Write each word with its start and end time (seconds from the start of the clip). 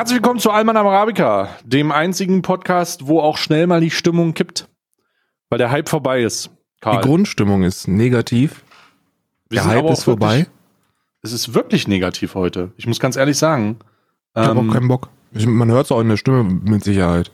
Herzlich 0.00 0.16
willkommen 0.16 0.40
zu 0.40 0.50
Alman 0.50 0.78
Arabica, 0.78 1.50
dem 1.62 1.92
einzigen 1.92 2.40
Podcast, 2.40 3.06
wo 3.06 3.20
auch 3.20 3.36
schnell 3.36 3.66
mal 3.66 3.82
die 3.82 3.90
Stimmung 3.90 4.32
kippt, 4.32 4.66
weil 5.50 5.58
der 5.58 5.70
Hype 5.70 5.90
vorbei 5.90 6.22
ist. 6.22 6.48
Karl. 6.80 7.02
Die 7.02 7.06
Grundstimmung 7.06 7.64
ist 7.64 7.86
negativ. 7.86 8.64
Wir 9.50 9.60
der 9.60 9.66
Hype 9.66 9.90
ist 9.90 10.04
vorbei. 10.04 10.38
Wirklich, 10.38 10.48
es 11.20 11.32
ist 11.32 11.52
wirklich 11.52 11.86
negativ 11.86 12.34
heute. 12.34 12.72
Ich 12.78 12.86
muss 12.86 12.98
ganz 12.98 13.16
ehrlich 13.16 13.36
sagen. 13.36 13.76
Ich 14.34 14.40
ähm, 14.40 14.48
habe 14.48 14.60
auch 14.60 14.72
keinen 14.72 14.88
Bock. 14.88 15.10
Ich, 15.32 15.46
man 15.46 15.70
hört 15.70 15.84
es 15.84 15.92
auch 15.92 16.00
in 16.00 16.08
der 16.08 16.16
Stimme 16.16 16.44
mit 16.44 16.82
Sicherheit. 16.82 17.30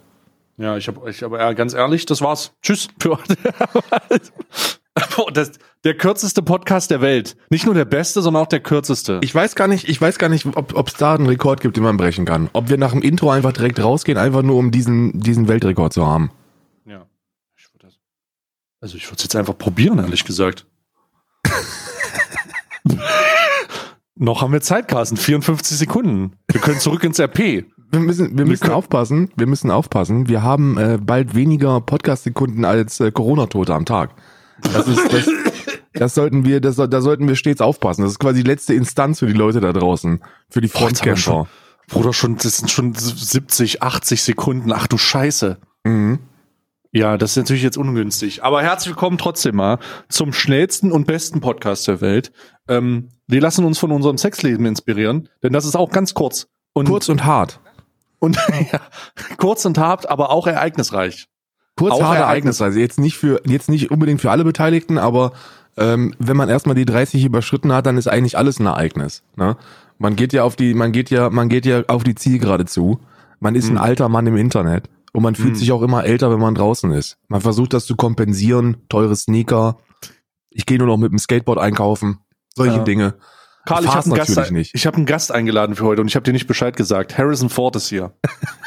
Ja, 0.57 0.77
ich 0.77 0.89
habe, 0.89 1.09
ich 1.09 1.23
aber 1.23 1.55
ganz 1.55 1.73
ehrlich, 1.73 2.05
das 2.05 2.21
war's. 2.21 2.53
Tschüss 2.63 2.89
für 2.99 3.11
heute. 3.11 3.37
das, 5.33 5.53
der 5.85 5.95
kürzeste 5.97 6.43
Podcast 6.43 6.91
der 6.91 7.01
Welt. 7.01 7.37
Nicht 7.51 7.67
nur 7.67 7.75
der 7.75 7.85
beste, 7.85 8.23
sondern 8.23 8.43
auch 8.43 8.49
der 8.49 8.61
kürzeste. 8.61 9.21
Ich 9.23 9.35
weiß 9.35 9.55
gar 9.55 9.69
nicht, 9.69 9.89
ich 9.89 10.01
weiß 10.01 10.19
gar 10.19 10.29
nicht, 10.29 10.47
ob 10.57 10.89
es 10.89 10.95
da 10.95 11.15
einen 11.15 11.27
Rekord 11.27 11.61
gibt, 11.61 11.77
den 11.77 11.85
man 11.85 11.97
brechen 11.97 12.25
kann. 12.25 12.49
Ob 12.53 12.69
wir 12.69 12.79
nach 12.79 12.93
dem 12.93 13.03
Intro 13.03 13.31
einfach 13.31 13.53
direkt 13.53 13.79
rausgehen, 13.83 14.19
einfach 14.19 14.43
nur 14.43 14.57
um 14.57 14.71
diesen, 14.71 15.21
diesen 15.21 15.49
Weltrekord 15.49 15.93
zu 15.93 16.07
haben. 16.07 16.31
Ja. 16.87 17.07
Ich 17.57 17.67
das, 17.79 17.99
also 18.81 18.97
ich 18.97 19.07
würde 19.07 19.17
es 19.17 19.25
jetzt 19.25 19.37
einfach 19.37 19.57
probieren, 19.57 19.99
ehrlich 19.99 20.25
gesagt. 20.25 20.67
Noch 24.19 24.41
haben 24.41 24.53
wir 24.53 24.63
Zeit, 24.63 24.89
Carsten. 24.89 25.19
54 25.19 25.77
Sekunden. 25.77 26.33
Wir 26.51 26.61
können 26.61 26.81
zurück 26.81 27.05
ins 27.05 27.21
RP 27.21 27.67
wir 27.91 28.01
müssen, 28.01 28.37
wir 28.37 28.47
müssen 28.47 28.71
aufpassen. 28.71 29.31
Wir 29.37 29.47
müssen 29.47 29.71
aufpassen. 29.71 30.29
Wir 30.29 30.43
haben 30.43 30.77
äh, 30.79 30.99
bald 31.01 31.35
weniger 31.35 31.81
Podcast-Sekunden 31.81 32.65
als 32.65 33.01
äh, 33.01 33.11
Corona-Tote 33.11 33.75
am 33.75 33.85
Tag. 33.85 34.11
Das 34.63 34.89
ist, 34.89 35.13
das, 35.13 35.29
das 35.93 36.15
sollten 36.15 36.45
wir, 36.45 36.61
das, 36.61 36.77
da 36.77 37.01
sollten 37.01 37.29
wir 37.29 37.37
stets 37.37 37.61
aufpassen. 37.61 38.03
Das 38.03 38.13
ist 38.13 38.19
quasi 38.19 38.43
die 38.43 38.49
letzte 38.49 38.75
Instanz 38.75 39.19
für 39.19 39.27
die 39.27 39.33
Leute 39.33 39.61
da 39.61 39.73
draußen, 39.73 40.23
für 40.49 40.61
die 40.61 40.69
Frontkämpfer. 40.69 41.47
Bruder, 41.89 42.13
schon, 42.13 42.37
das 42.37 42.59
sind 42.59 42.71
schon 42.71 42.95
70, 42.95 43.83
80 43.83 44.23
Sekunden. 44.23 44.73
Ach 44.73 44.87
du 44.87 44.99
Scheiße. 44.99 45.59
Mhm. 45.85 46.19
Ja, 46.93 47.19
das 47.19 47.33
ist 47.33 47.37
natürlich 47.37 47.63
jetzt 47.63 47.77
ungünstig. 47.77 48.43
Aber 48.43 48.63
herzlich 48.63 48.95
willkommen 48.95 49.19
trotzdem 49.19 49.57
mal 49.57 49.79
zum 50.09 50.33
schnellsten 50.33 50.93
und 50.93 51.07
besten 51.07 51.41
Podcast 51.41 51.87
der 51.87 52.01
Welt. 52.01 52.33
Ähm, 52.69 53.11
wir 53.27 53.41
lassen 53.41 53.65
uns 53.65 53.79
von 53.79 53.93
unserem 53.93 54.19
Sexleben 54.19 54.65
inspirieren, 54.67 55.29
denn 55.43 55.53
das 55.53 55.65
ist 55.65 55.77
auch 55.77 55.91
ganz 55.91 56.15
kurz. 56.15 56.49
Und 56.73 56.89
kurz 56.89 57.09
und 57.09 57.25
hart. 57.25 57.61
Und 58.19 58.37
ja, 58.73 58.81
kurz 59.37 59.65
und 59.65 59.79
hart, 59.79 60.09
aber 60.09 60.31
auch 60.31 60.47
ereignisreich. 60.47 61.29
Kurz, 61.77 61.95
auch 61.95 62.03
hart, 62.03 62.19
ereignisreich. 62.19 62.67
Also 62.69 62.79
jetzt 62.79 62.99
nicht 62.99 63.17
für, 63.17 63.43
jetzt 63.45 63.69
nicht 63.69 63.91
unbedingt 63.91 64.21
für 64.21 64.31
alle 64.31 64.45
Beteiligten, 64.45 64.99
aber 64.99 65.33
ähm, 65.77 66.15
wenn 66.19 66.37
man 66.37 66.49
erstmal 66.49 66.75
die 66.75 66.87
30 66.87 67.25
überschritten 67.25 67.73
hat, 67.73 67.87
dann 67.87 67.99
ist 67.99 68.09
eigentlich 68.09 68.39
alles 68.39 68.59
ein 68.59 68.67
Ereignis. 68.67 69.23
Ne? 69.37 69.57
Man 69.99 70.17
geht 70.17 70.33
ja 70.33 70.43
auf 70.43 70.57
die, 70.57 70.75
man 70.75 70.93
geht 70.93 71.11
ja, 71.11 71.29
man 71.31 71.49
geht 71.49 71.67
ja 71.67 71.83
auf 71.89 72.03
die 72.03 72.15
Zielgerade 72.15 72.65
zu. 72.65 73.01
Man 73.41 73.55
ist 73.55 73.69
hm. 73.69 73.77
ein 73.77 73.83
alter 73.83 74.09
Mann 74.09 74.27
im 74.27 74.37
Internet 74.37 74.89
und 75.13 75.23
man 75.23 75.35
fühlt 75.35 75.51
hm. 75.51 75.57
sich 75.57 75.73
auch 75.73 75.83
immer 75.83 76.05
älter, 76.05 76.31
wenn 76.31 76.41
man 76.41 76.55
draußen 76.55 76.91
ist. 76.93 77.19
Man 77.29 77.43
versucht 77.43 77.75
das 77.75 77.85
zu 77.85 77.95
kompensieren, 77.95 78.79
teure 78.89 79.15
Sneaker. 79.15 79.77
Ich 80.49 80.65
gehe 80.65 80.79
nur 80.79 80.87
noch 80.87 80.97
mit 80.97 81.13
dem 81.13 81.19
Skateboard 81.19 81.59
einkaufen, 81.59 82.21
solche 82.55 82.79
ja. 82.79 82.85
Dinge. 82.85 83.15
Karl, 83.67 83.85
ich 83.85 83.91
habe 83.91 84.05
einen, 84.07 84.15
Gast, 84.15 84.53
nicht. 84.53 84.75
ich 84.75 84.87
hab 84.87 84.95
einen 84.95 85.07
Gast 85.07 85.33
eingeladen 85.33 85.75
für 85.75 85.85
heute 85.85 86.01
und 86.01 86.09
ich 86.09 86.15
habe 86.15 86.23
dir 86.23 86.33
nicht 86.33 86.47
Bescheid 86.47 86.77
gesagt. 86.77 87.19
Harrison 87.19 87.51
Ford 87.51 87.77
ist 87.77 87.89
hier. 87.89 88.13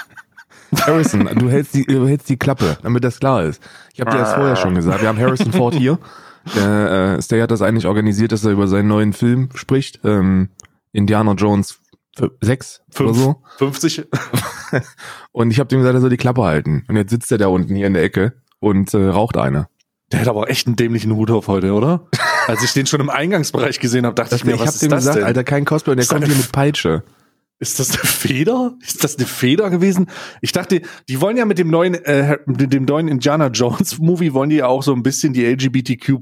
Harrison, 0.90 1.30
du 1.36 1.50
hältst, 1.50 1.74
die, 1.76 1.86
du 1.86 2.08
hältst 2.08 2.30
die 2.30 2.38
Klappe, 2.38 2.78
damit 2.82 3.04
das 3.04 3.20
klar 3.20 3.44
ist. 3.44 3.62
Ich 3.94 4.02
habe 4.02 4.12
dir 4.12 4.18
das 4.18 4.34
vorher 4.34 4.56
schon 4.56 4.76
gesagt. 4.76 5.02
Wir 5.02 5.08
haben 5.08 5.20
Harrison 5.20 5.52
Ford 5.52 5.76
hier. 5.76 6.00
Der, 6.56 7.18
äh, 7.18 7.22
Stay 7.22 7.42
hat 7.42 7.52
das 7.52 7.62
eigentlich 7.62 7.86
organisiert, 7.86 8.32
dass 8.32 8.44
er 8.44 8.52
über 8.52 8.68
seinen 8.68 8.88
neuen 8.88 9.14
Film 9.14 9.50
spricht. 9.54 10.00
Ähm, 10.04 10.50
Indiana 10.92 11.34
Jones 11.34 11.80
6 12.42 12.82
oder 13.00 13.14
so. 13.14 13.36
50. 13.58 14.08
und 15.32 15.52
ich 15.52 15.60
habe 15.60 15.74
ihm 15.76 15.80
gesagt, 15.80 15.96
er 15.96 16.02
soll 16.02 16.10
die 16.10 16.18
Klappe 16.18 16.44
halten. 16.44 16.84
Und 16.88 16.96
jetzt 16.96 17.12
sitzt 17.12 17.32
er 17.32 17.38
da 17.38 17.48
unten 17.48 17.76
hier 17.76 17.88
in 17.88 17.94
der 17.94 18.04
Ecke 18.04 18.34
und 18.60 18.94
äh, 18.94 19.08
raucht 19.08 19.38
eine. 19.38 19.68
Der 20.12 20.22
hat 20.22 20.28
aber 20.28 20.50
echt 20.50 20.66
einen 20.66 20.76
dämlichen 20.76 21.16
Hut 21.16 21.30
auf 21.30 21.48
heute, 21.48 21.74
oder? 21.74 22.08
Als 22.48 22.64
ich 22.64 22.74
den 22.74 22.88
schon 22.88 23.00
im 23.00 23.12
Eingangsbereich 23.12 23.80
gesehen 23.80 24.08
habe, 24.08 24.16
dachte 24.16 24.32
das 24.32 24.40
ich 24.40 24.46
mir, 24.46 24.56
ich 24.56 24.60
was 24.60 24.68
hab 24.68 24.74
ist 24.74 24.82
dem 24.82 24.90
das 24.90 25.00
gesagt, 25.02 25.18
denn? 25.18 25.26
Alter, 25.26 25.44
kein 25.44 25.66
Cosplay, 25.66 25.94
der 25.94 26.02
ist 26.02 26.10
kommt 26.10 26.26
hier 26.26 26.36
mit 26.36 26.52
Peitsche. 26.52 27.04
Ist 27.62 27.78
das 27.78 27.92
eine 27.92 28.08
Feder? 28.08 28.78
Ist 28.82 29.04
das 29.04 29.18
eine 29.18 29.28
Feder 29.28 29.70
gewesen? 29.70 30.08
Ich 30.42 30.54
dachte, 30.54 30.82
die 31.10 31.20
wollen 31.20 31.36
ja 31.36 31.44
mit 31.44 31.60
dem 31.60 31.70
neuen, 31.70 31.94
äh, 31.94 32.38
mit 32.46 32.72
dem 32.72 32.86
neuen 32.86 33.10
Indiana 33.10 33.48
Jones 33.48 33.98
Movie 34.00 34.34
wollen 34.34 34.50
die 34.50 34.58
ja 34.58 34.68
auch 34.68 34.82
so 34.82 34.94
ein 34.94 35.04
bisschen 35.04 35.34
die 35.34 35.46
LGBTQ 35.46 36.20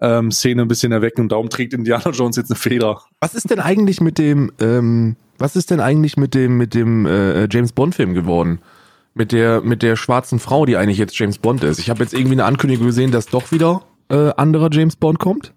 ähm, 0.00 0.30
Szene 0.30 0.62
ein 0.62 0.68
bisschen 0.68 0.92
erwecken 0.92 1.22
und 1.22 1.32
darum 1.32 1.48
trägt 1.48 1.72
Indiana 1.72 2.10
Jones 2.10 2.36
jetzt 2.36 2.50
eine 2.50 2.58
Feder. 2.58 3.00
Was 3.20 3.34
ist 3.34 3.50
denn 3.50 3.58
eigentlich 3.58 4.02
mit 4.02 4.18
dem, 4.18 4.52
ähm, 4.60 5.16
was 5.38 5.56
ist 5.56 5.70
denn 5.70 5.80
eigentlich 5.80 6.18
mit 6.18 6.34
dem, 6.34 6.58
mit 6.58 6.74
dem 6.74 7.06
äh, 7.06 7.48
James 7.50 7.72
Bond 7.72 7.94
Film 7.94 8.12
geworden? 8.12 8.60
mit 9.14 9.30
der 9.30 9.60
mit 9.60 9.82
der 9.82 9.94
schwarzen 9.94 10.40
Frau, 10.40 10.66
die 10.66 10.76
eigentlich 10.76 10.98
jetzt 10.98 11.16
James 11.16 11.38
Bond 11.38 11.62
ist. 11.62 11.78
Ich 11.78 11.88
habe 11.88 12.02
jetzt 12.02 12.14
irgendwie 12.14 12.32
eine 12.32 12.46
Ankündigung 12.46 12.86
gesehen, 12.86 13.12
dass 13.12 13.26
doch 13.26 13.52
wieder 13.52 13.82
äh, 14.08 14.30
anderer 14.36 14.70
James 14.72 14.96
Bond 14.96 15.20
kommt. 15.20 15.54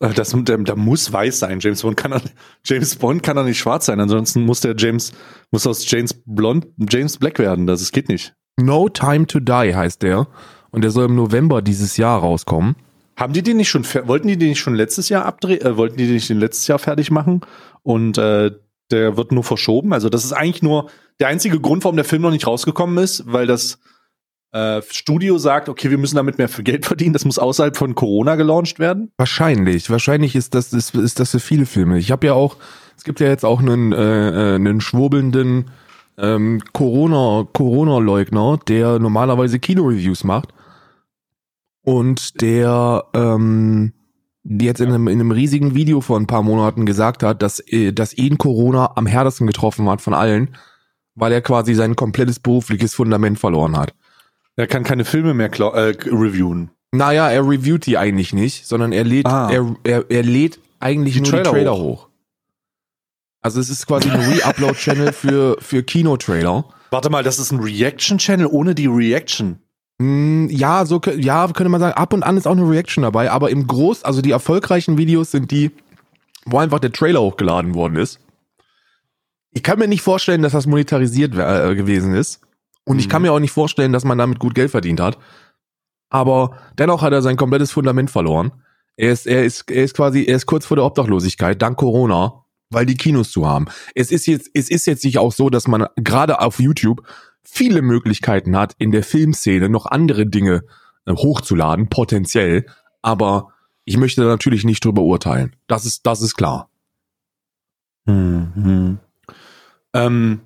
Äh, 0.00 0.10
das, 0.14 0.34
der, 0.34 0.58
der 0.58 0.76
muss 0.76 1.12
weiß 1.12 1.38
sein. 1.38 1.60
James 1.60 1.82
Bond 1.82 1.96
kann 1.96 2.20
James 2.64 2.96
Bond 2.96 3.22
kann 3.22 3.36
er 3.36 3.44
nicht 3.44 3.58
schwarz 3.58 3.86
sein. 3.86 4.00
Ansonsten 4.00 4.44
muss 4.44 4.60
der 4.60 4.74
James 4.76 5.12
muss 5.50 5.66
aus 5.66 5.88
James 5.88 6.14
Blond 6.26 6.66
James 6.88 7.18
Black 7.18 7.38
werden. 7.38 7.66
Das, 7.66 7.80
das 7.80 7.92
geht 7.92 8.08
nicht. 8.08 8.34
No 8.58 8.88
Time 8.88 9.26
to 9.26 9.40
Die 9.40 9.74
heißt 9.74 10.02
der 10.02 10.26
und 10.70 10.82
der 10.82 10.90
soll 10.90 11.06
im 11.06 11.14
November 11.14 11.62
dieses 11.62 11.96
Jahr 11.96 12.20
rauskommen. 12.20 12.76
Haben 13.16 13.32
die 13.32 13.42
den 13.42 13.58
nicht 13.58 13.68
schon 13.68 13.84
wollten 13.84 14.28
die 14.28 14.38
den 14.38 14.50
nicht 14.50 14.60
schon 14.60 14.74
letztes 14.74 15.08
Jahr 15.08 15.24
abdrehen? 15.24 15.60
Äh, 15.60 15.76
wollten 15.76 15.96
die 15.96 16.06
den 16.06 16.14
nicht 16.14 16.28
letztes 16.30 16.66
Jahr 16.66 16.78
fertig 16.78 17.10
machen? 17.10 17.42
Und 17.82 18.18
äh, 18.18 18.50
der 18.90 19.16
wird 19.16 19.30
nur 19.30 19.44
verschoben. 19.44 19.92
Also 19.92 20.08
das 20.08 20.24
ist 20.24 20.32
eigentlich 20.32 20.62
nur 20.62 20.90
der 21.20 21.28
einzige 21.28 21.60
Grund, 21.60 21.84
warum 21.84 21.96
der 21.96 22.04
Film 22.04 22.22
noch 22.22 22.30
nicht 22.30 22.46
rausgekommen 22.46 22.98
ist, 22.98 23.24
weil 23.26 23.46
das 23.46 23.78
äh, 24.52 24.82
Studio 24.90 25.38
sagt, 25.38 25.68
okay, 25.68 25.90
wir 25.90 25.98
müssen 25.98 26.16
damit 26.16 26.38
mehr 26.38 26.48
für 26.48 26.62
Geld 26.62 26.86
verdienen, 26.86 27.12
das 27.12 27.24
muss 27.24 27.38
außerhalb 27.38 27.76
von 27.76 27.94
Corona 27.94 28.36
gelauncht 28.36 28.78
werden? 28.78 29.12
Wahrscheinlich. 29.16 29.90
Wahrscheinlich 29.90 30.34
ist 30.34 30.54
das, 30.54 30.72
ist, 30.72 30.94
ist 30.94 31.20
das 31.20 31.30
für 31.30 31.40
viele 31.40 31.66
Filme. 31.66 31.98
Ich 31.98 32.10
habe 32.10 32.26
ja 32.26 32.34
auch, 32.34 32.56
es 32.96 33.04
gibt 33.04 33.20
ja 33.20 33.28
jetzt 33.28 33.44
auch 33.44 33.60
einen, 33.60 33.92
äh, 33.92 34.52
äh 34.52 34.54
einen 34.56 34.80
schwurbelnden 34.80 35.70
ähm, 36.18 36.60
Corona, 36.72 37.46
Corona-Leugner, 37.52 38.58
der 38.68 38.98
normalerweise 38.98 39.58
Kino-Reviews 39.58 40.24
macht. 40.24 40.52
Und 41.82 42.40
der 42.42 43.04
ähm, 43.14 43.94
jetzt 44.44 44.80
in 44.80 44.88
einem, 44.88 45.08
in 45.08 45.20
einem 45.20 45.30
riesigen 45.30 45.74
Video 45.74 46.00
vor 46.00 46.18
ein 46.18 46.26
paar 46.26 46.42
Monaten 46.42 46.86
gesagt 46.86 47.22
hat, 47.22 47.42
dass, 47.42 47.60
äh, 47.68 47.92
dass 47.92 48.12
ihn 48.14 48.38
Corona 48.38 48.92
am 48.96 49.06
härtesten 49.06 49.46
getroffen 49.46 49.88
hat 49.88 50.00
von 50.00 50.14
allen, 50.14 50.56
weil 51.14 51.32
er 51.32 51.42
quasi 51.42 51.74
sein 51.74 51.96
komplettes 51.96 52.38
berufliches 52.40 52.94
Fundament 52.94 53.38
verloren 53.38 53.76
hat. 53.76 53.94
Er 54.56 54.66
kann 54.66 54.84
keine 54.84 55.04
Filme 55.04 55.34
mehr 55.34 55.50
äh, 55.58 55.94
reviewen. 56.06 56.70
Naja, 56.92 57.30
er 57.30 57.46
reviewt 57.46 57.86
die 57.86 57.98
eigentlich 57.98 58.32
nicht, 58.32 58.66
sondern 58.66 58.92
er 58.92 59.04
lädt, 59.04 59.26
ah. 59.26 59.48
er, 59.50 59.76
er, 59.84 60.10
er 60.10 60.22
lädt 60.22 60.58
eigentlich 60.80 61.14
die 61.14 61.20
nur 61.20 61.30
Trailer 61.30 61.44
die 61.44 61.50
Trailer 61.50 61.74
hoch. 61.74 62.04
hoch. 62.04 62.08
Also 63.42 63.60
es 63.60 63.70
ist 63.70 63.86
quasi 63.86 64.10
ein 64.10 64.20
Re-Upload-Channel 64.20 65.12
für, 65.12 65.56
für 65.60 65.82
Kino-Trailer. 65.82 66.64
Warte 66.90 67.10
mal, 67.10 67.22
das 67.22 67.38
ist 67.38 67.52
ein 67.52 67.60
Reaction-Channel 67.60 68.46
ohne 68.46 68.74
die 68.74 68.86
Reaction. 68.86 69.60
Mm, 69.98 70.48
ja, 70.50 70.84
so 70.84 71.00
ja, 71.16 71.46
könnte 71.46 71.70
man 71.70 71.80
sagen, 71.80 71.94
ab 71.94 72.12
und 72.12 72.22
an 72.22 72.36
ist 72.36 72.46
auch 72.46 72.52
eine 72.52 72.68
Reaction 72.68 73.02
dabei, 73.02 73.30
aber 73.30 73.50
im 73.50 73.66
Groß, 73.66 74.02
also 74.02 74.20
die 74.20 74.32
erfolgreichen 74.32 74.98
Videos 74.98 75.30
sind 75.30 75.50
die, 75.50 75.70
wo 76.44 76.58
einfach 76.58 76.80
der 76.80 76.92
Trailer 76.92 77.20
hochgeladen 77.20 77.74
worden 77.74 77.96
ist. 77.96 78.18
Ich 79.52 79.62
kann 79.62 79.78
mir 79.78 79.88
nicht 79.88 80.02
vorstellen, 80.02 80.42
dass 80.42 80.52
das 80.52 80.66
monetarisiert 80.66 81.34
äh, 81.34 81.74
gewesen 81.74 82.14
ist. 82.14 82.40
Und 82.90 82.96
mhm. 82.96 83.00
ich 83.00 83.08
kann 83.08 83.22
mhm. 83.22 83.28
mir 83.28 83.32
auch 83.32 83.38
nicht 83.38 83.52
vorstellen, 83.52 83.92
dass 83.92 84.04
man 84.04 84.18
damit 84.18 84.40
gut 84.40 84.56
Geld 84.56 84.72
verdient 84.72 84.98
hat. 84.98 85.16
Aber 86.08 86.58
dennoch 86.76 87.02
hat 87.02 87.12
er 87.12 87.22
sein 87.22 87.36
komplettes 87.36 87.70
Fundament 87.70 88.10
verloren. 88.10 88.50
Er 88.96 89.12
ist, 89.12 89.28
er 89.28 89.44
ist, 89.44 89.70
er 89.70 89.84
ist 89.84 89.94
quasi, 89.94 90.24
er 90.24 90.34
ist 90.34 90.46
kurz 90.46 90.66
vor 90.66 90.76
der 90.76 90.84
Obdachlosigkeit, 90.84 91.62
dank 91.62 91.78
Corona, 91.78 92.44
weil 92.68 92.86
die 92.86 92.96
Kinos 92.96 93.30
zu 93.30 93.46
haben. 93.46 93.66
Es 93.94 94.10
ist 94.10 94.26
jetzt, 94.26 94.50
es 94.54 94.68
ist 94.68 94.86
jetzt 94.88 95.04
nicht 95.04 95.18
auch 95.18 95.30
so, 95.30 95.50
dass 95.50 95.68
man 95.68 95.86
gerade 95.94 96.40
auf 96.40 96.58
YouTube 96.58 97.06
viele 97.44 97.80
Möglichkeiten 97.80 98.56
hat, 98.56 98.74
in 98.78 98.90
der 98.90 99.04
Filmszene 99.04 99.68
noch 99.68 99.86
andere 99.86 100.26
Dinge 100.26 100.64
äh, 101.06 101.12
hochzuladen, 101.12 101.90
potenziell. 101.90 102.66
Aber 103.02 103.52
ich 103.84 103.98
möchte 103.98 104.22
natürlich 104.22 104.64
nicht 104.64 104.84
drüber 104.84 105.02
urteilen. 105.02 105.54
Das 105.68 105.86
ist, 105.86 106.06
das 106.06 106.22
ist 106.22 106.34
klar. 106.34 106.68
Mhm. 108.06 108.98
Ähm, 109.94 110.40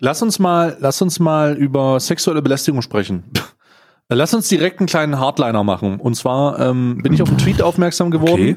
lass 0.00 0.22
uns 0.22 0.38
mal, 0.38 0.76
lass 0.80 1.00
uns 1.00 1.20
mal 1.20 1.56
über 1.56 2.00
sexuelle 2.00 2.42
Belästigung 2.42 2.82
sprechen. 2.82 3.24
lass 4.08 4.34
uns 4.34 4.48
direkt 4.48 4.80
einen 4.80 4.88
kleinen 4.88 5.18
Hardliner 5.18 5.62
machen. 5.62 6.00
Und 6.00 6.16
zwar 6.16 6.58
ähm, 6.58 6.98
bin 7.02 7.12
ich 7.12 7.22
auf 7.22 7.28
einen 7.28 7.38
Tweet 7.38 7.62
aufmerksam 7.62 8.10
geworden. 8.10 8.56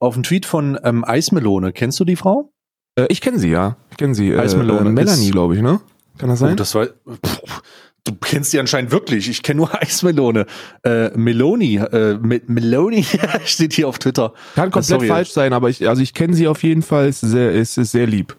Auf 0.00 0.14
einen 0.14 0.22
Tweet 0.22 0.46
von 0.46 0.78
ähm, 0.84 1.04
Eismelone. 1.04 1.72
Kennst 1.72 1.98
du 1.98 2.04
die 2.04 2.16
Frau? 2.16 2.52
Äh, 2.94 3.06
ich 3.08 3.20
kenne 3.20 3.38
sie, 3.38 3.50
ja. 3.50 3.76
Ich 3.90 3.96
kenne 3.96 4.14
sie. 4.14 4.30
Äh, 4.30 4.38
Eismelone. 4.38 4.90
Äh, 4.90 4.92
Melanie, 4.92 5.30
glaube 5.30 5.56
ich, 5.56 5.62
ne? 5.62 5.80
Kann 6.18 6.28
das 6.28 6.40
sein? 6.40 6.52
Oh, 6.52 6.56
das 6.56 6.74
war. 6.74 6.86
Pff, 6.86 7.62
du 8.04 8.14
kennst 8.14 8.52
die 8.52 8.60
anscheinend 8.60 8.92
wirklich. 8.92 9.28
Ich 9.28 9.42
kenne 9.42 9.58
nur 9.58 9.74
Eismelone. 9.82 10.46
Äh, 10.84 11.16
Meloni, 11.16 11.76
äh, 11.76 12.18
Meloni 12.20 13.04
steht 13.44 13.72
hier 13.72 13.88
auf 13.88 13.98
Twitter. 13.98 14.34
Kann 14.54 14.70
komplett 14.70 15.00
Sorry. 15.00 15.08
falsch 15.08 15.30
sein, 15.30 15.52
aber 15.52 15.68
ich, 15.68 15.88
also 15.88 16.02
ich 16.02 16.14
kenne 16.14 16.34
sie 16.34 16.46
auf 16.46 16.62
jeden 16.62 16.82
Fall. 16.82 17.12
Sehr, 17.12 17.52
ist, 17.52 17.76
ist 17.78 17.92
sehr 17.92 18.06
lieb. 18.06 18.36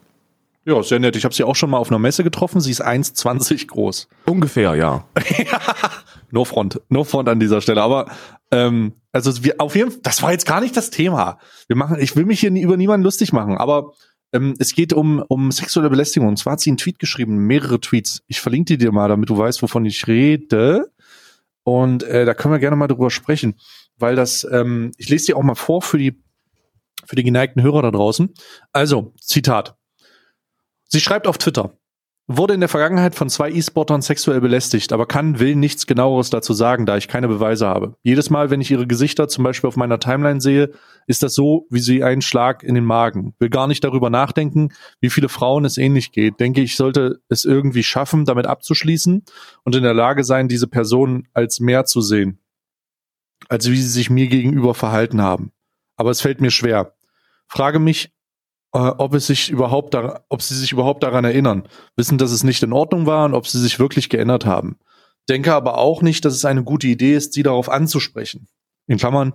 Ja, 0.65 0.83
sehr 0.83 1.00
nett. 1.00 1.15
Ich 1.15 1.23
habe 1.23 1.33
sie 1.33 1.44
auch 1.44 1.56
schon 1.56 1.69
mal 1.69 1.77
auf 1.77 1.89
einer 1.89 2.00
Messe 2.00 2.23
getroffen. 2.23 2.59
Sie 2.59 2.71
ist 2.71 2.85
1,20 2.85 3.67
groß. 3.67 4.07
Ungefähr, 4.25 4.75
ja. 4.75 5.06
no 6.31 6.45
front, 6.45 6.81
no 6.89 7.03
front 7.03 7.29
an 7.29 7.39
dieser 7.39 7.61
Stelle. 7.61 7.81
Aber 7.81 8.11
ähm, 8.51 8.94
also 9.11 9.44
wir 9.44 9.56
auf 9.59 9.75
jeden 9.75 9.91
Fall, 9.91 10.01
das 10.03 10.21
war 10.21 10.31
jetzt 10.31 10.45
gar 10.45 10.61
nicht 10.61 10.75
das 10.75 10.89
Thema. 10.89 11.39
Wir 11.67 11.75
machen, 11.75 11.97
ich 12.00 12.15
will 12.15 12.25
mich 12.25 12.39
hier 12.39 12.51
nie, 12.51 12.61
über 12.61 12.77
niemanden 12.77 13.03
lustig 13.03 13.33
machen, 13.33 13.57
aber 13.57 13.94
ähm, 14.33 14.53
es 14.59 14.75
geht 14.75 14.94
um, 14.94 15.23
um 15.27 15.51
sexuelle 15.51 15.89
Belästigung. 15.89 16.27
Und 16.27 16.38
zwar 16.38 16.53
hat 16.53 16.59
sie 16.59 16.69
einen 16.69 16.77
Tweet 16.77 17.00
geschrieben, 17.00 17.38
mehrere 17.47 17.79
Tweets. 17.79 18.21
Ich 18.27 18.41
verlinke 18.41 18.73
die 18.73 18.77
dir 18.77 18.91
mal, 18.91 19.07
damit 19.07 19.29
du 19.29 19.38
weißt, 19.38 19.62
wovon 19.63 19.85
ich 19.85 20.07
rede. 20.07 20.91
Und 21.63 22.03
äh, 22.03 22.25
da 22.25 22.33
können 22.33 22.53
wir 22.53 22.59
gerne 22.59 22.75
mal 22.75 22.88
drüber 22.88 23.12
sprechen, 23.12 23.55
weil 23.97 24.15
das, 24.15 24.47
ähm, 24.51 24.91
ich 24.97 25.09
lese 25.09 25.27
dir 25.27 25.38
auch 25.38 25.44
mal 25.44 25.55
vor 25.55 25.81
für 25.81 25.97
die, 25.97 26.21
für 27.05 27.15
die 27.15 27.23
geneigten 27.23 27.62
Hörer 27.62 27.81
da 27.81 27.91
draußen. 27.91 28.33
Also, 28.71 29.13
Zitat. 29.19 29.78
Sie 30.91 31.00
schreibt 31.00 31.27
auf 31.27 31.38
Twitter, 31.38 31.77
wurde 32.25 32.56
in 32.56 32.62
der 32.62 32.69
Vergangenheit 32.69 33.13
von 33.13 33.30
zwei 33.30 33.51
E-Sportern 33.51 34.01
sexuell 34.01 34.41
belästigt, 34.41 34.91
aber 34.91 35.06
kann, 35.06 35.38
will 35.38 35.56
nichts 35.56 35.86
genaueres 35.86 36.31
dazu 36.31 36.53
sagen, 36.53 36.88
da 36.88 36.97
ich 36.97 37.07
keine 37.07 37.27
Beweise 37.27 37.68
habe. 37.68 37.95
Jedes 38.01 38.31
Mal, 38.31 38.50
wenn 38.50 38.59
ich 38.59 38.71
ihre 38.71 38.88
Gesichter 38.88 39.27
zum 39.27 39.44
Beispiel 39.44 39.68
auf 39.68 39.75
meiner 39.75 40.00
Timeline 40.00 40.41
sehe, 40.41 40.71
ist 41.06 41.21
das 41.21 41.36
so 41.36 41.68
wie 41.69 41.80
sie 41.80 42.03
einen 42.03 42.24
Schlag 42.24 42.63
in 42.63 42.74
den 42.74 42.86
Magen. 42.86 43.36
Will 43.38 43.50
gar 43.50 43.68
nicht 43.68 43.83
darüber 43.83 44.09
nachdenken, 44.09 44.69
wie 45.00 45.12
viele 45.12 45.30
Frauen 45.30 45.63
es 45.63 45.77
ähnlich 45.77 46.12
geht. 46.12 46.39
Denke 46.39 46.62
ich, 46.62 46.75
sollte 46.75 47.19
es 47.30 47.45
irgendwie 47.45 47.83
schaffen, 47.83 48.25
damit 48.25 48.47
abzuschließen 48.47 49.24
und 49.63 49.75
in 49.75 49.83
der 49.83 49.94
Lage 49.94 50.24
sein, 50.24 50.47
diese 50.47 50.68
Person 50.68 51.27
als 51.33 51.59
mehr 51.59 51.86
zu 51.86 52.01
sehen, 52.01 52.39
als 53.47 53.69
wie 53.69 53.77
sie 53.77 53.89
sich 53.89 54.09
mir 54.09 54.27
gegenüber 54.27 54.74
verhalten 54.74 55.21
haben. 55.21 55.51
Aber 55.97 56.09
es 56.09 56.21
fällt 56.21 56.41
mir 56.41 56.51
schwer. 56.51 56.95
Frage 57.47 57.77
mich, 57.77 58.12
ob 58.71 59.13
es 59.13 59.27
sich 59.27 59.50
überhaupt 59.50 59.94
da, 59.94 60.24
ob 60.30 60.42
sie 60.42 60.56
sich 60.56 60.71
überhaupt 60.71 61.04
daran 61.04 61.25
erinnern, 61.25 61.68
wissen, 61.95 62.18
dass 62.18 62.31
es 62.31 62.44
nicht 62.44 62.62
in 62.62 62.74
Ordnung 62.74 63.06
war 63.06 63.25
und 63.25 63.33
ob 63.33 63.48
sie 63.48 63.60
sich 63.60 63.80
wirklich 63.80 64.10
geändert 64.10 64.45
haben. 64.45 64.77
Denke 65.27 65.54
aber 65.54 65.77
auch 65.77 66.01
nicht, 66.01 66.25
dass 66.25 66.36
es 66.36 66.45
eine 66.45 66.63
gute 66.63 66.88
Idee 66.88 67.16
ist, 67.16 67.33
sie 67.33 67.44
darauf 67.44 67.69
anzusprechen. 67.69 68.48
In 68.88 68.98
Klammern, 68.98 69.33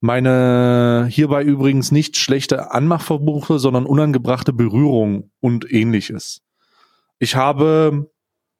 meine 0.00 1.08
hierbei 1.10 1.42
übrigens 1.42 1.90
nicht 1.90 2.16
schlechte 2.16 2.72
Anmachverbuche, 2.72 3.58
sondern 3.58 3.86
unangebrachte 3.86 4.52
Berührung 4.52 5.30
und 5.40 5.72
ähnliches. 5.72 6.42
Ich 7.18 7.34
habe 7.34 8.10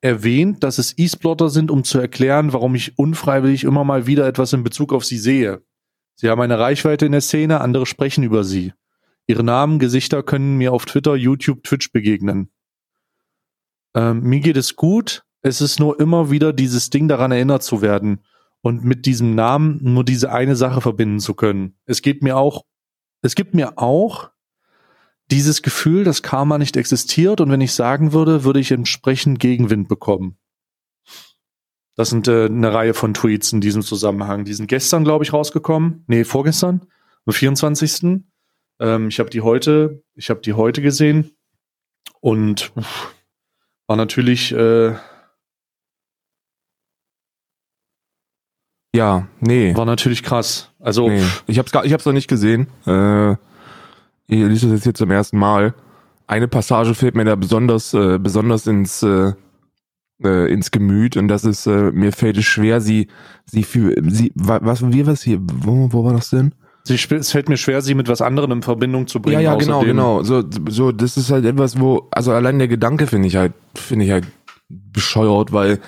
erwähnt, 0.01 0.65
dass 0.65 0.79
es 0.79 0.97
E-Splotter 0.97 1.49
sind, 1.49 1.71
um 1.71 1.85
zu 1.85 1.99
erklären, 1.99 2.53
warum 2.53 2.75
ich 2.75 2.99
unfreiwillig 2.99 3.65
immer 3.65 3.85
mal 3.85 4.07
wieder 4.07 4.27
etwas 4.27 4.53
in 4.53 4.65
Bezug 4.65 4.93
auf 4.93 5.05
sie 5.05 5.19
sehe. 5.19 5.63
Sie 6.15 6.29
haben 6.29 6.41
eine 6.41 6.59
Reichweite 6.59 7.07
in 7.07 7.13
der 7.13 7.21
Szene, 7.21 7.61
andere 7.61 7.87
sprechen 7.87 8.25
über 8.25 8.43
sie. 8.43 8.73
Ihre 9.29 9.45
Namen, 9.45 9.79
Gesichter 9.79 10.23
können 10.23 10.57
mir 10.57 10.73
auf 10.73 10.87
Twitter, 10.87 11.15
YouTube, 11.15 11.63
Twitch 11.63 11.93
begegnen. 11.93 12.51
Ähm, 13.95 14.23
mir 14.23 14.41
geht 14.41 14.57
es 14.57 14.75
gut. 14.75 15.25
Es 15.43 15.61
ist 15.61 15.79
nur 15.79 16.01
immer 16.01 16.31
wieder 16.31 16.53
dieses 16.53 16.91
Ding 16.91 17.09
daran 17.09 17.31
erinnert 17.31 17.63
zu 17.63 17.83
werden 17.83 18.21
und 18.63 18.85
mit 18.85 19.07
diesem 19.07 19.35
Namen 19.35 19.79
nur 19.83 20.03
diese 20.03 20.33
eine 20.33 20.57
Sache 20.57 20.81
verbinden 20.81 21.21
zu 21.21 21.35
können. 21.35 21.77
Es 21.85 22.01
geht 22.03 22.23
mir 22.23 22.39
auch, 22.39 22.65
es 23.21 23.35
gibt 23.35 23.55
mir 23.55 23.79
auch 23.79 24.31
dieses 25.31 25.61
Gefühl, 25.61 26.05
dass 26.05 26.23
Karma 26.23 26.57
nicht 26.57 26.77
existiert 26.77 27.43
und 27.43 27.51
wenn 27.51 27.61
ich 27.61 27.73
sagen 27.75 28.15
würde, 28.15 28.45
würde 28.45 28.61
ich 28.61 28.73
entsprechend 28.73 29.41
Gegenwind 29.41 29.89
bekommen. 29.89 30.39
Das 31.97 32.09
sind 32.09 32.29
äh, 32.29 32.47
eine 32.47 32.73
Reihe 32.73 32.95
von 32.95 33.13
Tweets 33.13 33.53
in 33.53 33.61
diesem 33.61 33.83
Zusammenhang. 33.83 34.45
Die 34.45 34.55
sind 34.55 34.69
gestern, 34.69 35.05
glaube 35.05 35.25
ich, 35.25 35.33
rausgekommen. 35.33 36.05
Nee, 36.07 36.25
vorgestern, 36.25 36.87
am 37.27 37.33
24. 37.33 38.23
Ähm, 38.81 39.09
ich 39.09 39.19
habe 39.19 39.31
die 39.31 39.41
heute, 39.41 40.03
ich 40.15 40.31
habe 40.31 40.41
die 40.41 40.53
heute 40.55 40.83
gesehen 40.83 41.33
und 42.21 42.73
uff, 42.77 43.15
war 43.87 43.97
natürlich 43.97 44.53
äh, 44.53 44.95
Ja, 48.95 49.29
nee. 49.41 49.77
war 49.77 49.85
natürlich 49.85 50.23
krass. 50.23 50.71
Also 50.81 51.09
nee. 51.09 51.23
Ich 51.47 51.59
hab's, 51.59 51.73
gar- 51.73 51.85
ich 51.85 51.93
hab's 51.93 52.07
noch 52.07 52.13
nicht 52.13 52.29
gesehen. 52.29 52.69
Äh, 52.87 53.33
ich 53.33 54.39
lese 54.43 54.67
das 54.67 54.77
jetzt 54.77 54.85
hier 54.85 54.95
zum 54.95 55.11
ersten 55.11 55.39
Mal. 55.39 55.75
Eine 56.27 56.49
Passage 56.49 56.95
fällt 56.95 57.15
mir 57.15 57.25
da 57.25 57.35
besonders, 57.37 57.95
äh, 57.95 58.19
besonders 58.19 58.67
ins, 58.67 59.03
äh, 59.03 59.33
äh, 60.23 60.53
ins 60.53 60.71
Gemüt 60.71 61.17
und 61.17 61.29
das 61.29 61.45
ist, 61.45 61.67
äh, 61.67 61.93
mir 61.93 62.13
fällt 62.13 62.39
es 62.39 62.45
schwer, 62.45 62.81
sie, 62.81 63.09
sie 63.45 63.63
für, 63.63 63.95
sie, 64.11 64.33
wa- 64.35 64.61
was, 64.63 64.83
wie 64.93 65.07
was 65.07 65.23
hier, 65.23 65.39
wo, 65.41 65.93
wo 65.93 66.05
war 66.05 66.13
das 66.15 66.31
denn? 66.31 66.55
Sie, 66.85 66.95
es 66.95 67.31
fällt 67.31 67.49
mir 67.49 67.57
schwer, 67.57 67.83
sie 67.83 67.95
mit 67.95 68.09
was 68.09 68.21
anderem 68.21 68.53
in 68.53 68.63
Verbindung 68.63 69.07
zu 69.07 69.21
bringen. 69.21 69.41
Ja, 69.41 69.53
ja, 69.53 69.55
genau, 69.57 69.81
genau. 69.81 70.23
So, 70.23 70.43
so, 70.69 70.93
das 70.93 71.17
ist 71.17 71.31
halt 71.31 71.45
etwas, 71.45 71.79
wo, 71.81 72.09
also 72.11 72.33
allein 72.33 72.59
der 72.59 72.69
Gedanke 72.69 73.07
finde 73.07 73.29
ich 73.29 73.37
halt, 73.37 73.53
finde 73.75 74.05
ich 74.05 74.11
halt 74.11 74.27
bescheuert, 74.69 75.53
weil 75.53 75.81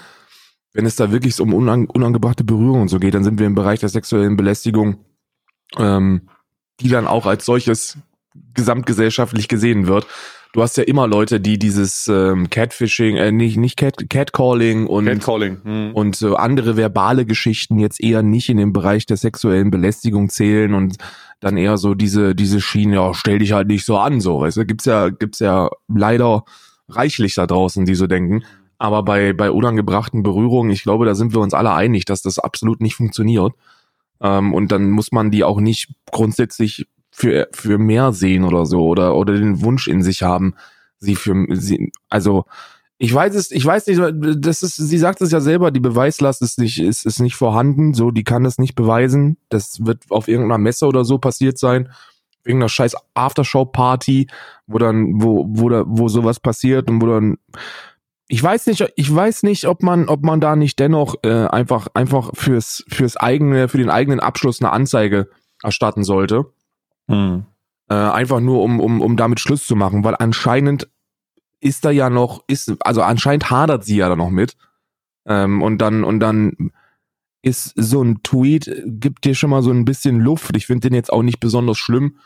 wenn 0.72 0.86
es 0.86 0.96
da 0.96 1.10
wirklich 1.10 1.40
um 1.40 1.52
unang 1.52 1.86
unangebrachte 1.86 2.44
Berührung 2.44 2.82
und 2.82 2.88
so 2.88 2.98
geht, 2.98 3.14
dann 3.14 3.24
sind 3.24 3.38
wir 3.38 3.46
im 3.46 3.54
Bereich 3.54 3.80
der 3.80 3.88
sexuellen 3.88 4.36
Belästigung, 4.36 4.98
ähm, 5.78 6.28
die 6.80 6.88
dann 6.88 7.06
auch 7.06 7.26
als 7.26 7.44
solches 7.44 7.98
gesamtgesellschaftlich 8.54 9.48
gesehen 9.48 9.86
wird. 9.86 10.06
Du 10.52 10.62
hast 10.62 10.76
ja 10.76 10.82
immer 10.82 11.06
Leute, 11.06 11.40
die 11.40 11.58
dieses 11.58 12.08
ähm, 12.08 12.50
Catfishing, 12.50 13.16
äh, 13.16 13.30
nicht, 13.30 13.56
nicht 13.56 13.76
Cat, 13.76 14.10
Catcalling 14.10 14.88
und 14.88 15.06
Catcalling. 15.06 15.58
Hm. 15.62 15.90
und 15.94 16.16
so 16.16 16.34
andere 16.34 16.76
verbale 16.76 17.24
Geschichten 17.24 17.78
jetzt 17.78 18.02
eher 18.02 18.22
nicht 18.22 18.48
in 18.48 18.56
den 18.56 18.72
Bereich 18.72 19.06
der 19.06 19.16
sexuellen 19.16 19.70
Belästigung 19.70 20.28
zählen 20.28 20.74
und 20.74 20.96
dann 21.38 21.56
eher 21.56 21.76
so 21.78 21.94
diese 21.94 22.34
diese 22.34 22.60
Schiene, 22.60 22.96
ja, 22.96 23.14
stell 23.14 23.38
dich 23.38 23.52
halt 23.52 23.68
nicht 23.68 23.84
so 23.84 23.96
an, 23.96 24.20
so, 24.20 24.40
weißt 24.40 24.56
du, 24.56 24.66
gibt's 24.66 24.86
ja 24.86 25.10
gibt's 25.10 25.38
ja 25.38 25.70
leider 25.86 26.44
reichlich 26.88 27.34
da 27.36 27.46
draußen, 27.46 27.84
die 27.86 27.94
so 27.94 28.08
denken, 28.08 28.42
aber 28.76 29.04
bei 29.04 29.32
bei 29.32 29.52
unangebrachten 29.52 30.24
Berührungen, 30.24 30.72
ich 30.72 30.82
glaube, 30.82 31.06
da 31.06 31.14
sind 31.14 31.32
wir 31.32 31.40
uns 31.40 31.54
alle 31.54 31.72
einig, 31.72 32.06
dass 32.06 32.22
das 32.22 32.40
absolut 32.40 32.80
nicht 32.80 32.96
funktioniert. 32.96 33.52
Ähm, 34.20 34.52
und 34.52 34.72
dann 34.72 34.90
muss 34.90 35.12
man 35.12 35.30
die 35.30 35.44
auch 35.44 35.60
nicht 35.60 35.92
grundsätzlich 36.10 36.86
für 37.20 37.48
für 37.52 37.76
mehr 37.76 38.12
sehen 38.12 38.44
oder 38.44 38.64
so 38.64 38.86
oder 38.86 39.14
oder 39.14 39.34
den 39.34 39.60
Wunsch 39.62 39.88
in 39.88 40.02
sich 40.02 40.22
haben, 40.22 40.54
sie 40.98 41.16
für 41.16 41.46
sie 41.50 41.92
also 42.08 42.46
ich 43.02 43.14
weiß 43.14 43.34
es, 43.34 43.50
ich 43.50 43.64
weiß 43.64 43.86
nicht, 43.86 43.98
das 44.44 44.62
ist, 44.62 44.76
sie 44.76 44.98
sagt 44.98 45.22
es 45.22 45.32
ja 45.32 45.40
selber, 45.40 45.70
die 45.70 45.80
Beweislast 45.80 46.42
ist 46.42 46.58
nicht, 46.58 46.78
ist, 46.78 47.06
ist 47.06 47.18
nicht 47.18 47.34
vorhanden, 47.34 47.94
so, 47.94 48.10
die 48.10 48.24
kann 48.24 48.44
das 48.44 48.58
nicht 48.58 48.74
beweisen. 48.74 49.38
Das 49.48 49.86
wird 49.86 50.04
auf 50.10 50.28
irgendeiner 50.28 50.58
Messe 50.58 50.86
oder 50.86 51.06
so 51.06 51.16
passiert 51.16 51.56
sein. 51.56 51.88
Irgendeiner 52.44 52.68
scheiß 52.68 52.96
Aftershow-Party, 53.14 54.26
wo 54.66 54.76
dann, 54.76 55.14
wo, 55.14 55.46
wo 55.48 55.70
da, 55.70 55.84
wo 55.86 56.08
sowas 56.08 56.40
passiert 56.40 56.90
und 56.90 57.00
wo 57.00 57.06
dann, 57.06 57.38
ich 58.28 58.42
weiß 58.42 58.66
nicht, 58.66 58.86
ich 58.94 59.14
weiß 59.14 59.44
nicht, 59.44 59.66
ob 59.66 59.82
man, 59.82 60.10
ob 60.10 60.22
man 60.22 60.42
da 60.42 60.54
nicht 60.54 60.78
dennoch 60.78 61.14
äh, 61.22 61.46
einfach, 61.46 61.88
einfach 61.94 62.32
fürs, 62.34 62.84
fürs 62.88 63.16
eigene, 63.16 63.68
für 63.68 63.78
den 63.78 63.88
eigenen 63.88 64.20
Abschluss 64.20 64.60
eine 64.60 64.72
Anzeige 64.72 65.30
erstatten 65.62 66.04
sollte. 66.04 66.52
Hm. 67.10 67.44
Äh, 67.88 67.94
einfach 67.94 68.40
nur, 68.40 68.62
um, 68.62 68.80
um, 68.80 69.00
um 69.00 69.16
damit 69.16 69.40
Schluss 69.40 69.66
zu 69.66 69.74
machen, 69.76 70.04
weil 70.04 70.14
anscheinend 70.18 70.88
ist 71.60 71.84
da 71.84 71.90
ja 71.90 72.08
noch, 72.08 72.44
ist, 72.46 72.72
also 72.80 73.02
anscheinend 73.02 73.50
hadert 73.50 73.84
sie 73.84 73.96
ja 73.96 74.08
da 74.08 74.16
noch 74.16 74.30
mit. 74.30 74.56
Ähm, 75.26 75.60
und 75.62 75.78
dann, 75.78 76.04
und 76.04 76.20
dann 76.20 76.70
ist 77.42 77.72
so 77.76 78.02
ein 78.02 78.22
Tweet, 78.22 78.70
gibt 78.86 79.24
dir 79.24 79.34
schon 79.34 79.50
mal 79.50 79.62
so 79.62 79.70
ein 79.70 79.84
bisschen 79.84 80.20
Luft. 80.20 80.56
Ich 80.56 80.66
finde 80.66 80.88
den 80.88 80.94
jetzt 80.94 81.12
auch 81.12 81.22
nicht 81.22 81.40
besonders 81.40 81.78
schlimm. 81.78 82.16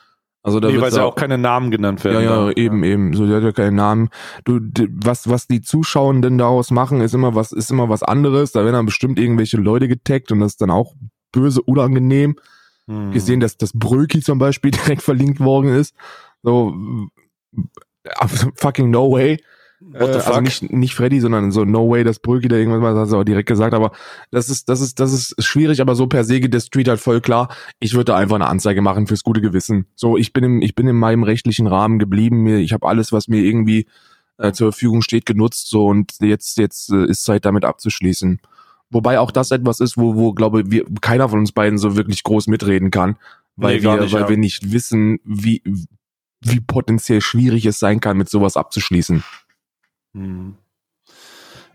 Also 0.43 0.61
da 0.61 0.69
Nee, 0.69 0.81
weil 0.81 0.93
ja 0.93 1.05
auch 1.05 1.15
keine 1.15 1.39
Namen 1.39 1.71
genannt 1.71 2.05
ja, 2.05 2.11
werden. 2.11 2.25
ja, 2.25 2.45
da. 2.47 2.51
eben, 2.51 2.85
eben. 2.85 3.15
So, 3.15 3.27
der 3.27 3.37
hat 3.37 3.45
ja 3.45 3.53
keinen 3.53 3.77
Namen. 3.77 4.11
Du, 4.45 4.61
d- 4.61 4.89
was, 4.91 5.29
was 5.29 5.47
die 5.47 5.63
Zuschauenden 5.63 6.37
daraus 6.37 6.71
machen, 6.71 7.01
ist 7.01 7.15
immer 7.15 7.35
was, 7.35 7.51
ist 7.53 7.71
immer 7.71 7.89
was 7.89 8.03
anderes. 8.03 8.53
Da 8.53 8.61
werden 8.63 8.75
dann 8.75 8.87
bestimmt 8.87 9.19
irgendwelche 9.19 9.57
Leute 9.57 9.89
getaggt 9.89 10.31
und 10.33 10.41
das 10.41 10.53
ist 10.53 10.61
dann 10.61 10.71
auch 10.71 10.95
böse, 11.33 11.63
unangenehm 11.63 12.37
Hm. 12.87 13.13
gesehen, 13.13 13.41
dass 13.41 13.57
das 13.57 13.73
Bröki 13.73 14.21
zum 14.21 14.39
Beispiel 14.39 14.71
direkt 14.73 15.03
verlinkt 15.03 15.41
worden 15.41 15.75
ist. 15.75 15.95
So 16.43 16.75
fucking 18.57 18.91
no 18.91 19.11
way. 19.11 19.39
What 19.81 20.13
the 20.13 20.19
Äh, 20.19 20.23
also 20.23 20.41
nicht, 20.41 20.73
nicht 20.73 20.95
Freddy, 20.95 21.21
sondern 21.21 21.51
so 21.51 21.65
no 21.65 21.91
way, 21.91 22.05
dass 22.05 22.19
Bröki 22.19 22.49
da 22.49 22.57
irgendwas 22.57 22.81
mal, 22.81 22.95
das 22.95 23.03
hast 23.03 23.13
du 23.13 23.19
auch 23.19 23.25
direkt 23.25 23.49
gesagt, 23.49 23.75
aber 23.75 23.93
das 24.31 24.49
ist, 24.49 24.69
das 24.69 24.81
ist, 24.81 25.01
das 25.01 25.13
ist 25.13 25.43
schwierig, 25.43 25.81
aber 25.81 25.95
so 25.95 26.07
per 26.07 26.25
se 26.25 26.41
geht 26.41 26.55
der 26.55 26.61
Street 26.61 26.89
halt 26.89 27.01
voll 27.01 27.21
klar. 27.21 27.49
Ich 27.81 27.95
würde 27.95 28.07
da 28.07 28.17
einfach 28.17 28.37
eine 28.37 28.47
Anzeige 28.47 28.83
machen 28.83 29.07
fürs 29.07 29.25
gute 29.25 29.41
Gewissen. 29.41 29.87
So, 29.95 30.17
ich 30.17 30.33
bin 30.33 30.45
im, 30.45 30.63
ich 30.63 30.75
bin 30.75 30.87
in 30.87 30.97
meinem 30.97 31.23
rechtlichen 31.23 31.67
Rahmen 31.67 31.99
geblieben. 31.99 32.47
Ich 32.47 32.73
habe 32.73 32.87
alles, 32.87 33.13
was 33.13 33.29
mir 33.29 33.43
irgendwie 33.43 33.87
äh, 34.39 34.53
zur 34.53 34.73
Verfügung 34.73 35.03
steht, 35.03 35.27
genutzt. 35.27 35.69
So 35.69 35.87
und 35.87 36.13
jetzt, 36.21 36.59
jetzt 36.59 36.91
äh, 36.91 37.07
ist 37.07 37.25
Zeit, 37.25 37.45
damit 37.45 37.65
abzuschließen. 37.65 38.41
Wobei 38.95 39.19
auch 39.19 39.33
das 39.33 39.51
etwas 39.51 39.81
ist, 39.81 39.99
wo, 39.99 40.15
wo 40.15 40.33
glaube 40.33 40.61
ich, 40.61 40.71
wir, 40.71 40.85
keiner 41.01 41.29
von 41.29 41.41
uns 41.41 41.51
beiden 41.51 41.79
so 41.79 41.97
wirklich 41.97 42.23
groß 42.23 42.47
mitreden 42.47 42.93
kann, 42.93 43.17
weil 43.57 43.77
Nee, 43.77 43.83
wir, 43.83 43.97
nicht, 44.01 44.13
weil 44.13 44.23
ja. 44.23 44.29
wir 44.29 44.37
nicht 44.37 44.73
wissen, 44.73 45.19
wie, 45.25 45.63
wie 46.41 46.61
potenziell 46.61 47.21
schwierig 47.21 47.67
es 47.67 47.81
sein 47.81 47.99
kann, 47.99 48.17
mit 48.17 48.31
sowas 48.31 48.57
abzuschließen. 48.57 49.25
Hm. 50.15 50.55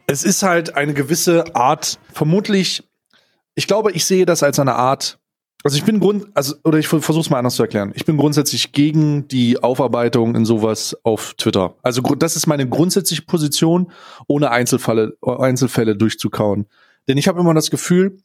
Es 0.07 0.23
ist 0.23 0.43
halt 0.43 0.75
eine 0.75 0.93
gewisse 0.93 1.55
Art, 1.57 1.99
vermutlich, 2.13 2.89
ich 3.53 3.67
glaube, 3.67 3.91
ich 3.91 4.05
sehe 4.05 4.25
das 4.25 4.41
als 4.41 4.57
eine 4.57 4.75
Art 4.75 5.19
Also 5.65 5.75
ich 5.75 5.83
bin 5.83 5.99
grund, 5.99 6.27
also 6.35 6.55
oder 6.63 6.79
ich 6.79 6.87
versuche 6.87 7.19
es 7.19 7.29
mal 7.29 7.39
anders 7.39 7.55
zu 7.55 7.63
erklären. 7.63 7.91
Ich 7.95 8.05
bin 8.05 8.15
grundsätzlich 8.15 8.71
gegen 8.71 9.27
die 9.27 9.61
Aufarbeitung 9.61 10.35
in 10.35 10.45
sowas 10.45 10.95
auf 11.03 11.33
Twitter. 11.33 11.75
Also 11.81 12.01
das 12.01 12.37
ist 12.37 12.47
meine 12.47 12.67
grundsätzliche 12.69 13.23
Position, 13.23 13.91
ohne 14.27 14.51
Einzelfälle, 14.51 15.17
Einzelfälle 15.21 15.97
durchzukauen. 15.97 16.65
Denn 17.07 17.17
ich 17.17 17.27
habe 17.27 17.39
immer 17.39 17.53
das 17.53 17.71
Gefühl, 17.71 18.19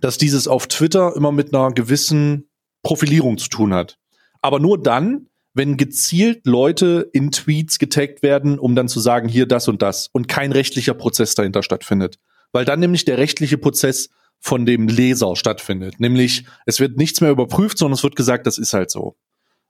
dass 0.00 0.18
dieses 0.18 0.48
auf 0.48 0.66
Twitter 0.66 1.14
immer 1.16 1.32
mit 1.32 1.54
einer 1.54 1.72
gewissen 1.72 2.48
Profilierung 2.82 3.38
zu 3.38 3.48
tun 3.48 3.72
hat. 3.72 3.98
Aber 4.40 4.58
nur 4.58 4.82
dann, 4.82 5.28
wenn 5.54 5.76
gezielt 5.76 6.46
Leute 6.46 7.08
in 7.12 7.30
Tweets 7.30 7.78
getaggt 7.78 8.22
werden, 8.22 8.58
um 8.58 8.74
dann 8.74 8.88
zu 8.88 9.00
sagen, 9.00 9.28
hier 9.28 9.46
das 9.46 9.68
und 9.68 9.82
das 9.82 10.08
und 10.12 10.28
kein 10.28 10.52
rechtlicher 10.52 10.94
Prozess 10.94 11.34
dahinter 11.34 11.62
stattfindet. 11.62 12.18
Weil 12.52 12.64
dann 12.64 12.80
nämlich 12.80 13.04
der 13.04 13.18
rechtliche 13.18 13.58
Prozess 13.58 14.10
von 14.40 14.66
dem 14.66 14.88
Leser 14.88 15.36
stattfindet. 15.36 16.00
Nämlich, 16.00 16.46
es 16.66 16.80
wird 16.80 16.96
nichts 16.96 17.20
mehr 17.20 17.30
überprüft, 17.30 17.78
sondern 17.78 17.94
es 17.94 18.02
wird 18.02 18.16
gesagt, 18.16 18.46
das 18.46 18.58
ist 18.58 18.72
halt 18.72 18.90
so. 18.90 19.16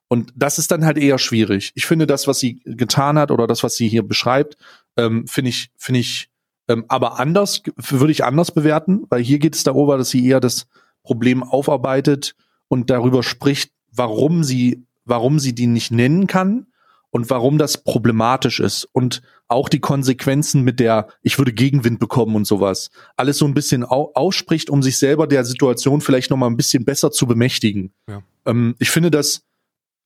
Und 0.09 0.33
das 0.35 0.59
ist 0.59 0.71
dann 0.71 0.85
halt 0.85 0.99
eher 0.99 1.19
schwierig. 1.19 1.73
Ich 1.75 1.87
finde 1.87 2.07
das, 2.07 2.27
was 2.27 2.39
sie 2.39 2.61
getan 2.65 3.19
hat 3.19 3.31
oder 3.31 3.47
das, 3.47 3.63
was 3.63 3.75
sie 3.75 3.89
hier 3.89 4.03
beschreibt, 4.03 4.57
ähm, 4.97 5.27
finde 5.27 5.51
ich, 5.51 5.71
finde 5.77 6.01
ich, 6.01 6.29
ähm, 6.69 6.85
aber 6.89 7.19
anders, 7.19 7.63
würde 7.77 8.13
ich 8.13 8.25
anders 8.25 8.53
bewerten, 8.53 9.05
weil 9.09 9.23
hier 9.23 9.39
geht 9.39 9.55
es 9.55 9.65
darüber, 9.65 9.99
dass 9.99 10.11
sie 10.11 10.27
eher 10.27 10.41
das 10.41 10.67
Problem 11.03 11.43
aufarbeitet 11.43 12.35
und 12.69 12.91
darüber 12.91 13.23
spricht, 13.23 13.73
warum 13.93 14.45
sie, 14.45 14.87
warum 15.05 15.39
sie 15.39 15.55
die 15.55 15.67
nicht 15.67 15.91
nennen 15.91 16.27
kann 16.27 16.67
und 17.11 17.29
warum 17.29 17.59
das 17.59 17.79
problematisch 17.79 18.61
ist 18.61 18.89
und 18.93 19.23
auch 19.49 19.69
die 19.69 19.81
Konsequenzen 19.81 20.63
mit 20.63 20.81
der, 20.81 21.09
ich 21.21 21.37
würde 21.39 21.53
Gegenwind 21.53 21.99
bekommen 21.99 22.35
und 22.37 22.47
sowas, 22.47 22.91
alles 23.17 23.39
so 23.39 23.45
ein 23.45 23.55
bisschen 23.55 23.85
au 23.85 24.11
ausspricht, 24.15 24.71
um 24.71 24.83
sich 24.83 24.99
selber 24.99 25.27
der 25.27 25.45
Situation 25.45 26.01
vielleicht 26.01 26.31
noch 26.31 26.39
mal 26.39 26.47
ein 26.47 26.57
bisschen 26.57 26.85
besser 26.85 27.11
zu 27.11 27.27
bemächtigen. 27.27 27.93
Ja. 28.09 28.23
Ähm, 28.47 28.77
ich 28.79 28.91
finde 28.91 29.11
das, 29.11 29.43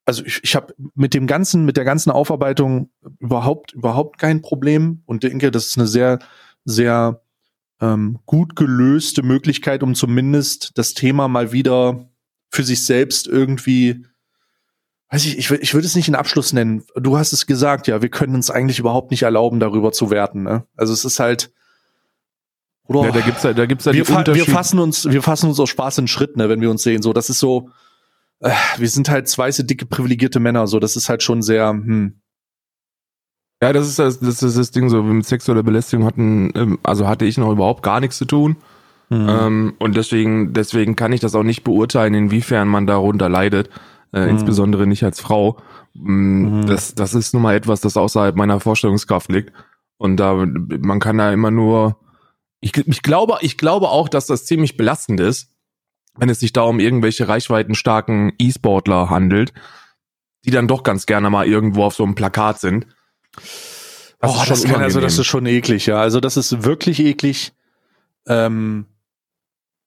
also 0.04 0.24
ich, 0.24 0.40
ich 0.42 0.56
habe 0.56 0.74
mit 0.94 1.14
dem 1.14 1.28
ganzen, 1.28 1.64
mit 1.64 1.76
der 1.76 1.84
ganzen 1.84 2.10
Aufarbeitung 2.10 2.90
überhaupt 3.20 3.72
überhaupt 3.72 4.18
kein 4.18 4.42
Problem 4.42 5.02
und 5.06 5.22
denke, 5.22 5.52
das 5.52 5.66
ist 5.66 5.78
eine 5.78 5.86
sehr, 5.86 6.18
sehr 6.66 7.22
ähm, 7.80 8.18
gut 8.26 8.56
gelöste 8.56 9.22
Möglichkeit, 9.22 9.82
um 9.82 9.94
zumindest 9.94 10.76
das 10.76 10.92
Thema 10.92 11.28
mal 11.28 11.52
wieder 11.52 12.10
für 12.50 12.62
sich 12.62 12.84
selbst 12.84 13.26
irgendwie 13.26 14.04
weiß 15.10 15.24
ich, 15.24 15.38
ich, 15.38 15.50
ich 15.50 15.74
würde 15.74 15.86
es 15.86 15.94
nicht 15.94 16.08
einen 16.08 16.16
Abschluss 16.16 16.52
nennen. 16.52 16.84
Du 16.96 17.18
hast 17.18 17.32
es 17.32 17.46
gesagt, 17.46 17.86
ja, 17.86 18.02
wir 18.02 18.08
können 18.08 18.34
uns 18.34 18.50
eigentlich 18.50 18.78
überhaupt 18.78 19.10
nicht 19.10 19.22
erlauben, 19.22 19.60
darüber 19.60 19.92
zu 19.92 20.10
werten. 20.10 20.42
Ne? 20.42 20.66
Also 20.76 20.92
es 20.92 21.04
ist 21.04 21.20
halt. 21.20 21.52
Oder, 22.88 23.06
ja, 23.06 23.10
da 23.12 23.20
gibt's 23.20 23.44
halt, 23.44 23.58
da 23.58 23.66
gibt's 23.66 23.86
halt 23.86 23.96
wir, 23.96 24.04
fa 24.04 24.24
wir 24.26 24.44
fassen 24.44 24.78
uns, 24.78 25.10
wir 25.10 25.20
fassen 25.20 25.48
uns 25.48 25.58
aus 25.58 25.68
Spaß 25.70 25.98
in 25.98 26.06
Schritt, 26.06 26.36
ne, 26.36 26.48
wenn 26.48 26.60
wir 26.60 26.70
uns 26.70 26.84
sehen. 26.84 27.02
So, 27.02 27.12
das 27.12 27.30
ist 27.30 27.40
so. 27.40 27.70
Äh, 28.38 28.52
wir 28.76 28.88
sind 28.88 29.08
halt 29.08 29.36
weiße, 29.36 29.64
dicke, 29.64 29.86
privilegierte 29.86 30.38
Männer. 30.38 30.66
So, 30.68 30.78
das 30.78 30.96
ist 30.96 31.08
halt 31.08 31.22
schon 31.22 31.42
sehr. 31.42 31.68
Hm. 31.70 32.20
Ja, 33.62 33.72
das 33.72 33.88
ist 33.88 33.98
das, 33.98 34.20
das 34.20 34.42
ist 34.42 34.58
das 34.58 34.70
Ding 34.70 34.88
so. 34.88 35.02
Mit 35.02 35.26
sexueller 35.26 35.62
Belästigung 35.62 36.04
hatten, 36.04 36.52
ähm, 36.54 36.78
also 36.82 37.08
hatte 37.08 37.24
ich 37.24 37.38
noch 37.38 37.50
überhaupt 37.50 37.82
gar 37.82 38.00
nichts 38.00 38.18
zu 38.18 38.24
tun. 38.26 38.56
Mhm. 39.08 39.28
Ähm, 39.28 39.74
und 39.78 39.96
deswegen, 39.96 40.52
deswegen 40.52 40.96
kann 40.96 41.12
ich 41.12 41.20
das 41.20 41.34
auch 41.34 41.42
nicht 41.42 41.64
beurteilen, 41.64 42.14
inwiefern 42.14 42.68
man 42.68 42.86
darunter 42.86 43.28
leidet 43.28 43.70
äh, 44.12 44.24
mhm. 44.24 44.30
insbesondere 44.30 44.86
nicht 44.86 45.04
als 45.04 45.20
Frau. 45.20 45.58
Mm, 45.94 46.60
mhm. 46.60 46.66
Das, 46.66 46.94
das 46.94 47.14
ist 47.14 47.34
nun 47.34 47.42
mal 47.42 47.54
etwas, 47.54 47.80
das 47.80 47.96
außerhalb 47.96 48.36
meiner 48.36 48.60
Vorstellungskraft 48.60 49.30
liegt. 49.30 49.52
Und 49.98 50.16
da, 50.16 50.34
man 50.34 51.00
kann 51.00 51.18
da 51.18 51.32
immer 51.32 51.50
nur, 51.50 51.98
ich, 52.60 52.76
ich 52.76 53.02
glaube, 53.02 53.38
ich 53.40 53.58
glaube 53.58 53.88
auch, 53.88 54.08
dass 54.08 54.26
das 54.26 54.44
ziemlich 54.44 54.76
belastend 54.76 55.20
ist, 55.20 55.50
wenn 56.16 56.28
es 56.28 56.40
sich 56.40 56.52
da 56.52 56.62
um 56.62 56.80
irgendwelche 56.80 57.28
reichweitenstarken 57.28 58.32
E-Sportler 58.38 59.10
handelt, 59.10 59.52
die 60.44 60.50
dann 60.50 60.68
doch 60.68 60.82
ganz 60.82 61.06
gerne 61.06 61.28
mal 61.28 61.46
irgendwo 61.46 61.84
auf 61.84 61.94
so 61.94 62.04
einem 62.04 62.14
Plakat 62.14 62.60
sind. 62.60 62.86
Das 64.20 64.30
oh, 64.30 64.42
das 64.48 64.64
kann, 64.64 64.82
also 64.82 65.00
das 65.00 65.18
ist 65.18 65.26
schon 65.26 65.46
eklig, 65.46 65.86
ja. 65.86 66.00
Also 66.00 66.20
das 66.20 66.36
ist 66.36 66.64
wirklich 66.64 67.00
eklig, 67.00 67.52
ähm, 68.26 68.86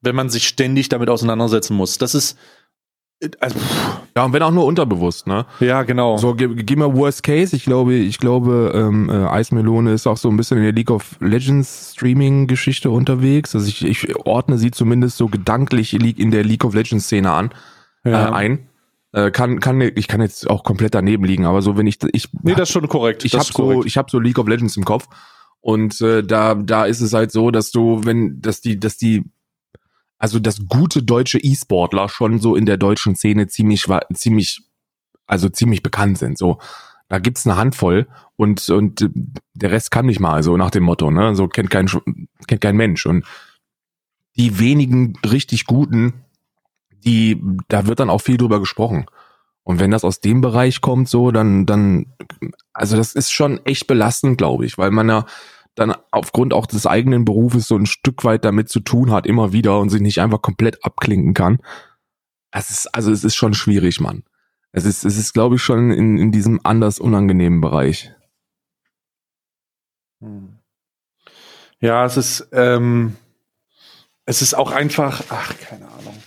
wenn 0.02 0.16
man 0.16 0.30
sich 0.30 0.48
ständig 0.48 0.90
damit 0.90 1.10
auseinandersetzen 1.10 1.76
muss. 1.76 1.98
Das 1.98 2.14
ist, 2.16 2.38
also, 3.42 3.60
ja, 4.16 4.24
und 4.24 4.32
wenn 4.32 4.44
auch 4.44 4.52
nur 4.52 4.66
unterbewusst, 4.66 5.28
ne? 5.28 5.46
Ja, 5.60 5.84
genau. 5.84 6.18
So, 6.18 6.36
geh, 6.36 6.48
geh 6.48 6.76
mal 6.78 6.96
Worst 6.96 7.24
Case. 7.24 7.54
Ich 7.54 7.66
glaube, 7.66 7.96
ich 7.96 8.18
glaube, 8.18 8.72
ähm, 8.74 9.10
äh, 9.10 9.26
Eismelone 9.28 9.92
ist 9.92 10.08
auch 10.08 10.16
so 10.16 10.30
ein 10.30 10.38
bisschen 10.38 10.58
in 10.58 10.64
der 10.64 10.72
League 10.72 10.92
of 10.92 11.18
Legends 11.20 11.94
Streaming-Geschichte 11.96 12.90
unterwegs. 12.90 13.56
Also 13.56 13.68
ich, 13.68 13.84
ich 13.84 14.16
ordne 14.26 14.58
sie 14.58 14.72
zumindest 14.72 15.18
so 15.18 15.28
gedanklich 15.28 15.94
in 15.94 16.32
der 16.32 16.44
League 16.46 16.64
of 16.64 16.74
Legends 16.74 17.06
Szene 17.06 17.32
an, 17.32 17.50
ja. 18.06 18.30
äh, 18.30 18.32
ein. 18.32 18.69
Äh, 19.12 19.32
kann, 19.32 19.60
kann, 19.60 19.82
ich 19.82 20.08
kann 20.08 20.22
jetzt 20.22 20.50
auch 20.50 20.64
komplett 20.64 20.94
daneben 20.94 21.26
liegen, 21.26 21.46
aber 21.46 21.62
so, 21.62 21.78
wenn 21.78 21.88
ich, 21.88 21.98
ich. 22.12 22.30
Nee, 22.44 22.54
das 22.54 22.70
ist 22.70 22.74
schon 22.74 22.88
korrekt. 22.88 23.26
Ich 23.26 23.34
habe 23.34 23.46
so, 23.46 23.84
ich 23.84 23.98
habe 23.98 24.12
so 24.12 24.20
League 24.20 24.38
of 24.38 24.48
Legends 24.48 24.78
im 24.78 24.86
Kopf. 24.86 25.08
Und 25.62 26.00
äh, 26.02 26.24
da, 26.24 26.56
da 26.56 26.86
ist 26.86 27.02
es 27.02 27.14
halt 27.14 27.32
so, 27.32 27.52
dass 27.52 27.72
du, 27.72 28.06
wenn, 28.06 28.40
dass 28.40 28.62
die, 28.62 28.80
dass 28.80 28.98
die 28.98 29.26
also 30.20 30.38
dass 30.38 30.68
gute 30.68 31.02
deutsche 31.02 31.40
E-Sportler 31.40 32.10
schon 32.10 32.40
so 32.40 32.56
in 32.56 32.66
der 32.66 32.78
deutschen 32.78 33.16
Szene 33.16 33.48
ziemlich, 33.48 33.86
ziemlich, 34.14 34.62
also 35.26 35.48
ziemlich 35.48 35.82
bekannt 35.82 36.18
sind. 36.18 36.38
So, 36.38 36.60
da 37.08 37.20
gibt's 37.20 37.48
eine 37.48 37.56
Handvoll 37.56 38.08
und 38.36 38.70
und 38.70 39.10
der 39.54 39.72
Rest 39.72 39.92
kann 39.92 40.06
nicht 40.06 40.20
mal 40.20 40.44
so 40.44 40.58
nach 40.58 40.72
dem 40.72 40.84
Motto, 40.84 41.10
ne? 41.10 41.36
So 41.36 41.48
kennt 41.48 41.70
kein 41.70 41.90
kennt 42.48 42.62
kein 42.62 42.76
Mensch 42.76 43.06
und 43.06 43.26
die 44.36 44.60
wenigen 44.60 45.18
richtig 45.26 45.66
guten, 45.66 46.14
die 47.06 47.42
da 47.68 47.88
wird 47.88 48.00
dann 48.00 48.10
auch 48.10 48.22
viel 48.22 48.38
drüber 48.38 48.60
gesprochen. 48.60 49.06
Und 49.64 49.80
wenn 49.80 49.92
das 49.92 50.04
aus 50.04 50.22
dem 50.22 50.42
Bereich 50.42 50.82
kommt, 50.82 51.10
so 51.10 51.32
dann 51.32 51.66
dann 51.66 52.14
also 52.74 52.98
das 52.98 53.14
ist 53.14 53.32
schon 53.32 53.64
echt 53.66 53.88
belastend, 53.88 54.38
glaube 54.38 54.66
ich, 54.66 54.78
weil 54.78 54.92
man 54.92 55.10
ja 55.10 55.26
dann 55.76 55.96
aufgrund 56.12 56.54
auch 56.54 56.66
des 56.66 56.86
eigenen 56.86 57.26
Berufes 57.26 57.68
so 57.68 57.76
ein 57.76 57.86
Stück 57.86 58.24
weit 58.24 58.44
damit 58.46 58.70
zu 58.70 58.80
tun 58.80 59.12
hat, 59.12 59.26
immer 59.26 59.54
wieder 59.54 59.80
und 59.80 59.90
sich 59.90 60.02
nicht 60.02 60.20
einfach 60.20 60.42
komplett 60.42 60.84
abklinken 60.84 61.34
kann. 61.34 61.60
Es 62.52 62.70
ist, 62.70 62.88
also 62.94 63.12
es 63.12 63.24
ist 63.24 63.36
schon 63.36 63.54
schwierig, 63.54 64.00
Mann. 64.00 64.24
Es 64.72 64.86
ist, 64.86 65.06
es 65.06 65.18
ist, 65.18 65.34
glaube 65.34 65.56
ich, 65.56 65.64
schon 65.64 65.92
in, 65.92 66.18
in 66.18 66.32
diesem 66.32 66.60
anders 66.64 67.00
unangenehmen 67.00 67.62
Bereich. 67.62 68.12
Hm. 70.22 70.60
Ja, 71.80 72.06
es 72.06 72.18
ist, 72.18 72.50
ähm, 72.52 73.16
es 74.26 74.42
ist 74.42 74.54
auch 74.54 74.72
einfach, 74.72 75.24
ach, 75.30 75.58
keine 75.60 75.88
Ahnung. 75.88 76.22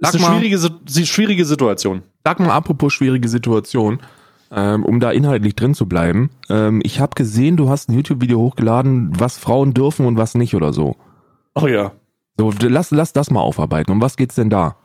Es 0.00 0.14
ist 0.14 0.24
eine 0.24 0.40
schwierige, 0.40 1.06
schwierige 1.06 1.44
Situation. 1.44 2.02
Sag 2.24 2.40
mal, 2.40 2.50
apropos 2.50 2.92
schwierige 2.92 3.28
Situation 3.28 4.00
ähm, 4.52 4.84
um 4.84 5.00
da 5.00 5.10
inhaltlich 5.10 5.54
drin 5.54 5.74
zu 5.74 5.86
bleiben. 5.86 6.30
Ähm, 6.48 6.80
ich 6.84 7.00
habe 7.00 7.14
gesehen, 7.14 7.56
du 7.56 7.68
hast 7.68 7.88
ein 7.88 7.94
YouTube-Video 7.94 8.38
hochgeladen, 8.38 9.12
was 9.18 9.38
Frauen 9.38 9.74
dürfen 9.74 10.06
und 10.06 10.16
was 10.16 10.34
nicht 10.34 10.54
oder 10.54 10.72
so. 10.72 10.96
Oh 11.54 11.66
ja. 11.66 11.92
So, 12.36 12.52
lass, 12.60 12.90
lass 12.90 13.12
das 13.12 13.30
mal 13.30 13.40
aufarbeiten. 13.40 13.92
Um 13.92 14.00
was 14.00 14.16
geht's 14.16 14.34
denn 14.34 14.50
da? 14.50 14.76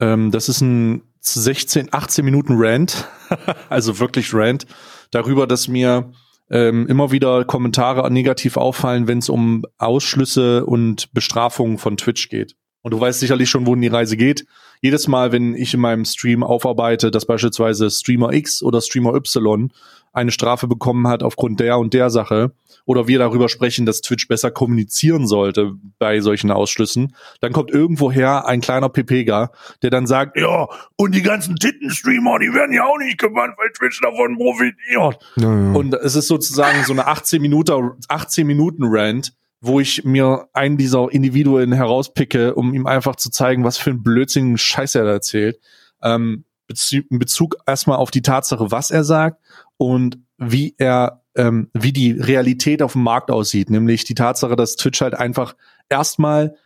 Ähm, 0.00 0.30
das 0.30 0.48
ist 0.48 0.60
ein 0.60 1.02
16, 1.20 1.88
18 1.92 2.24
Minuten 2.24 2.54
Rant, 2.56 3.08
also 3.68 3.98
wirklich 3.98 4.32
Rant, 4.34 4.66
darüber, 5.10 5.46
dass 5.46 5.68
mir 5.68 6.12
ähm, 6.50 6.86
immer 6.86 7.10
wieder 7.10 7.44
Kommentare 7.44 8.10
negativ 8.10 8.56
auffallen, 8.56 9.06
wenn 9.06 9.18
es 9.18 9.28
um 9.28 9.64
Ausschlüsse 9.78 10.64
und 10.66 11.12
Bestrafungen 11.12 11.78
von 11.78 11.96
Twitch 11.96 12.28
geht. 12.28 12.54
Und 12.84 12.90
du 12.90 13.00
weißt 13.00 13.18
sicherlich 13.18 13.48
schon, 13.48 13.66
wohin 13.66 13.80
die 13.80 13.88
Reise 13.88 14.18
geht. 14.18 14.46
Jedes 14.82 15.08
Mal, 15.08 15.32
wenn 15.32 15.54
ich 15.54 15.72
in 15.72 15.80
meinem 15.80 16.04
Stream 16.04 16.42
aufarbeite, 16.42 17.10
dass 17.10 17.24
beispielsweise 17.24 17.90
Streamer 17.90 18.34
X 18.34 18.62
oder 18.62 18.82
Streamer 18.82 19.14
Y 19.14 19.72
eine 20.12 20.30
Strafe 20.30 20.68
bekommen 20.68 21.08
hat 21.08 21.22
aufgrund 21.22 21.60
der 21.60 21.78
und 21.78 21.94
der 21.94 22.10
Sache, 22.10 22.52
oder 22.84 23.08
wir 23.08 23.18
darüber 23.18 23.48
sprechen, 23.48 23.86
dass 23.86 24.02
Twitch 24.02 24.28
besser 24.28 24.50
kommunizieren 24.50 25.26
sollte 25.26 25.72
bei 25.98 26.20
solchen 26.20 26.50
Ausschlüssen, 26.50 27.16
dann 27.40 27.54
kommt 27.54 27.70
irgendwoher 27.70 28.46
ein 28.46 28.60
kleiner 28.60 28.90
Pepega, 28.90 29.50
der 29.82 29.88
dann 29.88 30.06
sagt, 30.06 30.36
ja, 30.36 30.68
und 30.96 31.14
die 31.14 31.22
ganzen 31.22 31.56
Titten-Streamer, 31.56 32.38
die 32.38 32.52
werden 32.52 32.74
ja 32.74 32.84
auch 32.84 32.98
nicht 32.98 33.16
gebannt, 33.16 33.54
weil 33.56 33.70
Twitch 33.70 34.02
davon 34.02 34.36
profitiert. 34.36 34.76
Ja, 34.86 35.12
ja. 35.36 35.72
Und 35.72 35.94
es 35.94 36.16
ist 36.16 36.28
sozusagen 36.28 36.84
so 36.84 36.92
eine 36.92 37.06
18 37.06 37.40
Minuten, 37.40 37.92
18 38.08 38.46
Minuten 38.46 38.84
Rant, 38.84 39.32
wo 39.66 39.80
ich 39.80 40.04
mir 40.04 40.48
einen 40.52 40.76
dieser 40.76 41.10
Individuen 41.10 41.72
herauspicke, 41.72 42.54
um 42.54 42.74
ihm 42.74 42.86
einfach 42.86 43.16
zu 43.16 43.30
zeigen, 43.30 43.64
was 43.64 43.78
für 43.78 43.90
ein 43.90 44.02
blödsinnigen 44.02 44.58
Scheiß 44.58 44.94
er 44.94 45.04
da 45.04 45.12
erzählt. 45.12 45.58
Ähm, 46.02 46.44
in 46.90 47.18
Bezug 47.18 47.56
erstmal 47.66 47.98
auf 47.98 48.10
die 48.10 48.22
Tatsache, 48.22 48.70
was 48.70 48.90
er 48.90 49.04
sagt 49.04 49.40
und 49.76 50.18
wie 50.38 50.74
er, 50.78 51.22
ähm, 51.34 51.70
wie 51.72 51.92
die 51.92 52.12
Realität 52.12 52.82
auf 52.82 52.92
dem 52.92 53.02
Markt 53.02 53.30
aussieht, 53.30 53.70
nämlich 53.70 54.04
die 54.04 54.14
Tatsache, 54.14 54.56
dass 54.56 54.76
Twitch 54.76 55.00
halt 55.00 55.14
einfach 55.14 55.56
erstmal 55.88 56.56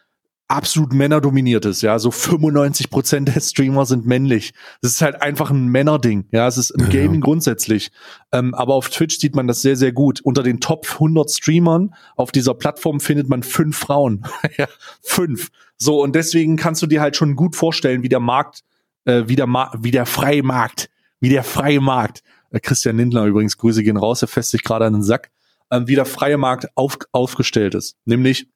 absolut 0.49 0.95
männerdominiert 0.95 1.67
ist, 1.67 1.83
ja, 1.83 1.99
so 1.99 2.11
95 2.11 2.89
Prozent 2.89 3.29
der 3.29 3.41
Streamer 3.41 3.85
sind 3.85 4.07
männlich. 4.07 4.53
Das 4.81 4.93
ist 4.93 5.03
halt 5.03 5.21
einfach 5.21 5.51
ein 5.51 5.69
Männerding, 5.69 6.27
ja, 6.33 6.49
es 6.49 6.57
ist 6.57 6.71
im 6.71 6.89
Gaming 6.89 7.21
ja. 7.21 7.21
grundsätzlich. 7.21 7.91
Ähm, 8.33 8.55
aber 8.55 8.75
auf 8.75 8.89
Twitch 8.89 9.19
sieht 9.19 9.37
man 9.37 9.47
das 9.47 9.61
sehr, 9.61 9.77
sehr 9.77 9.93
gut. 9.93 10.21
Unter 10.23 10.43
den 10.43 10.61
Top 10.61 10.87
100 10.91 11.31
Streamern 11.31 11.95
auf 12.17 12.33
dieser 12.33 12.55
Plattform 12.55 12.99
findet 12.99 13.29
man 13.29 13.43
fünf 13.43 13.77
Frauen, 13.77 14.25
ja, 14.57 14.67
fünf. 15.03 15.51
So 15.77 16.03
und 16.03 16.15
deswegen 16.15 16.57
kannst 16.57 16.83
du 16.83 16.87
dir 16.87 17.03
halt 17.03 17.15
schon 17.15 17.37
gut 17.37 17.55
vorstellen, 17.55 18.03
wie 18.03 18.09
der 18.09 18.21
Markt, 18.21 18.65
äh, 19.05 19.25
wie 19.27 19.37
der 19.37 19.47
Ma 19.47 19.71
wie 19.79 19.91
der 19.91 20.07
freie 20.07 20.43
Markt, 20.43 20.89
wie 21.21 21.29
der 21.29 21.45
freie 21.45 21.81
Markt. 21.81 22.23
Äh, 22.51 22.61
Christian 22.61 22.97
Lindler 22.97 23.27
übrigens, 23.27 23.59
Grüße 23.59 23.83
gehen 23.83 23.99
raus, 23.99 24.23
er 24.23 24.29
fässt 24.29 24.51
sich 24.53 24.65
gerade 24.65 24.87
an 24.87 24.95
den 24.95 25.03
Sack, 25.03 25.31
äh, 25.69 25.83
wie 25.85 25.95
der 25.95 26.07
freie 26.07 26.39
Markt 26.39 26.69
auf, 26.75 26.97
aufgestellt 27.13 27.75
ist, 27.75 27.97
nämlich 28.07 28.49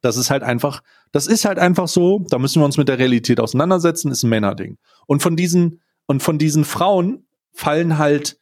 das 0.00 0.16
ist 0.16 0.30
halt 0.30 0.42
einfach, 0.42 0.82
das 1.12 1.26
ist 1.26 1.44
halt 1.44 1.58
einfach 1.58 1.88
so, 1.88 2.24
da 2.30 2.38
müssen 2.38 2.60
wir 2.60 2.64
uns 2.66 2.76
mit 2.76 2.88
der 2.88 2.98
Realität 2.98 3.40
auseinandersetzen, 3.40 4.10
ist 4.10 4.22
ein 4.22 4.30
Männerding. 4.30 4.78
Und 5.06 5.22
von 5.22 5.36
diesen, 5.36 5.80
und 6.06 6.22
von 6.22 6.38
diesen 6.38 6.64
Frauen 6.64 7.26
fallen 7.52 7.98
halt 7.98 8.38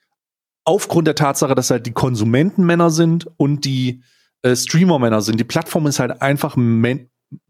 aufgrund 0.65 1.07
der 1.07 1.15
Tatsache, 1.15 1.55
dass 1.55 1.71
halt 1.71 1.87
die 1.87 1.93
Konsumenten 1.93 2.65
Männer 2.65 2.91
sind 2.91 3.27
und 3.37 3.65
die 3.65 4.03
äh, 4.43 4.55
Streamer 4.55 4.99
Männer 4.99 5.23
sind. 5.23 5.41
Die 5.41 5.45
Plattform 5.45 5.87
ist 5.87 5.99
halt 5.99 6.23
einfach, 6.23 6.57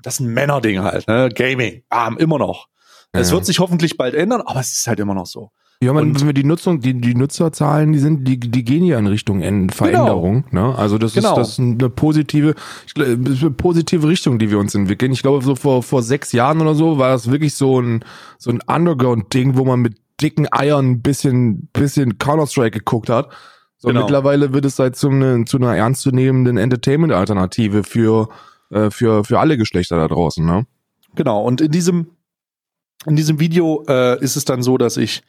das 0.02 0.14
ist 0.14 0.20
ein 0.20 0.28
Männerding 0.28 0.80
halt, 0.80 1.08
ne? 1.08 1.28
Gaming, 1.34 1.82
ah, 1.90 2.12
immer 2.18 2.38
noch. 2.38 2.68
Ja. 3.14 3.20
Es 3.20 3.32
wird 3.32 3.44
sich 3.44 3.58
hoffentlich 3.58 3.96
bald 3.96 4.14
ändern, 4.14 4.42
aber 4.42 4.60
es 4.60 4.72
ist 4.72 4.86
halt 4.86 5.00
immer 5.00 5.14
noch 5.14 5.26
so. 5.26 5.50
Ja, 5.80 5.92
man, 5.92 6.18
wenn 6.18 6.26
wir 6.26 6.34
die 6.34 6.42
Nutzung, 6.42 6.80
die, 6.80 7.00
die 7.00 7.14
Nutzerzahlen, 7.14 7.92
die 7.92 8.00
sind, 8.00 8.26
die, 8.26 8.40
die 8.40 8.64
gehen 8.64 8.84
ja 8.84 8.98
in 8.98 9.06
Richtung 9.06 9.40
Veränderung. 9.70 10.44
Genau. 10.50 10.70
Ne? 10.70 10.76
Also 10.76 10.98
das 10.98 11.14
genau. 11.14 11.30
ist 11.30 11.36
das 11.36 11.48
ist 11.50 11.60
eine 11.60 11.88
positive, 11.88 12.56
eine 12.96 13.50
positive 13.52 14.08
Richtung, 14.08 14.40
die 14.40 14.50
wir 14.50 14.58
uns 14.58 14.74
entwickeln. 14.74 15.12
Ich 15.12 15.22
glaube, 15.22 15.44
so 15.44 15.54
vor, 15.54 15.84
vor 15.84 16.02
sechs 16.02 16.32
Jahren 16.32 16.60
oder 16.60 16.74
so 16.74 16.98
war 16.98 17.10
das 17.10 17.30
wirklich 17.30 17.54
so 17.54 17.80
ein, 17.80 18.04
so 18.38 18.50
ein 18.50 18.60
Underground-Ding, 18.66 19.56
wo 19.56 19.64
man 19.64 19.78
mit 19.78 19.98
dicken 20.20 20.48
Eiern 20.50 20.90
ein 20.90 21.02
bisschen, 21.02 21.68
bisschen 21.72 22.18
Counter-Strike 22.18 22.78
geguckt 22.78 23.08
hat. 23.08 23.28
So 23.76 23.86
genau. 23.86 24.00
mittlerweile 24.00 24.52
wird 24.52 24.64
es 24.64 24.80
halt 24.80 24.96
zu, 24.96 25.10
eine, 25.10 25.44
zu 25.44 25.58
einer 25.58 25.76
ernstzunehmenden 25.76 26.56
Entertainment-Alternative 26.56 27.84
für, 27.84 28.28
äh, 28.70 28.90
für, 28.90 29.22
für 29.22 29.38
alle 29.38 29.56
Geschlechter 29.56 29.96
da 29.96 30.08
draußen, 30.08 30.44
ne? 30.44 30.66
Genau. 31.14 31.40
Und 31.42 31.60
in 31.60 31.70
diesem, 31.70 32.08
in 33.06 33.14
diesem 33.14 33.38
Video 33.38 33.84
äh, 33.86 34.20
ist 34.20 34.34
es 34.34 34.44
dann 34.44 34.64
so, 34.64 34.76
dass 34.76 34.96
ich 34.96 35.22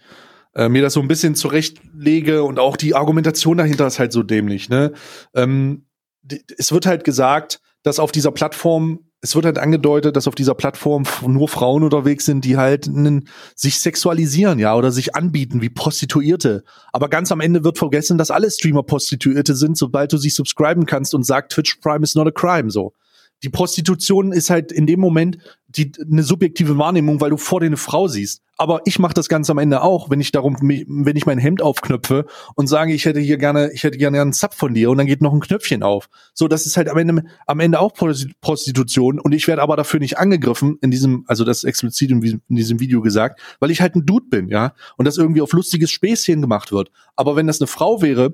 äh, 0.56 0.70
mir 0.70 0.82
das 0.82 0.94
so 0.94 1.02
ein 1.02 1.08
bisschen 1.08 1.36
zurechtlege 1.36 2.44
und 2.44 2.60
auch 2.60 2.78
die 2.78 2.96
Argumentation 2.96 3.58
dahinter 3.58 3.88
ist 3.88 4.00
halt 4.00 4.12
so 4.12 4.24
dämlich. 4.24 4.70
Ne? 4.70 4.94
Ähm, 5.34 5.86
es 6.58 6.72
wird 6.72 6.86
halt 6.86 7.04
gesagt, 7.04 7.62
dass 7.84 8.00
auf 8.00 8.12
dieser 8.12 8.32
Plattform 8.32 9.00
es 9.22 9.36
wird 9.36 9.46
halt 9.46 9.58
angedeutet, 9.58 10.16
dass 10.16 10.28
auf 10.28 10.36
dieser 10.36 10.56
Plattform 10.56 11.04
nur 11.28 11.50
Frauen 11.50 11.84
unterwegs 11.84 12.26
sind, 12.26 12.46
die 12.46 12.56
halt 12.56 12.88
einen, 12.88 13.28
sich 13.54 13.82
sexualisieren, 13.82 14.60
ja, 14.60 14.76
oder 14.76 14.92
sich 14.92 15.14
anbieten 15.16 15.62
wie 15.62 15.70
Prostituierte. 15.70 16.64
Aber 16.94 17.10
ganz 17.10 17.32
am 17.32 17.42
Ende 17.42 17.66
wird 17.66 17.78
vergessen, 17.78 18.18
dass 18.18 18.32
alle 18.32 18.50
Streamer 18.50 18.84
Prostituierte 18.84 19.56
sind, 19.56 19.78
sobald 19.78 20.14
du 20.14 20.18
sie 20.18 20.30
subscriben 20.30 20.86
kannst 20.86 21.14
und 21.14 21.26
sagst, 21.26 21.52
Twitch 21.52 21.76
Prime 21.82 22.04
is 22.04 22.16
not 22.16 22.28
a 22.28 22.32
crime, 22.32 22.72
so 22.72 22.94
die 23.44 23.50
Prostitution 23.50 24.32
ist 24.32 24.50
halt 24.50 24.72
in 24.72 24.86
dem 24.86 25.00
Moment 25.00 25.38
die 25.68 25.92
eine 26.02 26.24
subjektive 26.24 26.78
Wahrnehmung, 26.80 27.22
weil 27.22 27.30
du 27.30 27.38
vor 27.38 27.60
dir 27.60 27.68
eine 27.68 27.78
Frau 27.78 28.08
siehst. 28.08 28.42
Aber 28.58 28.82
ich 28.86 28.98
mache 28.98 29.14
das 29.14 29.30
Ganze 29.30 29.52
am 29.52 29.60
Ende 29.60 29.84
auch, 29.84 30.10
wenn 30.10 30.20
ich 30.20 30.32
darum, 30.32 30.58
wenn 30.60 31.16
ich 31.16 31.28
mein 31.28 31.38
Hemd 31.38 31.62
aufknöpfe 31.62 32.26
und 32.56 32.68
sage, 32.68 32.92
ich 32.92 33.06
hätte 33.06 33.20
hier 33.20 33.38
gerne, 33.38 33.72
ich 33.72 33.84
hätte 33.84 34.00
gerne 34.00 34.20
einen 34.20 34.34
Zap 34.34 34.56
von 34.56 34.74
dir 34.74 34.90
und 34.90 34.98
dann 34.98 35.06
geht 35.06 35.22
noch 35.22 35.32
ein 35.32 35.40
Knöpfchen 35.40 35.84
auf. 35.84 36.10
So, 36.34 36.48
das 36.48 36.66
ist 36.66 36.76
halt 36.76 36.90
am 36.90 36.98
Ende, 36.98 37.24
am 37.46 37.60
Ende 37.60 37.80
auch 37.80 37.94
Prostitution 37.94 39.20
und 39.20 39.32
ich 39.32 39.48
werde 39.48 39.62
aber 39.62 39.78
dafür 39.78 40.00
nicht 40.00 40.18
angegriffen 40.18 40.80
in 40.82 40.90
diesem, 40.90 41.24
also 41.28 41.46
das 41.46 41.64
explizit 41.64 42.10
in 42.10 42.42
diesem 42.50 42.80
Video 42.80 43.02
gesagt, 43.02 43.40
weil 43.60 43.70
ich 43.70 43.80
halt 43.80 43.96
ein 43.96 44.08
Dude 44.08 44.26
bin, 44.28 44.50
ja, 44.50 44.74
und 44.98 45.06
das 45.06 45.18
irgendwie 45.18 45.42
auf 45.42 45.54
lustiges 45.54 45.92
Späßchen 45.92 46.42
gemacht 46.42 46.72
wird. 46.72 46.92
Aber 47.16 47.36
wenn 47.36 47.48
das 47.48 47.62
eine 47.62 47.68
Frau 47.68 48.02
wäre, 48.02 48.34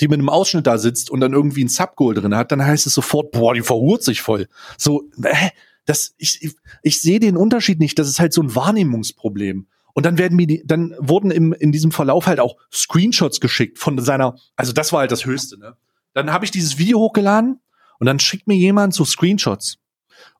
die 0.00 0.08
mit 0.08 0.18
einem 0.18 0.28
Ausschnitt 0.28 0.66
da 0.66 0.78
sitzt 0.78 1.10
und 1.10 1.20
dann 1.20 1.32
irgendwie 1.32 1.64
ein 1.64 1.68
Subgoal 1.68 2.14
drin 2.14 2.34
hat, 2.34 2.52
dann 2.52 2.64
heißt 2.64 2.86
es 2.86 2.94
sofort, 2.94 3.32
boah, 3.32 3.54
die 3.54 3.62
verhurt 3.62 4.02
sich 4.02 4.22
voll. 4.22 4.48
So, 4.78 5.08
äh, 5.22 5.50
das, 5.86 6.14
ich, 6.18 6.42
ich, 6.42 6.54
ich 6.82 7.02
sehe 7.02 7.20
den 7.20 7.36
Unterschied 7.36 7.80
nicht. 7.80 7.98
Das 7.98 8.08
ist 8.08 8.20
halt 8.20 8.32
so 8.32 8.42
ein 8.42 8.54
Wahrnehmungsproblem. 8.54 9.66
Und 9.92 10.06
dann 10.06 10.18
werden 10.18 10.36
mir 10.36 10.46
die, 10.46 10.62
dann 10.64 10.94
wurden 10.98 11.30
im, 11.30 11.52
in 11.52 11.72
diesem 11.72 11.90
Verlauf 11.90 12.26
halt 12.26 12.40
auch 12.40 12.56
Screenshots 12.72 13.40
geschickt 13.40 13.78
von 13.78 13.98
seiner, 13.98 14.36
also 14.56 14.72
das 14.72 14.92
war 14.92 15.00
halt 15.00 15.10
das 15.10 15.24
Höchste, 15.24 15.58
ne? 15.58 15.76
Dann 16.12 16.32
habe 16.32 16.44
ich 16.44 16.50
dieses 16.50 16.78
Video 16.78 16.98
hochgeladen 16.98 17.60
und 17.98 18.06
dann 18.06 18.18
schickt 18.18 18.48
mir 18.48 18.56
jemand 18.56 18.94
so 18.94 19.04
Screenshots. 19.04 19.78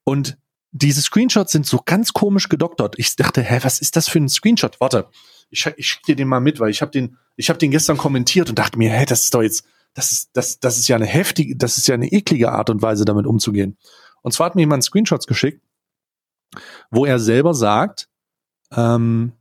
Und 0.03 0.38
diese 0.72 1.02
Screenshots 1.02 1.52
sind 1.52 1.66
so 1.66 1.80
ganz 1.85 2.12
komisch 2.12 2.48
gedoktert. 2.48 2.94
Ich 2.98 3.16
dachte, 3.16 3.42
hä, 3.42 3.59
was 3.62 3.80
ist 3.80 3.96
das 3.96 4.09
für 4.09 4.18
ein 4.18 4.28
Screenshot? 4.28 4.80
Warte, 4.80 5.09
ich, 5.50 5.66
ich 5.76 5.88
schicke 5.88 6.06
dir 6.06 6.16
den 6.16 6.28
mal 6.28 6.40
mit, 6.40 6.61
weil 6.61 6.70
ich 6.70 6.80
habe 6.80 6.92
den, 6.92 7.16
ich 7.37 7.48
habe 7.48 7.59
den 7.59 7.70
gestern 7.70 7.96
kommentiert 7.96 8.48
und 8.48 8.59
dachte 8.59 8.78
mir, 8.78 8.90
hä, 8.90 9.04
das 9.04 9.24
ist 9.24 9.35
doch 9.35 9.42
jetzt, 9.42 9.64
das 9.94 10.12
ist, 10.12 10.30
das, 10.35 10.61
das 10.61 10.78
ist 10.78 10.88
ja 10.88 10.96
eine 10.96 11.06
heftige, 11.06 11.56
das 11.56 11.76
ist 11.76 11.88
ja 11.88 11.94
eine 11.94 12.12
eklige 12.12 12.52
Art 12.52 12.70
und 12.70 12.83
Weise, 12.83 13.04
damit 13.04 13.26
umzugehen. 13.26 13.76
Und 14.22 14.33
zwar 14.33 14.46
hat 14.46 14.54
mir 14.54 14.62
jemand 14.62 14.85
Screenshots 14.85 15.26
geschickt, 15.26 15.61
wo 16.90 17.04
er 17.04 17.18
selber 17.18 17.54
sagt, 17.54 18.09
ähm, 18.72 19.33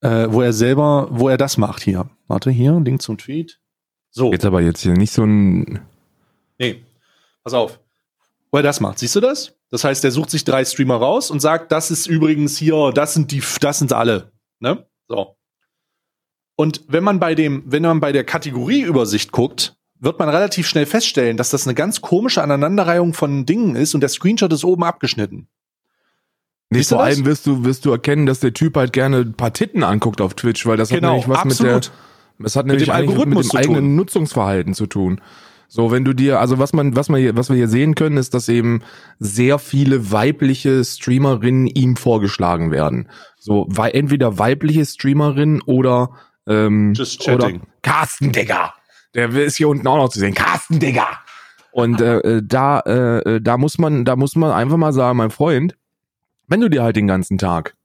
äh, 0.00 0.26
wo 0.30 0.42
er 0.42 0.52
selber, 0.52 1.08
wo 1.10 1.28
er 1.28 1.36
das 1.36 1.56
macht 1.56 1.82
hier. 1.82 2.08
Warte, 2.28 2.50
hier, 2.50 2.78
Link 2.80 3.02
zum 3.02 3.18
Tweet. 3.18 3.60
So. 4.10 4.30
Jetzt 4.30 4.44
aber 4.44 4.60
jetzt 4.60 4.82
hier 4.82 4.92
nicht 4.92 5.12
so 5.12 5.24
ein. 5.24 5.80
Nee, 6.58 6.84
pass 7.42 7.54
auf. 7.54 7.80
Wo 8.50 8.58
er 8.58 8.62
das 8.62 8.80
macht. 8.80 8.98
Siehst 8.98 9.16
du 9.16 9.20
das? 9.20 9.54
Das 9.72 9.84
heißt, 9.84 10.04
er 10.04 10.10
sucht 10.10 10.28
sich 10.28 10.44
drei 10.44 10.66
Streamer 10.66 10.96
raus 10.96 11.30
und 11.30 11.40
sagt, 11.40 11.72
das 11.72 11.90
ist 11.90 12.06
übrigens 12.06 12.58
hier, 12.58 12.92
das 12.94 13.14
sind 13.14 13.32
die, 13.32 13.42
das 13.60 13.78
sind 13.78 13.94
alle. 13.94 14.30
Ne? 14.60 14.86
So. 15.08 15.34
Und 16.56 16.82
wenn 16.88 17.02
man 17.02 17.18
bei 17.18 17.34
dem, 17.34 17.62
wenn 17.64 17.82
man 17.82 17.98
bei 17.98 18.12
der 18.12 18.24
Kategorieübersicht 18.24 19.32
guckt, 19.32 19.74
wird 19.98 20.18
man 20.18 20.28
relativ 20.28 20.68
schnell 20.68 20.84
feststellen, 20.84 21.38
dass 21.38 21.48
das 21.48 21.66
eine 21.66 21.74
ganz 21.74 22.02
komische 22.02 22.42
Aneinanderreihung 22.42 23.14
von 23.14 23.46
Dingen 23.46 23.74
ist 23.74 23.94
und 23.94 24.02
der 24.02 24.10
Screenshot 24.10 24.52
ist 24.52 24.62
oben 24.62 24.84
abgeschnitten. 24.84 25.48
Nee, 26.68 26.82
vor 26.82 27.02
allem 27.02 27.24
wirst 27.24 27.46
du, 27.46 27.64
wirst 27.64 27.86
du 27.86 27.92
erkennen, 27.92 28.26
dass 28.26 28.40
der 28.40 28.52
Typ 28.52 28.76
halt 28.76 28.92
gerne 28.92 29.20
ein 29.20 29.34
paar 29.34 29.54
Titten 29.54 29.84
anguckt 29.84 30.20
auf 30.20 30.34
Twitch, 30.34 30.66
weil 30.66 30.76
das 30.76 30.90
genau, 30.90 31.08
hat 31.08 31.12
nämlich 31.12 31.28
was 31.28 31.38
absolut. 31.38 31.74
mit 31.74 31.84
der, 31.84 31.92
das 32.40 32.56
hat 32.56 32.66
nämlich 32.66 32.88
mit 32.88 32.94
dem, 32.94 33.08
Algorithmus 33.08 33.46
mit 33.46 33.52
dem 33.54 33.58
eigenen 33.58 33.96
Nutzungsverhalten 33.96 34.74
zu 34.74 34.86
tun. 34.86 35.22
So, 35.74 35.90
wenn 35.90 36.04
du 36.04 36.12
dir, 36.12 36.38
also 36.38 36.58
was 36.58 36.74
man, 36.74 36.96
was 36.96 37.08
man 37.08 37.18
hier, 37.18 37.34
was 37.34 37.48
wir 37.48 37.56
hier 37.56 37.66
sehen 37.66 37.94
können, 37.94 38.18
ist, 38.18 38.34
dass 38.34 38.50
eben 38.50 38.82
sehr 39.18 39.58
viele 39.58 40.12
weibliche 40.12 40.84
Streamerinnen 40.84 41.66
ihm 41.66 41.96
vorgeschlagen 41.96 42.70
werden. 42.70 43.08
So, 43.38 43.64
weil 43.70 43.92
entweder 43.94 44.38
weibliche 44.38 44.84
Streamerinnen 44.84 45.62
oder 45.62 46.10
ähm, 46.46 46.92
Just 46.92 47.26
oder 47.26 47.52
Carsten 47.80 48.32
Digger. 48.32 48.74
Der 49.14 49.30
ist 49.30 49.56
hier 49.56 49.70
unten 49.70 49.86
auch 49.86 49.96
noch 49.96 50.10
zu 50.10 50.18
sehen. 50.18 50.34
Carsten 50.34 50.78
Digger. 50.78 51.08
Und 51.70 52.02
äh, 52.02 52.18
äh 52.18 52.42
da, 52.44 52.80
äh, 52.80 53.40
da 53.40 53.56
muss 53.56 53.78
man, 53.78 54.04
da 54.04 54.14
muss 54.14 54.36
man 54.36 54.50
einfach 54.50 54.76
mal 54.76 54.92
sagen, 54.92 55.16
mein 55.16 55.30
Freund, 55.30 55.74
wenn 56.48 56.60
du 56.60 56.68
dir 56.68 56.82
halt 56.82 56.96
den 56.96 57.06
ganzen 57.06 57.38
Tag 57.38 57.76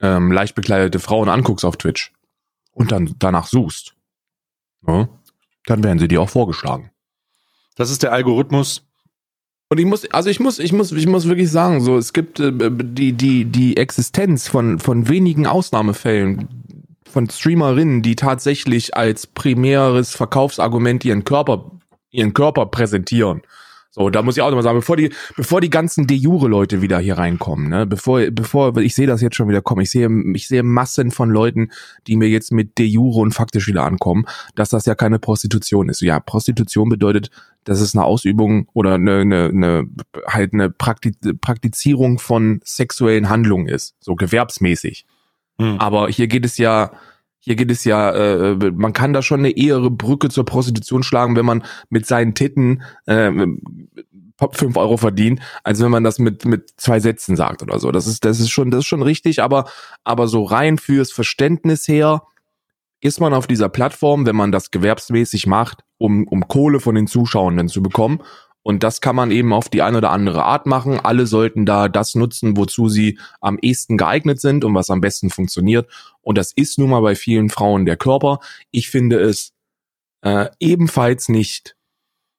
ähm, 0.00 0.32
leicht 0.32 0.56
bekleidete 0.56 0.98
Frauen 0.98 1.28
anguckst 1.28 1.64
auf 1.64 1.76
Twitch 1.76 2.12
und 2.72 2.90
dann 2.90 3.14
danach 3.20 3.46
suchst, 3.46 3.94
ne, 4.82 5.08
dann 5.66 5.84
werden 5.84 6.00
sie 6.00 6.08
dir 6.08 6.20
auch 6.20 6.28
vorgeschlagen. 6.28 6.90
Das 7.74 7.90
ist 7.90 8.02
der 8.02 8.12
Algorithmus. 8.12 8.86
Und 9.70 9.78
ich 9.78 9.86
muss, 9.86 10.04
also 10.10 10.28
ich 10.30 10.40
muss, 10.40 10.58
ich 10.58 10.72
muss, 10.72 10.92
ich 10.92 11.06
muss 11.06 11.26
wirklich 11.26 11.50
sagen, 11.50 11.80
so 11.80 11.96
es 11.96 12.12
gibt 12.12 12.38
äh, 12.38 12.52
die 12.52 13.12
die 13.12 13.44
die 13.44 13.76
Existenz 13.76 14.46
von 14.46 14.78
von 14.78 15.08
wenigen 15.08 15.46
Ausnahmefällen 15.46 16.48
von 17.10 17.28
Streamerinnen, 17.28 18.02
die 18.02 18.16
tatsächlich 18.16 18.96
als 18.96 19.26
primäres 19.26 20.14
Verkaufsargument 20.14 21.04
ihren 21.04 21.24
Körper 21.24 21.70
ihren 22.10 22.34
Körper 22.34 22.66
präsentieren. 22.66 23.42
So, 23.96 24.10
da 24.10 24.22
muss 24.22 24.36
ich 24.36 24.42
auch 24.42 24.48
nochmal 24.48 24.64
sagen, 24.64 24.78
bevor 24.78 24.96
die, 24.96 25.12
bevor 25.36 25.60
die 25.60 25.70
ganzen 25.70 26.08
de 26.08 26.16
jure 26.16 26.48
Leute 26.48 26.82
wieder 26.82 26.98
hier 26.98 27.16
reinkommen, 27.16 27.68
ne, 27.68 27.86
bevor, 27.86 28.22
bevor, 28.32 28.76
ich 28.78 28.92
sehe 28.92 29.06
das 29.06 29.20
jetzt 29.20 29.36
schon 29.36 29.48
wieder 29.48 29.62
kommen, 29.62 29.82
ich 29.82 29.90
sehe, 29.90 30.08
ich 30.34 30.48
sehe 30.48 30.64
Massen 30.64 31.12
von 31.12 31.30
Leuten, 31.30 31.70
die 32.08 32.16
mir 32.16 32.28
jetzt 32.28 32.50
mit 32.50 32.76
de 32.76 32.86
jure 32.86 33.20
und 33.20 33.32
faktisch 33.32 33.68
wieder 33.68 33.84
ankommen, 33.84 34.26
dass 34.56 34.70
das 34.70 34.86
ja 34.86 34.96
keine 34.96 35.20
Prostitution 35.20 35.88
ist. 35.88 36.00
Ja, 36.00 36.18
Prostitution 36.18 36.88
bedeutet, 36.88 37.30
dass 37.62 37.80
es 37.80 37.94
eine 37.94 38.04
Ausübung 38.04 38.68
oder 38.72 38.94
eine, 38.94 39.20
eine, 39.20 39.44
eine 39.44 39.88
halt 40.26 40.54
eine 40.54 40.70
Praktizierung 40.70 42.18
von 42.18 42.60
sexuellen 42.64 43.28
Handlungen 43.28 43.68
ist, 43.68 43.94
so 44.00 44.16
gewerbsmäßig. 44.16 45.06
Mhm. 45.58 45.76
Aber 45.78 46.08
hier 46.08 46.26
geht 46.26 46.44
es 46.44 46.58
ja, 46.58 46.90
hier 47.44 47.56
geht 47.56 47.70
es 47.70 47.84
ja, 47.84 48.10
äh, 48.10 48.72
man 48.72 48.94
kann 48.94 49.12
da 49.12 49.20
schon 49.20 49.40
eine 49.40 49.50
ehere 49.50 49.90
Brücke 49.90 50.30
zur 50.30 50.46
Prostitution 50.46 51.02
schlagen, 51.02 51.36
wenn 51.36 51.44
man 51.44 51.62
mit 51.90 52.06
seinen 52.06 52.34
Titten 52.34 52.82
äh, 53.04 53.30
fünf 54.52 54.76
Euro 54.78 54.96
verdient, 54.96 55.40
als 55.62 55.80
wenn 55.82 55.90
man 55.90 56.04
das 56.04 56.18
mit 56.18 56.46
mit 56.46 56.72
zwei 56.78 57.00
Sätzen 57.00 57.36
sagt 57.36 57.62
oder 57.62 57.78
so. 57.78 57.92
Das 57.92 58.06
ist 58.06 58.24
das 58.24 58.40
ist 58.40 58.50
schon 58.50 58.70
das 58.70 58.80
ist 58.80 58.86
schon 58.86 59.02
richtig, 59.02 59.42
aber 59.42 59.66
aber 60.04 60.26
so 60.26 60.42
rein 60.42 60.78
fürs 60.78 61.12
Verständnis 61.12 61.86
her 61.86 62.22
ist 63.00 63.20
man 63.20 63.34
auf 63.34 63.46
dieser 63.46 63.68
Plattform, 63.68 64.24
wenn 64.24 64.36
man 64.36 64.50
das 64.50 64.70
gewerbsmäßig 64.70 65.46
macht, 65.46 65.84
um 65.98 66.26
um 66.26 66.48
Kohle 66.48 66.80
von 66.80 66.94
den 66.94 67.06
Zuschauenden 67.06 67.68
zu 67.68 67.82
bekommen 67.82 68.22
Und 68.64 68.82
das 68.82 69.02
kann 69.02 69.14
man 69.14 69.30
eben 69.30 69.52
auf 69.52 69.68
die 69.68 69.82
eine 69.82 69.98
oder 69.98 70.10
andere 70.10 70.44
Art 70.44 70.64
machen. 70.64 70.98
Alle 70.98 71.26
sollten 71.26 71.66
da 71.66 71.88
das 71.88 72.14
nutzen, 72.14 72.56
wozu 72.56 72.88
sie 72.88 73.18
am 73.42 73.58
ehesten 73.60 73.98
geeignet 73.98 74.40
sind 74.40 74.64
und 74.64 74.74
was 74.74 74.88
am 74.88 75.02
besten 75.02 75.28
funktioniert. 75.28 75.88
Und 76.22 76.38
das 76.38 76.50
ist 76.50 76.78
nun 76.78 76.88
mal 76.88 77.02
bei 77.02 77.14
vielen 77.14 77.50
Frauen 77.50 77.84
der 77.84 77.98
Körper. 77.98 78.40
Ich 78.70 78.88
finde 78.88 79.20
es 79.20 79.52
äh, 80.22 80.48
ebenfalls 80.58 81.28
nicht 81.28 81.76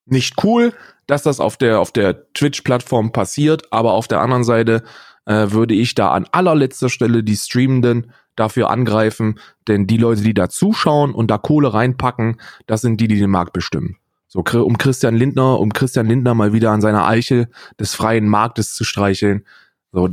nicht 0.07 0.43
cool, 0.43 0.73
dass 1.07 1.23
das 1.23 1.39
auf 1.39 1.57
der 1.57 1.79
auf 1.79 1.91
der 1.91 2.31
Twitch-Plattform 2.33 3.11
passiert. 3.11 3.71
Aber 3.71 3.93
auf 3.93 4.07
der 4.07 4.21
anderen 4.21 4.43
Seite 4.43 4.83
äh, 5.25 5.51
würde 5.51 5.75
ich 5.75 5.93
da 5.93 6.09
an 6.09 6.25
allerletzter 6.31 6.89
Stelle 6.89 7.23
die 7.23 7.37
Streamenden 7.37 8.11
dafür 8.35 8.71
angreifen, 8.71 9.39
denn 9.67 9.85
die 9.85 9.97
Leute, 9.97 10.21
die 10.21 10.33
da 10.33 10.49
zuschauen 10.49 11.13
und 11.13 11.29
da 11.29 11.37
Kohle 11.37 11.71
reinpacken, 11.71 12.41
das 12.65 12.81
sind 12.81 12.99
die, 12.99 13.07
die 13.07 13.19
den 13.19 13.29
Markt 13.29 13.53
bestimmen. 13.53 13.97
So, 14.35 14.65
um 14.65 14.77
Christian 14.77 15.15
Lindner, 15.15 15.59
um 15.59 15.71
Christian 15.71 16.07
Lindner 16.07 16.33
mal 16.33 16.51
wieder 16.51 16.71
an 16.71 16.81
seiner 16.81 17.07
Eiche 17.07 17.47
des 17.79 17.95
freien 17.95 18.27
Marktes 18.27 18.73
zu 18.73 18.83
streicheln. 18.83 19.45
So, 19.93 20.09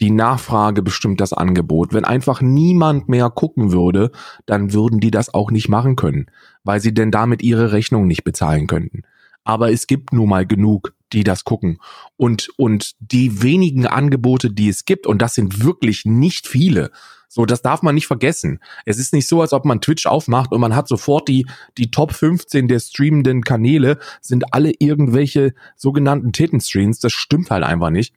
die 0.00 0.10
Nachfrage 0.10 0.82
bestimmt 0.82 1.20
das 1.20 1.34
Angebot. 1.34 1.92
Wenn 1.92 2.06
einfach 2.06 2.40
niemand 2.40 3.10
mehr 3.10 3.28
gucken 3.28 3.70
würde, 3.70 4.10
dann 4.46 4.72
würden 4.72 5.00
die 5.00 5.10
das 5.10 5.34
auch 5.34 5.50
nicht 5.50 5.68
machen 5.68 5.96
können, 5.96 6.26
weil 6.64 6.80
sie 6.80 6.94
denn 6.94 7.10
damit 7.10 7.42
ihre 7.42 7.72
Rechnung 7.72 8.06
nicht 8.06 8.24
bezahlen 8.24 8.66
könnten. 8.66 9.02
Aber 9.44 9.70
es 9.70 9.86
gibt 9.86 10.14
nun 10.14 10.30
mal 10.30 10.46
genug, 10.46 10.94
die 11.12 11.24
das 11.24 11.44
gucken. 11.44 11.78
Und, 12.16 12.48
und 12.56 12.94
die 13.00 13.42
wenigen 13.42 13.86
Angebote, 13.86 14.50
die 14.50 14.70
es 14.70 14.86
gibt, 14.86 15.06
und 15.06 15.20
das 15.20 15.34
sind 15.34 15.62
wirklich 15.62 16.06
nicht 16.06 16.48
viele, 16.48 16.90
so, 17.34 17.46
das 17.46 17.62
darf 17.62 17.80
man 17.80 17.94
nicht 17.94 18.08
vergessen. 18.08 18.60
Es 18.84 18.98
ist 18.98 19.14
nicht 19.14 19.26
so, 19.26 19.40
als 19.40 19.54
ob 19.54 19.64
man 19.64 19.80
Twitch 19.80 20.04
aufmacht 20.04 20.52
und 20.52 20.60
man 20.60 20.76
hat 20.76 20.86
sofort 20.86 21.28
die, 21.28 21.46
die 21.78 21.90
Top 21.90 22.12
15 22.12 22.68
der 22.68 22.78
streamenden 22.78 23.42
Kanäle 23.42 23.98
sind 24.20 24.52
alle 24.52 24.74
irgendwelche 24.78 25.54
sogenannten 25.74 26.34
Tittenstreams. 26.34 26.98
Das 26.98 27.14
stimmt 27.14 27.50
halt 27.50 27.64
einfach 27.64 27.88
nicht. 27.88 28.14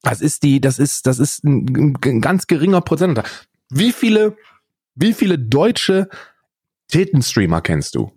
Das 0.00 0.22
ist 0.22 0.42
die, 0.42 0.62
das 0.62 0.78
ist, 0.78 1.06
das 1.06 1.18
ist 1.18 1.44
ein, 1.44 1.98
ein 2.02 2.20
ganz 2.22 2.46
geringer 2.46 2.80
Prozentanteil. 2.80 3.30
Wie 3.68 3.92
viele, 3.92 4.38
wie 4.94 5.12
viele 5.12 5.38
deutsche 5.38 6.08
Tittenstreamer 6.88 7.60
kennst 7.60 7.94
du? 7.94 8.10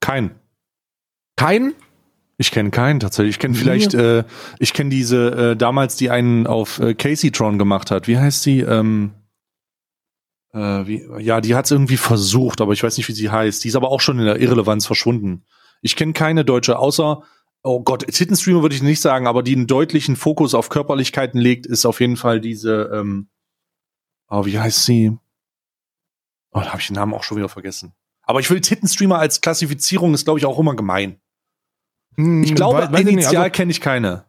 Kein. 0.00 0.36
Kein? 1.36 1.74
Ich 2.38 2.50
kenne 2.50 2.70
keinen 2.70 3.00
tatsächlich. 3.00 3.36
Ich 3.36 3.38
kenne 3.38 3.54
vielleicht, 3.54 3.94
äh, 3.94 4.24
ich 4.58 4.74
kenne 4.74 4.90
diese 4.90 5.52
äh, 5.52 5.56
damals, 5.56 5.96
die 5.96 6.10
einen 6.10 6.46
auf 6.46 6.78
äh, 6.78 6.94
Casey 6.94 7.30
Tron 7.30 7.58
gemacht 7.58 7.90
hat. 7.90 8.08
Wie 8.08 8.18
heißt 8.18 8.42
sie? 8.42 8.60
Ähm, 8.60 9.12
äh, 10.52 10.86
wie, 10.86 11.06
ja, 11.18 11.40
die 11.40 11.54
hat 11.54 11.64
es 11.64 11.70
irgendwie 11.70 11.96
versucht, 11.96 12.60
aber 12.60 12.72
ich 12.74 12.82
weiß 12.82 12.96
nicht, 12.98 13.08
wie 13.08 13.12
sie 13.12 13.30
heißt. 13.30 13.64
Die 13.64 13.68
ist 13.68 13.76
aber 13.76 13.90
auch 13.90 14.00
schon 14.00 14.18
in 14.18 14.26
der 14.26 14.38
Irrelevanz 14.40 14.86
verschwunden. 14.86 15.44
Ich 15.80 15.96
kenne 15.96 16.12
keine 16.12 16.44
deutsche, 16.44 16.78
außer, 16.78 17.22
oh 17.62 17.82
Gott, 17.82 18.06
Tittenstreamer 18.06 18.62
würde 18.62 18.74
ich 18.74 18.82
nicht 18.82 19.00
sagen, 19.00 19.26
aber 19.26 19.42
die 19.42 19.54
einen 19.54 19.66
deutlichen 19.66 20.16
Fokus 20.16 20.54
auf 20.54 20.68
Körperlichkeiten 20.68 21.40
legt, 21.40 21.66
ist 21.66 21.86
auf 21.86 22.00
jeden 22.00 22.16
Fall 22.16 22.40
diese, 22.40 22.90
ähm, 22.92 23.28
oh, 24.28 24.44
wie 24.44 24.58
heißt 24.58 24.84
sie? 24.84 25.16
Oh, 26.52 26.60
da 26.60 26.68
habe 26.68 26.80
ich 26.80 26.86
den 26.86 26.96
Namen 26.96 27.14
auch 27.14 27.22
schon 27.22 27.36
wieder 27.38 27.48
vergessen. 27.48 27.94
Aber 28.22 28.40
ich 28.40 28.50
will 28.50 28.60
Tittenstreamer 28.60 29.18
als 29.18 29.40
Klassifizierung 29.40 30.14
ist, 30.14 30.24
glaube 30.24 30.38
ich, 30.38 30.46
auch 30.46 30.58
immer 30.58 30.74
gemein. 30.74 31.20
Hm, 32.16 32.42
Ich 32.42 32.54
glaube, 32.54 32.78
weiß- 32.84 32.92
weiß 32.92 33.04
nicht. 33.04 33.12
initial 33.12 33.36
Also- 33.44 33.50
kenne 33.50 33.70
ich 33.70 33.80
keine. 33.80 34.24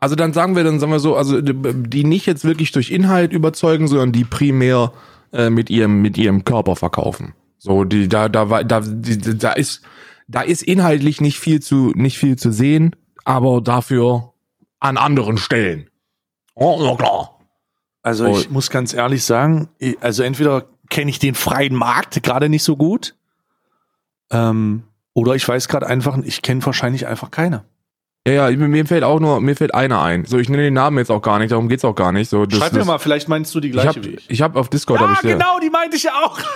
Also 0.00 0.14
dann 0.14 0.32
sagen 0.32 0.54
wir, 0.54 0.62
dann 0.64 0.78
sagen 0.78 0.92
wir 0.92 1.00
so, 1.00 1.16
also 1.16 1.40
die 1.40 2.04
nicht 2.04 2.26
jetzt 2.26 2.44
wirklich 2.44 2.70
durch 2.72 2.90
Inhalt 2.90 3.32
überzeugen, 3.32 3.88
sondern 3.88 4.12
die 4.12 4.24
primär 4.24 4.92
äh, 5.32 5.50
mit 5.50 5.70
ihrem 5.70 6.00
mit 6.02 6.16
ihrem 6.16 6.44
Körper 6.44 6.76
verkaufen. 6.76 7.34
So 7.58 7.82
die 7.84 8.08
da 8.08 8.28
da 8.28 8.62
da 8.62 8.80
die, 8.80 9.18
da 9.18 9.52
ist 9.52 9.82
da 10.28 10.42
ist 10.42 10.62
inhaltlich 10.62 11.20
nicht 11.20 11.38
viel 11.40 11.60
zu 11.60 11.92
nicht 11.96 12.16
viel 12.16 12.36
zu 12.36 12.52
sehen, 12.52 12.94
aber 13.24 13.60
dafür 13.60 14.32
an 14.78 14.96
anderen 14.96 15.36
Stellen. 15.36 15.90
Oh, 16.54 16.80
ja 16.82 16.94
klar. 16.94 17.40
Also 18.02 18.26
Oh. 18.28 18.38
ich 18.38 18.48
muss 18.50 18.70
ganz 18.70 18.94
ehrlich 18.94 19.24
sagen, 19.24 19.68
also 20.00 20.22
entweder 20.22 20.66
kenne 20.88 21.10
ich 21.10 21.18
den 21.18 21.34
freien 21.34 21.74
Markt 21.74 22.22
gerade 22.22 22.48
nicht 22.48 22.62
so 22.62 22.76
gut, 22.76 23.16
ähm, 24.30 24.84
oder 25.18 25.34
ich 25.34 25.46
weiß 25.48 25.68
gerade 25.68 25.86
einfach, 25.86 26.16
ich 26.24 26.42
kenne 26.42 26.64
wahrscheinlich 26.64 27.06
einfach 27.06 27.30
keine. 27.30 27.64
Ja, 28.26 28.48
ja, 28.50 28.56
mir 28.56 28.68
mir 28.68 28.84
fällt 28.86 29.04
auch 29.04 29.20
nur 29.20 29.40
mir 29.40 29.56
fällt 29.56 29.74
einer 29.74 30.02
ein. 30.02 30.24
So 30.26 30.38
ich 30.38 30.48
nenne 30.48 30.62
den 30.64 30.74
Namen 30.74 30.98
jetzt 30.98 31.10
auch 31.10 31.22
gar 31.22 31.38
nicht, 31.38 31.50
darum 31.52 31.68
geht's 31.68 31.84
auch 31.84 31.94
gar 31.94 32.12
nicht. 32.12 32.28
So 32.28 32.44
das, 32.46 32.58
Schreib 32.58 32.72
mir 32.72 32.78
das, 32.80 32.86
mal, 32.88 32.98
vielleicht 32.98 33.28
meinst 33.28 33.54
du 33.54 33.60
die 33.60 33.68
Ich 33.68 33.72
gleiche 33.72 33.88
habe 33.88 34.04
wie 34.04 34.08
ich. 34.16 34.30
ich 34.30 34.42
hab 34.42 34.54
auf 34.56 34.68
Discord 34.68 35.00
hab 35.00 35.08
Ja, 35.08 35.12
ich 35.14 35.20
sehr- 35.20 35.32
genau, 35.34 35.58
die 35.60 35.70
meinte 35.70 35.96
ich 35.96 36.02
ja 36.04 36.12
auch. 36.24 36.38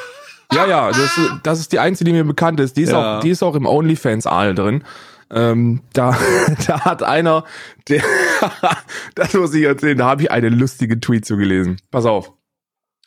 Ja, 0.54 0.66
ja, 0.66 0.88
das, 0.88 1.18
das 1.44 1.60
ist 1.60 1.72
die 1.72 1.78
einzige, 1.78 2.10
die 2.10 2.12
mir 2.12 2.24
bekannt 2.24 2.60
ist. 2.60 2.76
Die 2.76 2.82
ist, 2.82 2.92
Ja. 2.92 3.16
auch, 3.16 3.20
die 3.22 3.30
ist 3.30 3.42
auch 3.42 3.54
im 3.54 3.64
OnlyFans-Aal 3.64 4.54
drin. 4.54 4.84
Ähm, 5.30 5.80
da, 5.94 6.14
da 6.66 6.80
hat 6.84 7.02
einer, 7.02 7.44
der, 7.88 8.02
das 9.14 9.32
muss 9.32 9.54
ich 9.54 9.62
erzählen, 9.64 9.96
da 9.96 10.04
habe 10.04 10.24
ich 10.24 10.30
einen 10.30 10.52
lustigen 10.58 11.00
Tweet 11.00 11.24
zu 11.24 11.38
gelesen. 11.38 11.78
Pass 11.90 12.04
auf. 12.04 12.32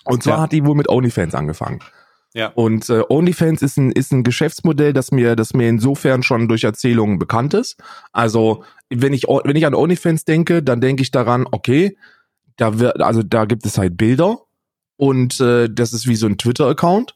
Und 0.05 0.23
zwar 0.23 0.37
Ja. 0.37 0.41
hat 0.41 0.53
die 0.53 0.65
wohl 0.65 0.73
mit 0.73 0.89
OnlyFans 0.89 1.35
angefangen. 1.35 1.81
Ja. 2.35 2.47
Und 2.49 2.89
äh, 2.89 3.01
OnlyFans 3.07 3.61
ist 3.61 3.77
ein, 3.77 3.91
ist 3.93 4.11
ein 4.11 4.23
Geschäftsmodell, 4.23 4.91
das 4.91 5.11
mir, 5.11 5.37
das 5.37 5.53
mir 5.53 5.69
insofern 5.69 6.21
schon 6.21 6.49
durch 6.49 6.65
Erzählungen 6.65 7.17
bekannt 7.17 7.53
ist. 7.53 7.77
Also, 8.11 8.63
wenn 8.89 9.13
ich, 9.13 9.23
wenn 9.23 9.55
ich 9.55 9.65
an 9.65 9.73
OnlyFans 9.73 10.25
denke, 10.25 10.61
dann 10.61 10.81
denke 10.81 11.01
ich 11.01 11.11
daran, 11.11 11.47
okay, 11.49 11.97
da 12.57 12.77
wird, 12.79 13.01
also 13.01 13.23
da 13.23 13.45
gibt 13.45 13.65
es 13.65 13.77
halt 13.77 13.95
Bilder 13.95 14.39
und 14.97 15.39
äh, 15.39 15.69
das 15.71 15.93
ist 15.93 16.07
wie 16.07 16.15
so 16.17 16.27
ein 16.27 16.37
Twitter-Account. 16.37 17.15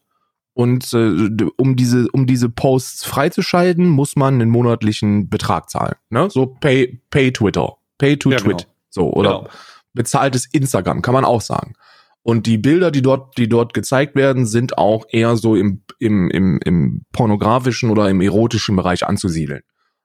Und 0.54 0.94
äh, 0.94 1.46
um 1.58 1.76
diese, 1.76 2.08
um 2.12 2.26
diese 2.26 2.50
Posts 2.50 3.06
freizuschalten, 3.06 3.88
muss 3.88 4.16
man 4.16 4.36
einen 4.36 4.50
monatlichen 4.50 5.30
Betrag 5.30 5.70
zahlen. 5.70 5.96
Ne? 6.10 6.30
So 6.30 6.46
Pay, 6.48 7.02
Pay 7.12 7.32
Twitter. 7.34 7.76
Pay 7.98 8.18
to 8.18 8.32
Ja, 8.32 8.38
Twit. 8.38 8.58
genau. 8.58 8.70
So, 8.90 9.14
oder 9.14 9.30
Genau. 9.40 9.50
bezahltes 9.94 10.48
Instagram, 10.52 11.02
kann 11.02 11.14
man 11.14 11.26
auch 11.26 11.42
sagen. 11.42 11.76
Und 12.22 12.46
die 12.48 12.58
Bilder, 12.58 12.92
die 12.92 13.02
dort, 13.02 13.38
die 13.38 13.48
dort 13.48 13.74
gezeigt 13.74 14.16
werden, 14.16 14.46
sind 14.46 14.78
auch 14.78 15.06
eher 15.10 15.38
so 15.38 15.56
im, 15.56 15.84
im, 16.00 16.30
im, 16.30 16.60
im 16.64 17.06
pornografischen 17.14 17.90
oder 17.90 18.10
im 18.10 18.22
erotischen 18.22 18.76
Bereich 18.76 19.08
anzusiedeln. 19.08 19.62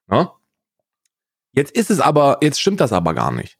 Ne? 0.09 0.31
Jetzt 1.53 1.73
ist 1.73 1.91
es 1.91 2.01
aber, 2.01 2.39
jetzt 2.43 2.61
stimmt 2.61 2.81
das 2.81 2.93
aber 2.93 3.15
gar 3.15 3.33
nicht. 3.33 3.59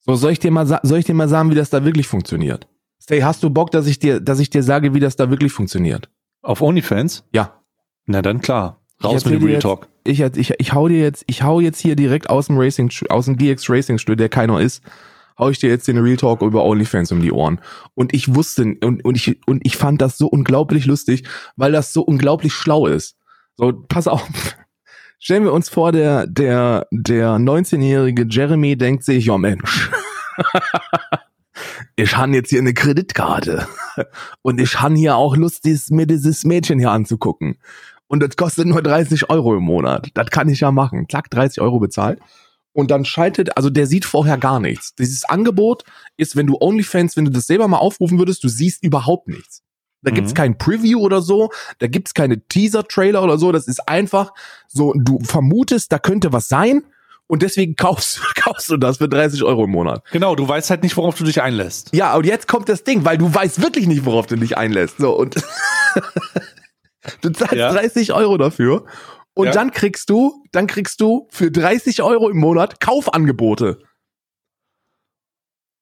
So, 0.00 0.14
soll 0.14 0.32
ich 0.32 0.38
dir 0.38 0.50
mal, 0.50 0.66
soll 0.66 0.98
ich 0.98 1.04
dir 1.04 1.14
mal 1.14 1.28
sagen, 1.28 1.50
wie 1.50 1.54
das 1.54 1.70
da 1.70 1.84
wirklich 1.84 2.06
funktioniert? 2.06 2.68
Stay, 3.00 3.22
hast 3.22 3.42
du 3.42 3.50
Bock, 3.50 3.70
dass 3.70 3.86
ich 3.86 3.98
dir, 3.98 4.20
dass 4.20 4.38
ich 4.38 4.50
dir 4.50 4.62
sage, 4.62 4.94
wie 4.94 5.00
das 5.00 5.16
da 5.16 5.30
wirklich 5.30 5.52
funktioniert? 5.52 6.08
Auf 6.42 6.60
OnlyFans? 6.62 7.24
Ja. 7.32 7.60
Na 8.06 8.22
dann 8.22 8.40
klar. 8.40 8.82
Raus 9.02 9.24
mit 9.24 9.34
dem 9.34 9.42
Real 9.42 9.52
jetzt- 9.54 9.62
Talk. 9.62 9.88
Ich, 10.04 10.20
ich, 10.20 10.54
ich 10.58 10.72
hau 10.74 10.88
dir 10.88 11.00
jetzt, 11.00 11.24
ich 11.26 11.42
hau 11.42 11.60
jetzt 11.60 11.80
hier 11.80 11.96
direkt 11.96 12.28
aus 12.28 12.46
dem 12.48 12.58
Racing, 12.58 12.90
aus 13.08 13.24
dem 13.24 13.38
DX 13.38 13.68
Racing 13.70 13.98
Studio, 13.98 14.16
der 14.16 14.28
keiner 14.28 14.60
ist, 14.60 14.82
hau 15.38 15.50
ich 15.50 15.58
dir 15.58 15.70
jetzt 15.70 15.88
den 15.88 15.98
Real 15.98 16.16
Talk 16.16 16.42
über 16.42 16.64
OnlyFans 16.64 17.12
um 17.12 17.20
die 17.20 17.32
Ohren. 17.32 17.60
Und 17.94 18.14
ich 18.14 18.34
wusste, 18.34 18.76
und, 18.82 19.04
und 19.04 19.16
ich, 19.16 19.40
und 19.46 19.64
ich 19.66 19.76
fand 19.76 20.00
das 20.00 20.18
so 20.18 20.26
unglaublich 20.26 20.86
lustig, 20.86 21.24
weil 21.56 21.72
das 21.72 21.92
so 21.92 22.02
unglaublich 22.02 22.52
schlau 22.52 22.86
ist. 22.86 23.16
So, 23.56 23.72
pass 23.72 24.08
auf. 24.08 24.28
Stellen 25.18 25.44
wir 25.44 25.52
uns 25.52 25.68
vor, 25.68 25.92
der, 25.92 26.26
der, 26.26 26.86
der 26.90 27.36
19-jährige 27.36 28.26
Jeremy 28.28 28.76
denkt 28.76 29.04
sich, 29.04 29.26
ja 29.26 29.38
Mensch, 29.38 29.90
ich 31.96 32.16
han 32.16 32.34
jetzt 32.34 32.50
hier 32.50 32.58
eine 32.58 32.74
Kreditkarte 32.74 33.66
und 34.42 34.60
ich 34.60 34.80
han 34.80 34.96
hier 34.96 35.16
auch 35.16 35.36
Lust, 35.36 35.64
dies, 35.64 35.88
mir 35.90 36.06
dieses 36.06 36.44
Mädchen 36.44 36.78
hier 36.78 36.90
anzugucken. 36.90 37.56
Und 38.06 38.22
das 38.22 38.36
kostet 38.36 38.66
nur 38.66 38.82
30 38.82 39.30
Euro 39.30 39.56
im 39.56 39.62
Monat. 39.62 40.10
Das 40.14 40.30
kann 40.30 40.48
ich 40.48 40.60
ja 40.60 40.70
machen. 40.70 41.06
Zack, 41.08 41.30
30 41.30 41.62
Euro 41.62 41.80
bezahlt. 41.80 42.20
Und 42.74 42.90
dann 42.90 43.04
schaltet, 43.06 43.56
also 43.56 43.70
der 43.70 43.86
sieht 43.86 44.04
vorher 44.04 44.36
gar 44.36 44.60
nichts. 44.60 44.94
Dieses 44.96 45.24
Angebot 45.24 45.84
ist, 46.18 46.36
wenn 46.36 46.46
du 46.46 46.56
OnlyFans, 46.60 47.16
wenn 47.16 47.24
du 47.24 47.30
das 47.30 47.46
selber 47.46 47.68
mal 47.68 47.78
aufrufen 47.78 48.18
würdest, 48.18 48.44
du 48.44 48.48
siehst 48.48 48.82
überhaupt 48.84 49.28
nichts. 49.28 49.62
Da 50.02 50.10
Mhm. 50.10 50.16
gibt's 50.16 50.34
kein 50.34 50.58
Preview 50.58 50.98
oder 51.00 51.22
so, 51.22 51.50
da 51.78 51.86
gibt's 51.86 52.12
keine 52.12 52.40
Teaser-Trailer 52.46 53.22
oder 53.22 53.38
so. 53.38 53.52
Das 53.52 53.68
ist 53.68 53.88
einfach 53.88 54.32
so, 54.68 54.92
du 54.96 55.18
vermutest, 55.20 55.92
da 55.92 55.98
könnte 55.98 56.32
was 56.32 56.48
sein 56.48 56.82
und 57.28 57.42
deswegen 57.42 57.74
kaufst, 57.76 58.20
kaufst 58.34 58.68
du 58.68 58.76
das 58.76 58.98
für 58.98 59.08
30 59.08 59.44
Euro 59.44 59.64
im 59.64 59.70
Monat. 59.70 60.02
Genau, 60.10 60.34
du 60.34 60.46
weißt 60.46 60.68
halt 60.68 60.82
nicht, 60.82 60.96
worauf 60.96 61.14
du 61.16 61.22
dich 61.24 61.40
einlässt. 61.40 61.90
Ja, 61.94 62.14
und 62.16 62.26
jetzt 62.26 62.48
kommt 62.48 62.68
das 62.68 62.82
Ding, 62.84 63.04
weil 63.04 63.16
du 63.18 63.32
weißt 63.32 63.62
wirklich 63.62 63.86
nicht, 63.86 64.04
worauf 64.04 64.26
du 64.26 64.36
dich 64.36 64.58
einlässt. 64.58 64.96
So, 64.98 65.16
und 65.16 65.36
du 67.20 67.30
zahlst 67.30 67.54
Ja. 67.54 67.72
30 67.72 68.12
Euro 68.12 68.36
dafür. 68.36 68.84
Und 69.34 69.46
Ja. 69.46 69.52
dann 69.52 69.72
kriegst 69.72 70.10
du, 70.10 70.44
dann 70.52 70.66
kriegst 70.66 71.00
du 71.00 71.26
für 71.30 71.50
30 71.50 72.02
Euro 72.02 72.28
im 72.30 72.36
Monat 72.38 72.80
Kaufangebote. 72.80 73.78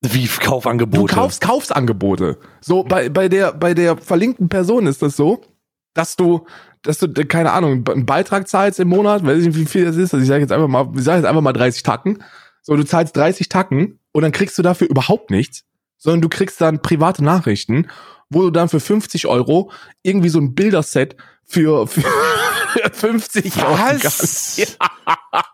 Wie 0.05 0.27
Du 0.27 0.41
Kaufangebote. 0.41 1.15
kaufst 1.15 1.41
Kaufsangebote. 1.41 2.39
So, 2.61 2.83
bei, 2.83 3.09
bei 3.09 3.29
der, 3.29 3.53
bei 3.53 3.73
der 3.75 3.97
verlinkten 3.97 4.49
Person 4.49 4.87
ist 4.87 5.01
das 5.03 5.17
so, 5.17 5.43
dass 5.95 6.17
du, 6.17 6.45
dass 6.83 6.99
du, 6.99 7.07
äh, 7.07 7.25
keine 7.25 7.53
Ahnung, 7.53 7.85
einen 7.89 8.07
Beitrag 8.07 8.49
zahlst 8.49 8.81
im 8.81 8.89
Monat, 8.89 9.25
weiß 9.25 9.39
ich 9.41 9.47
nicht, 9.47 9.59
wie 9.59 9.67
viel 9.67 9.85
das 9.85 9.97
ist. 9.97 10.13
Also 10.13 10.23
ich 10.23 10.29
sage 10.29 10.41
jetzt 10.41 10.51
einfach 10.51 10.67
mal, 10.67 10.89
ich 10.97 11.05
sage 11.05 11.19
jetzt 11.19 11.27
einfach 11.29 11.43
mal 11.43 11.53
30 11.53 11.83
Tacken. 11.85 12.25
So, 12.63 12.75
du 12.75 12.85
zahlst 12.85 13.17
30 13.17 13.49
Tacken 13.49 14.01
und 14.13 14.23
dann 14.23 14.33
kriegst 14.33 14.59
du 14.59 14.63
dafür 14.63 14.89
überhaupt 14.89 15.31
nichts, 15.31 15.65
sondern 15.99 16.23
du 16.23 16.29
kriegst 16.29 16.61
dann 16.61 16.83
private 16.83 17.23
Nachrichten, 17.23 17.89
wo 18.29 18.43
du 18.43 18.51
dann 18.51 18.69
für 18.69 18.81
50 18.81 19.27
Euro 19.29 19.71
irgendwie 20.03 20.31
so 20.31 20.41
ein 20.41 20.55
Bilderset 20.55 21.17
für, 21.45 21.87
für, 21.87 22.03
50 22.93 23.57
Was? 23.57 24.57
Ja. 24.57 24.67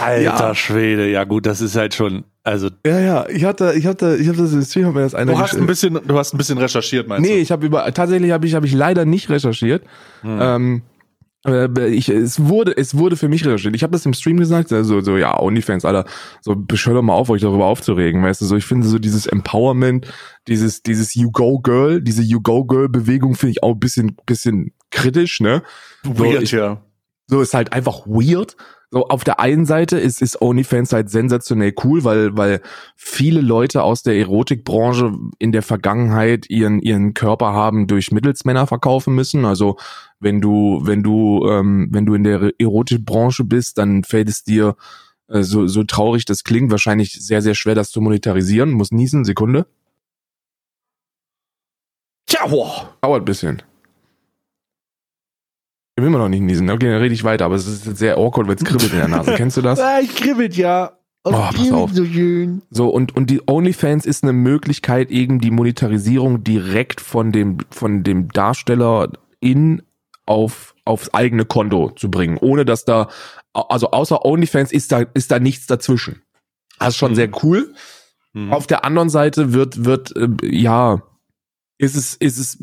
Alter 0.00 0.22
ja. 0.22 0.54
Schwede, 0.54 1.10
ja 1.10 1.24
gut, 1.24 1.46
das 1.46 1.60
ist 1.60 1.76
halt 1.76 1.94
schon, 1.94 2.24
also. 2.44 2.68
Ja, 2.86 3.00
ja, 3.00 3.28
ich 3.28 3.44
hatte, 3.44 3.72
ich 3.76 3.86
hatte, 3.86 4.16
ich 4.16 4.28
hatte 4.28 4.38
das 4.38 4.52
im 4.52 4.62
Stream, 4.62 4.92
mir 4.92 5.00
das 5.00 5.14
einer 5.14 5.32
Du 5.32 5.38
hast 5.38 5.54
ein 5.54 5.66
bisschen, 5.66 5.98
du 6.06 6.18
hast 6.18 6.34
ein 6.34 6.38
bisschen 6.38 6.58
recherchiert, 6.58 7.08
meinst 7.08 7.22
nee, 7.22 7.28
du? 7.28 7.34
Nee, 7.34 7.40
ich 7.40 7.50
habe 7.50 7.66
über, 7.66 7.92
tatsächlich 7.92 8.30
habe 8.30 8.46
ich, 8.46 8.54
habe 8.54 8.66
ich 8.66 8.72
leider 8.74 9.04
nicht 9.04 9.28
recherchiert. 9.28 9.84
Hm. 10.22 10.38
Ähm, 10.40 10.76
äh, 10.76 10.87
ich, 11.88 12.08
es 12.08 12.48
wurde, 12.48 12.76
es 12.76 12.96
wurde 12.96 13.16
für 13.16 13.28
mich 13.28 13.44
recherchiert. 13.44 13.74
Ich 13.74 13.82
habe 13.82 13.92
das 13.92 14.06
im 14.06 14.12
Stream 14.12 14.38
gesagt, 14.38 14.72
also 14.72 15.00
so 15.00 15.16
ja, 15.16 15.38
OnlyFans, 15.38 15.84
Alter, 15.84 16.04
so 16.40 16.54
beschör 16.56 16.94
doch 16.94 17.02
mal 17.02 17.14
auf, 17.14 17.30
euch 17.30 17.42
darüber 17.42 17.66
aufzuregen, 17.66 18.22
weißt 18.22 18.40
du, 18.40 18.46
so 18.46 18.56
ich 18.56 18.64
finde 18.64 18.86
so 18.86 18.98
dieses 18.98 19.26
Empowerment, 19.26 20.06
dieses 20.46 20.82
dieses 20.82 21.14
You 21.14 21.30
Go 21.30 21.58
Girl, 21.60 22.00
diese 22.00 22.22
You 22.22 22.40
Go 22.40 22.64
Girl 22.64 22.88
Bewegung 22.88 23.34
finde 23.34 23.52
ich 23.52 23.62
auch 23.62 23.72
ein 23.72 23.80
bisschen 23.80 24.16
bisschen 24.26 24.72
kritisch, 24.90 25.40
ne? 25.40 25.62
Weird, 26.04 26.36
so, 26.36 26.42
ich, 26.42 26.52
ja. 26.52 26.82
So 27.26 27.40
ist 27.40 27.54
halt 27.54 27.72
einfach 27.72 28.06
weird. 28.06 28.56
So 28.90 29.06
auf 29.08 29.22
der 29.22 29.38
einen 29.38 29.66
Seite 29.66 29.98
ist 29.98 30.22
ist 30.22 30.40
OnlyFans 30.40 30.94
halt 30.94 31.10
sensationell 31.10 31.74
cool, 31.84 32.04
weil 32.04 32.36
weil 32.38 32.62
viele 32.96 33.42
Leute 33.42 33.82
aus 33.82 34.02
der 34.02 34.16
Erotikbranche 34.16 35.12
in 35.38 35.52
der 35.52 35.62
Vergangenheit 35.62 36.48
ihren 36.48 36.80
ihren 36.80 37.12
Körper 37.12 37.52
haben 37.52 37.86
durch 37.86 38.12
Mittelsmänner 38.12 38.66
verkaufen 38.66 39.14
müssen. 39.14 39.44
Also 39.44 39.76
wenn 40.20 40.40
du 40.40 40.80
wenn 40.82 41.02
du 41.02 41.46
ähm, 41.48 41.88
wenn 41.90 42.06
du 42.06 42.14
in 42.14 42.24
der 42.24 42.52
Erotikbranche 42.58 43.44
bist, 43.44 43.78
dann 43.78 44.04
fällt 44.04 44.28
es 44.28 44.44
dir 44.44 44.76
äh, 45.28 45.42
so 45.42 45.66
so 45.66 45.84
traurig 45.84 46.24
das 46.24 46.44
klingt 46.44 46.70
wahrscheinlich 46.70 47.12
sehr 47.12 47.42
sehr 47.42 47.54
schwer, 47.54 47.74
das 47.74 47.90
zu 47.90 48.00
monetarisieren. 48.00 48.72
Muss 48.72 48.92
niesen 48.92 49.24
Sekunde. 49.24 49.66
Tja, 52.26 52.46
boah. 52.46 52.94
Dauert 53.00 53.24
bisschen. 53.24 53.62
Ich 55.96 56.02
will 56.02 56.08
immer 56.08 56.18
noch 56.18 56.28
nicht 56.28 56.42
niesen. 56.42 56.70
Okay, 56.70 56.90
dann 56.90 57.00
rede 57.00 57.14
ich 57.14 57.24
weiter, 57.24 57.46
aber 57.46 57.56
es 57.56 57.66
ist 57.66 57.96
sehr 57.96 58.18
awkward, 58.18 58.46
weil 58.46 58.54
es 58.54 58.64
kribbelt 58.64 58.92
in 58.92 58.98
der 58.98 59.08
Nase. 59.08 59.34
Kennst 59.34 59.56
du 59.56 59.62
das? 59.62 59.80
Ja, 59.80 59.98
ich 60.02 60.14
kribbelt, 60.14 60.56
ja. 60.56 60.92
Oh, 61.24 61.32
pass 61.32 61.72
auf. 61.72 61.90
So 62.70 62.88
und 62.88 63.16
und 63.16 63.30
die 63.30 63.42
OnlyFans 63.46 64.06
ist 64.06 64.22
eine 64.22 64.32
Möglichkeit 64.32 65.10
eben 65.10 65.40
die 65.40 65.50
Monetarisierung 65.50 66.44
direkt 66.44 67.00
von 67.00 67.32
dem 67.32 67.58
von 67.70 68.04
dem 68.04 68.28
Darsteller 68.28 69.10
in 69.40 69.82
auf 70.28 70.74
aufs 70.84 71.12
eigene 71.12 71.44
Konto 71.44 71.90
zu 71.90 72.10
bringen, 72.10 72.38
ohne 72.38 72.64
dass 72.64 72.84
da 72.84 73.08
also 73.52 73.90
außer 73.90 74.24
OnlyFans 74.24 74.72
ist 74.72 74.92
da 74.92 75.04
ist 75.14 75.30
da 75.30 75.38
nichts 75.38 75.66
dazwischen. 75.66 76.22
Das 76.78 76.90
ist 76.90 76.96
schon 76.96 77.12
mhm. 77.12 77.16
sehr 77.16 77.30
cool. 77.42 77.74
Mhm. 78.34 78.52
Auf 78.52 78.66
der 78.66 78.84
anderen 78.84 79.08
Seite 79.08 79.52
wird 79.52 79.84
wird 79.84 80.14
äh, 80.16 80.28
ja 80.42 81.02
ist 81.78 81.96
es 81.96 82.14
ist 82.14 82.38
es 82.38 82.58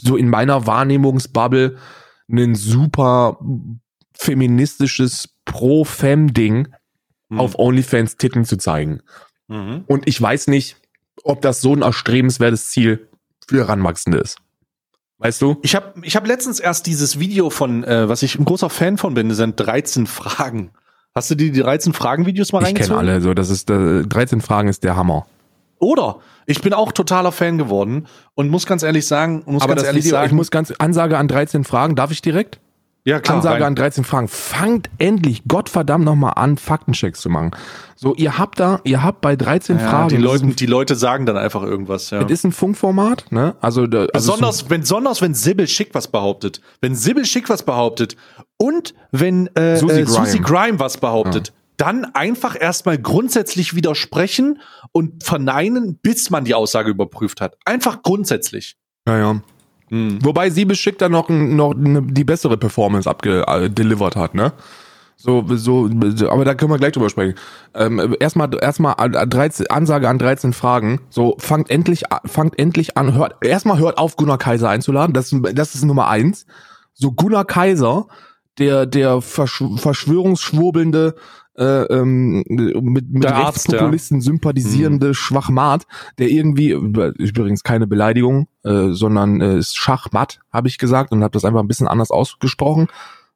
so 0.00 0.16
in 0.16 0.28
meiner 0.28 0.66
Wahrnehmungsbubble 0.66 1.76
ein 2.30 2.54
super 2.54 3.38
feministisches 4.14 5.28
Pro-Fem-Ding 5.44 6.68
mhm. 7.28 7.40
auf 7.40 7.58
OnlyFans 7.58 8.16
Titten 8.16 8.44
zu 8.44 8.56
zeigen. 8.56 9.00
Mhm. 9.48 9.84
Und 9.86 10.08
ich 10.08 10.20
weiß 10.20 10.46
nicht, 10.46 10.76
ob 11.22 11.42
das 11.42 11.60
so 11.60 11.74
ein 11.74 11.82
erstrebenswertes 11.82 12.70
Ziel 12.70 13.08
für 13.46 13.58
Heranwachsende 13.58 14.18
ist. 14.18 14.38
Weißt 15.24 15.40
du? 15.40 15.56
Ich 15.62 15.74
habe 15.74 15.94
ich 16.02 16.16
hab 16.16 16.26
letztens 16.26 16.60
erst 16.60 16.86
dieses 16.86 17.18
Video 17.18 17.48
von, 17.48 17.82
äh, 17.82 18.10
was 18.10 18.22
ich 18.22 18.38
ein 18.38 18.44
großer 18.44 18.68
Fan 18.68 18.98
von 18.98 19.14
bin, 19.14 19.30
das 19.30 19.38
sind 19.38 19.58
13 19.58 20.06
Fragen. 20.06 20.70
Hast 21.14 21.30
du 21.30 21.34
die, 21.34 21.50
die 21.50 21.60
13 21.60 21.94
Fragen-Videos 21.94 22.52
mal 22.52 22.62
reingezogen? 22.62 22.94
Ich 22.94 23.00
kenne 23.00 23.12
alle, 23.12 23.20
so 23.22 23.32
das 23.32 23.48
ist 23.48 23.70
äh, 23.70 24.02
13 24.02 24.42
Fragen 24.42 24.68
ist 24.68 24.84
der 24.84 24.96
Hammer. 24.96 25.26
Oder 25.78 26.18
ich 26.44 26.60
bin 26.60 26.74
auch 26.74 26.92
totaler 26.92 27.32
Fan 27.32 27.56
geworden 27.56 28.06
und 28.34 28.50
muss 28.50 28.66
ganz 28.66 28.82
ehrlich 28.82 29.06
sagen, 29.06 29.42
muss 29.46 29.62
Aber 29.62 29.76
ganz 29.76 29.86
ehrlich 29.86 30.04
Video, 30.04 30.16
sagen, 30.16 30.26
ich 30.26 30.32
muss 30.34 30.50
ganz 30.50 30.72
Ansage 30.72 31.16
an 31.16 31.26
13 31.26 31.64
Fragen, 31.64 31.96
darf 31.96 32.10
ich 32.10 32.20
direkt? 32.20 32.60
Ja, 33.06 33.20
klar. 33.20 33.36
Ansage 33.36 33.56
rein. 33.56 33.62
an 33.64 33.74
13 33.74 34.04
Fragen. 34.04 34.28
Fangt 34.28 34.88
endlich 34.98 35.42
Gottverdammt 35.46 36.04
nochmal 36.04 36.32
an, 36.36 36.56
Faktenchecks 36.56 37.20
zu 37.20 37.28
machen. 37.28 37.50
So, 37.96 38.14
ihr 38.14 38.38
habt 38.38 38.58
da, 38.60 38.80
ihr 38.84 39.02
habt 39.02 39.20
bei 39.20 39.36
13 39.36 39.78
ja, 39.78 39.88
Fragen. 39.88 40.08
Die 40.08 40.16
Leute, 40.16 40.46
die 40.46 40.66
Leute 40.66 40.94
sagen 40.94 41.26
dann 41.26 41.36
einfach 41.36 41.62
irgendwas, 41.62 42.10
ja. 42.10 42.22
Das 42.22 42.32
ist 42.32 42.44
ein 42.44 42.52
Funkformat, 42.52 43.26
ne? 43.30 43.56
Also, 43.60 43.82
also 43.82 44.06
besonders, 44.12 44.70
wenn, 44.70 44.80
besonders 44.80 45.20
wenn 45.20 45.34
Sibyl 45.34 45.68
Schick 45.68 45.94
was 45.94 46.08
behauptet. 46.08 46.62
Wenn 46.80 46.94
Sibyl 46.94 47.26
Schick 47.26 47.50
was 47.50 47.62
behauptet 47.62 48.16
und 48.56 48.94
wenn 49.12 49.48
äh, 49.54 49.76
Susie, 49.76 50.00
äh, 50.00 50.04
Grime. 50.04 50.26
Susie 50.26 50.40
Grime 50.40 50.80
was 50.80 50.96
behauptet. 50.96 51.48
Ja 51.48 51.54
dann 51.76 52.04
einfach 52.14 52.54
erstmal 52.58 52.98
grundsätzlich 52.98 53.74
widersprechen 53.74 54.60
und 54.92 55.24
verneinen, 55.24 55.98
bis 56.00 56.30
man 56.30 56.44
die 56.44 56.54
Aussage 56.54 56.90
überprüft 56.90 57.40
hat. 57.40 57.56
Einfach 57.64 58.02
grundsätzlich. 58.02 58.76
Ja, 59.08 59.18
ja. 59.18 59.40
Hm. 59.94 60.18
Wobei 60.24 60.50
sie 60.50 60.64
beschickt 60.64 61.00
dann 61.00 61.12
noch, 61.12 61.28
noch 61.28 61.72
ne, 61.74 62.02
die 62.02 62.24
bessere 62.24 62.56
Performance 62.56 63.08
abgedelivered 63.08 64.16
äh, 64.16 64.18
hat, 64.18 64.34
ne? 64.34 64.52
So, 65.16 65.44
so, 65.46 65.88
aber 66.28 66.44
da 66.44 66.54
können 66.54 66.72
wir 66.72 66.78
gleich 66.78 66.92
drüber 66.92 67.08
sprechen. 67.08 67.36
Ähm, 67.74 68.16
erstmal, 68.18 68.50
erstmal 68.60 68.96
13, 68.96 69.68
Ansage 69.68 70.08
an 70.08 70.18
13 70.18 70.52
Fragen. 70.52 71.00
So, 71.08 71.36
fangt 71.38 71.70
endlich, 71.70 72.02
fangt 72.26 72.58
endlich 72.58 72.96
an, 72.96 73.14
hört, 73.14 73.36
erstmal 73.40 73.78
hört 73.78 73.96
auf, 73.96 74.16
Gunnar 74.16 74.38
Kaiser 74.38 74.68
einzuladen. 74.68 75.14
Das, 75.14 75.34
das 75.54 75.76
ist 75.76 75.84
Nummer 75.84 76.08
eins. 76.08 76.46
So, 76.92 77.12
Gunnar 77.12 77.44
Kaiser, 77.44 78.08
der, 78.58 78.86
der 78.86 79.20
Versch 79.20 79.62
Verschwörungsschwurbelnde, 79.76 81.14
äh, 81.56 81.84
ähm, 81.84 82.44
mit, 82.48 83.10
mit 83.10 83.24
Rechtspopulisten 83.24 84.18
ja. 84.18 84.22
sympathisierende 84.22 85.08
mhm. 85.08 85.14
Schwachmat, 85.14 85.86
der 86.18 86.28
irgendwie, 86.28 86.70
übrigens 86.70 87.62
keine 87.62 87.86
Beleidigung, 87.86 88.48
äh, 88.64 88.90
sondern 88.90 89.40
äh, 89.40 89.58
ist 89.58 89.76
Schachmatt, 89.76 90.40
habe 90.52 90.68
ich 90.68 90.78
gesagt 90.78 91.12
und 91.12 91.22
habe 91.22 91.32
das 91.32 91.44
einfach 91.44 91.60
ein 91.60 91.68
bisschen 91.68 91.88
anders 91.88 92.10
ausgesprochen. 92.10 92.88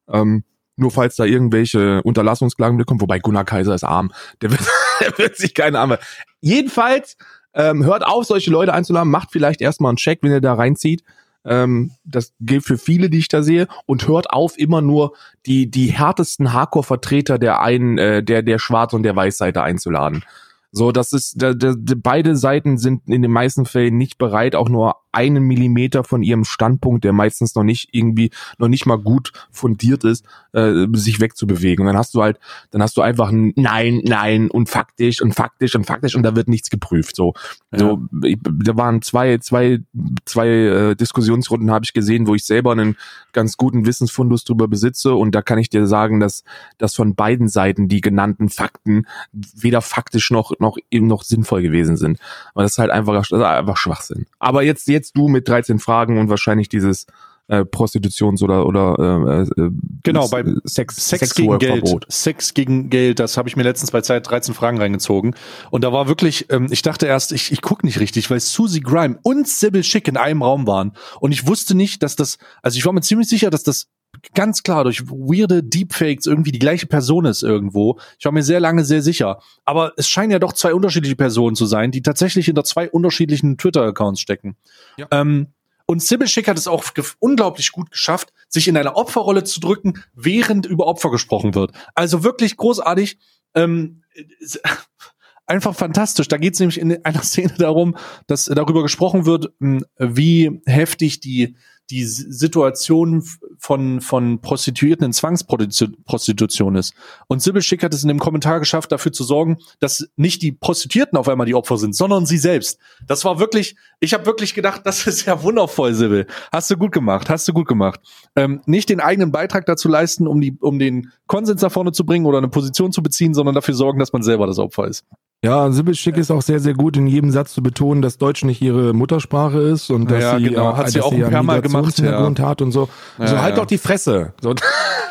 Ähm, 0.08 0.44
nur 0.76 0.90
falls 0.90 1.16
da 1.16 1.24
irgendwelche 1.24 2.02
Unterlassungsklagen 2.02 2.78
bekommen, 2.78 3.00
wobei 3.00 3.18
Gunnar 3.18 3.44
Kaiser 3.44 3.74
ist 3.74 3.84
arm, 3.84 4.12
der 4.42 4.52
wird, 4.52 4.60
der 5.00 5.18
wird 5.18 5.36
sich 5.36 5.54
keine 5.54 5.80
Arme. 5.80 5.98
Jedenfalls, 6.40 7.16
ähm, 7.54 7.84
hört 7.84 8.06
auf, 8.06 8.24
solche 8.24 8.50
Leute 8.50 8.72
einzuladen, 8.72 9.10
macht 9.10 9.30
vielleicht 9.32 9.60
erstmal 9.60 9.90
einen 9.90 9.96
Check, 9.96 10.20
wenn 10.22 10.30
ihr 10.30 10.40
da 10.40 10.54
reinzieht. 10.54 11.02
Ähm, 11.48 11.92
das 12.04 12.34
gilt 12.40 12.64
für 12.64 12.78
viele, 12.78 13.10
die 13.10 13.18
ich 13.18 13.28
da 13.28 13.42
sehe. 13.42 13.68
Und 13.86 14.06
hört 14.06 14.30
auf, 14.30 14.58
immer 14.58 14.80
nur 14.80 15.14
die, 15.46 15.70
die 15.70 15.86
härtesten 15.86 16.52
Hardcore-Vertreter 16.52 17.38
der 17.38 17.60
einen, 17.60 17.98
äh, 17.98 18.22
der, 18.22 18.42
der 18.42 18.58
Schwarz- 18.58 18.92
und 18.92 19.02
der 19.02 19.16
Weißseite 19.16 19.62
einzuladen. 19.62 20.24
So, 20.70 20.92
das 20.92 21.12
ist, 21.12 21.40
da, 21.40 21.54
da, 21.54 21.74
beide 21.96 22.36
Seiten 22.36 22.76
sind 22.76 23.08
in 23.08 23.22
den 23.22 23.30
meisten 23.30 23.64
Fällen 23.64 23.96
nicht 23.96 24.18
bereit, 24.18 24.54
auch 24.54 24.68
nur 24.68 24.96
einen 25.12 25.44
Millimeter 25.44 26.04
von 26.04 26.22
ihrem 26.22 26.44
Standpunkt, 26.44 27.02
der 27.04 27.12
meistens 27.12 27.54
noch 27.54 27.64
nicht 27.64 27.88
irgendwie, 27.92 28.30
noch 28.58 28.68
nicht 28.68 28.84
mal 28.84 28.98
gut 28.98 29.32
fundiert 29.50 30.04
ist, 30.04 30.26
äh, 30.52 30.86
sich 30.92 31.20
wegzubewegen. 31.20 31.82
Und 31.82 31.86
dann 31.86 31.96
hast 31.96 32.14
du 32.14 32.22
halt, 32.22 32.38
dann 32.70 32.82
hast 32.82 32.96
du 32.96 33.00
einfach 33.00 33.30
ein 33.30 33.52
Nein, 33.56 34.02
Nein 34.04 34.50
und 34.50 34.68
faktisch 34.68 35.22
und 35.22 35.34
faktisch 35.34 35.74
und 35.74 35.86
faktisch 35.86 36.14
und 36.14 36.22
da 36.22 36.36
wird 36.36 36.48
nichts 36.48 36.68
geprüft. 36.68 37.16
So, 37.16 37.32
ja. 37.72 37.78
so 37.78 38.00
ich, 38.22 38.38
da 38.42 38.76
waren 38.76 39.00
zwei, 39.00 39.38
zwei, 39.38 39.80
zwei 40.26 40.48
äh, 40.48 40.94
Diskussionsrunden 40.94 41.70
habe 41.70 41.84
ich 41.84 41.94
gesehen, 41.94 42.26
wo 42.26 42.34
ich 42.34 42.44
selber 42.44 42.72
einen 42.72 42.96
ganz 43.32 43.56
guten 43.56 43.86
Wissensfundus 43.86 44.44
drüber 44.44 44.68
besitze 44.68 45.14
und 45.14 45.34
da 45.34 45.42
kann 45.42 45.58
ich 45.58 45.70
dir 45.70 45.86
sagen, 45.86 46.20
dass, 46.20 46.44
dass 46.76 46.94
von 46.94 47.14
beiden 47.14 47.48
Seiten 47.48 47.88
die 47.88 48.00
genannten 48.00 48.50
Fakten 48.50 49.06
weder 49.32 49.80
faktisch 49.80 50.30
noch, 50.30 50.52
noch 50.60 50.76
eben 50.90 51.06
noch 51.06 51.22
sinnvoll 51.22 51.62
gewesen 51.62 51.96
sind. 51.96 52.18
Aber 52.54 52.62
das 52.62 52.72
ist 52.72 52.78
halt 52.78 52.90
einfach, 52.90 53.14
das 53.14 53.30
ist 53.30 53.42
einfach 53.42 53.76
Schwachsinn. 53.76 54.26
Aber 54.38 54.62
jetzt, 54.62 54.88
jetzt 54.88 55.16
du 55.16 55.28
mit 55.28 55.48
13 55.48 55.78
Fragen 55.78 56.18
und 56.18 56.28
wahrscheinlich 56.28 56.68
dieses 56.68 57.06
äh, 57.48 57.64
Prostitutions- 57.64 58.42
oder 58.42 58.66
oder 58.66 59.46
äh, 59.56 59.60
äh, 59.60 59.70
genau 60.02 60.28
bei 60.28 60.44
Sex, 60.64 60.96
Sex 60.96 61.34
gegen 61.34 61.58
Geld 61.58 62.06
Sex 62.08 62.52
gegen 62.52 62.90
Geld 62.90 63.18
das 63.18 63.38
habe 63.38 63.48
ich 63.48 63.56
mir 63.56 63.62
letztens 63.62 63.90
bei 63.90 64.02
Zeit 64.02 64.28
13 64.28 64.54
Fragen 64.54 64.78
reingezogen 64.78 65.34
und 65.70 65.82
da 65.82 65.92
war 65.92 66.08
wirklich 66.08 66.46
ähm, 66.50 66.66
ich 66.70 66.82
dachte 66.82 67.06
erst 67.06 67.32
ich 67.32 67.50
ich 67.50 67.62
guck 67.62 67.84
nicht 67.84 68.00
richtig 68.00 68.30
weil 68.30 68.40
Susie 68.40 68.80
Grime 68.80 69.18
und 69.22 69.48
Sybil 69.48 69.82
Schick 69.82 70.08
in 70.08 70.18
einem 70.18 70.42
Raum 70.42 70.66
waren 70.66 70.92
und 71.20 71.32
ich 71.32 71.46
wusste 71.46 71.74
nicht 71.74 72.02
dass 72.02 72.16
das 72.16 72.36
also 72.62 72.76
ich 72.76 72.84
war 72.84 72.92
mir 72.92 73.00
ziemlich 73.00 73.28
sicher 73.28 73.48
dass 73.48 73.62
das 73.62 73.88
ganz 74.34 74.62
klar 74.62 74.84
durch 74.84 75.08
weirde 75.08 75.62
Deepfakes 75.62 76.26
irgendwie 76.26 76.52
die 76.52 76.58
gleiche 76.58 76.86
Person 76.86 77.24
ist 77.24 77.42
irgendwo. 77.42 77.98
Ich 78.18 78.24
war 78.24 78.32
mir 78.32 78.42
sehr 78.42 78.60
lange 78.60 78.84
sehr 78.84 79.02
sicher. 79.02 79.40
Aber 79.64 79.92
es 79.96 80.08
scheinen 80.08 80.32
ja 80.32 80.38
doch 80.38 80.52
zwei 80.52 80.74
unterschiedliche 80.74 81.16
Personen 81.16 81.56
zu 81.56 81.66
sein, 81.66 81.90
die 81.90 82.02
tatsächlich 82.02 82.46
hinter 82.46 82.64
zwei 82.64 82.90
unterschiedlichen 82.90 83.58
Twitter-Accounts 83.58 84.20
stecken. 84.20 84.56
Ja. 84.96 85.06
Ähm, 85.10 85.48
und 85.86 86.02
Sybil 86.02 86.28
Schick 86.28 86.48
hat 86.48 86.58
es 86.58 86.68
auch 86.68 86.84
unglaublich 87.18 87.72
gut 87.72 87.90
geschafft, 87.90 88.32
sich 88.48 88.68
in 88.68 88.76
eine 88.76 88.96
Opferrolle 88.96 89.44
zu 89.44 89.58
drücken, 89.58 90.04
während 90.14 90.66
über 90.66 90.86
Opfer 90.86 91.10
gesprochen 91.10 91.54
wird. 91.54 91.72
Also 91.94 92.24
wirklich 92.24 92.58
großartig. 92.58 93.18
Ähm, 93.54 94.02
einfach 95.46 95.74
fantastisch. 95.74 96.28
Da 96.28 96.36
geht 96.36 96.54
es 96.54 96.60
nämlich 96.60 96.78
in 96.78 97.04
einer 97.04 97.22
Szene 97.22 97.54
darum, 97.56 97.96
dass 98.26 98.44
darüber 98.44 98.82
gesprochen 98.82 99.24
wird, 99.24 99.50
wie 99.98 100.60
heftig 100.66 101.20
die 101.20 101.56
die 101.90 102.04
Situation 102.04 103.24
von, 103.58 104.00
von 104.00 104.40
Prostituierten 104.40 105.06
in 105.06 105.12
Zwangsprostitution 105.12 106.76
ist. 106.76 106.94
Und 107.28 107.42
Sibyl 107.42 107.62
Schick 107.62 107.82
hat 107.82 107.94
es 107.94 108.02
in 108.02 108.08
dem 108.08 108.18
Kommentar 108.18 108.60
geschafft, 108.60 108.92
dafür 108.92 109.12
zu 109.12 109.24
sorgen, 109.24 109.58
dass 109.80 110.08
nicht 110.16 110.42
die 110.42 110.52
Prostituierten 110.52 111.18
auf 111.18 111.28
einmal 111.28 111.46
die 111.46 111.54
Opfer 111.54 111.78
sind, 111.78 111.96
sondern 111.96 112.26
sie 112.26 112.38
selbst. 112.38 112.78
Das 113.06 113.24
war 113.24 113.38
wirklich, 113.38 113.76
ich 114.00 114.12
habe 114.14 114.26
wirklich 114.26 114.54
gedacht, 114.54 114.82
das 114.84 115.06
ist 115.06 115.24
ja 115.26 115.42
wundervoll, 115.42 115.94
Sibyl. 115.94 116.26
Hast 116.52 116.70
du 116.70 116.76
gut 116.76 116.92
gemacht, 116.92 117.30
hast 117.30 117.48
du 117.48 117.52
gut 117.52 117.68
gemacht. 117.68 118.00
Ähm, 118.36 118.60
nicht 118.66 118.88
den 118.90 119.00
eigenen 119.00 119.32
Beitrag 119.32 119.66
dazu 119.66 119.88
leisten, 119.88 120.26
um, 120.26 120.40
die, 120.40 120.56
um 120.60 120.78
den 120.78 121.10
Konsens 121.26 121.62
nach 121.62 121.72
vorne 121.72 121.92
zu 121.92 122.04
bringen 122.04 122.26
oder 122.26 122.38
eine 122.38 122.48
Position 122.48 122.92
zu 122.92 123.02
beziehen, 123.02 123.34
sondern 123.34 123.54
dafür 123.54 123.74
sorgen, 123.74 123.98
dass 123.98 124.12
man 124.12 124.22
selber 124.22 124.46
das 124.46 124.58
Opfer 124.58 124.86
ist. 124.86 125.04
Ja, 125.44 125.70
Sibyl 125.70 125.94
Schick 125.94 126.16
ist 126.16 126.32
auch 126.32 126.42
sehr, 126.42 126.58
sehr 126.58 126.74
gut 126.74 126.96
in 126.96 127.06
jedem 127.06 127.30
Satz 127.30 127.54
zu 127.54 127.62
betonen, 127.62 128.02
dass 128.02 128.18
Deutsch 128.18 128.44
nicht 128.44 128.60
ihre 128.60 128.92
Muttersprache 128.92 129.58
ist 129.60 129.88
und 129.90 130.10
dass 130.10 130.20
Ja, 130.20 130.36
sie, 130.38 130.44
genau. 130.46 130.72
äh, 130.72 130.74
Hat 130.74 130.90
sie 130.90 130.98
dass 130.98 131.06
auch 131.06 131.12
sie 131.12 131.24
ein 131.24 131.30
paar 131.30 131.44
Mal 131.44 131.62
gemacht, 131.62 131.96
hat 132.02 132.60
und 132.62 132.72
so. 132.72 132.88
Ja, 133.18 133.26
so 133.28 133.40
halt 133.40 133.54
ja. 133.54 133.60
doch 133.62 133.66
die 133.66 133.78
Fresse. 133.78 134.32
So. 134.40 134.54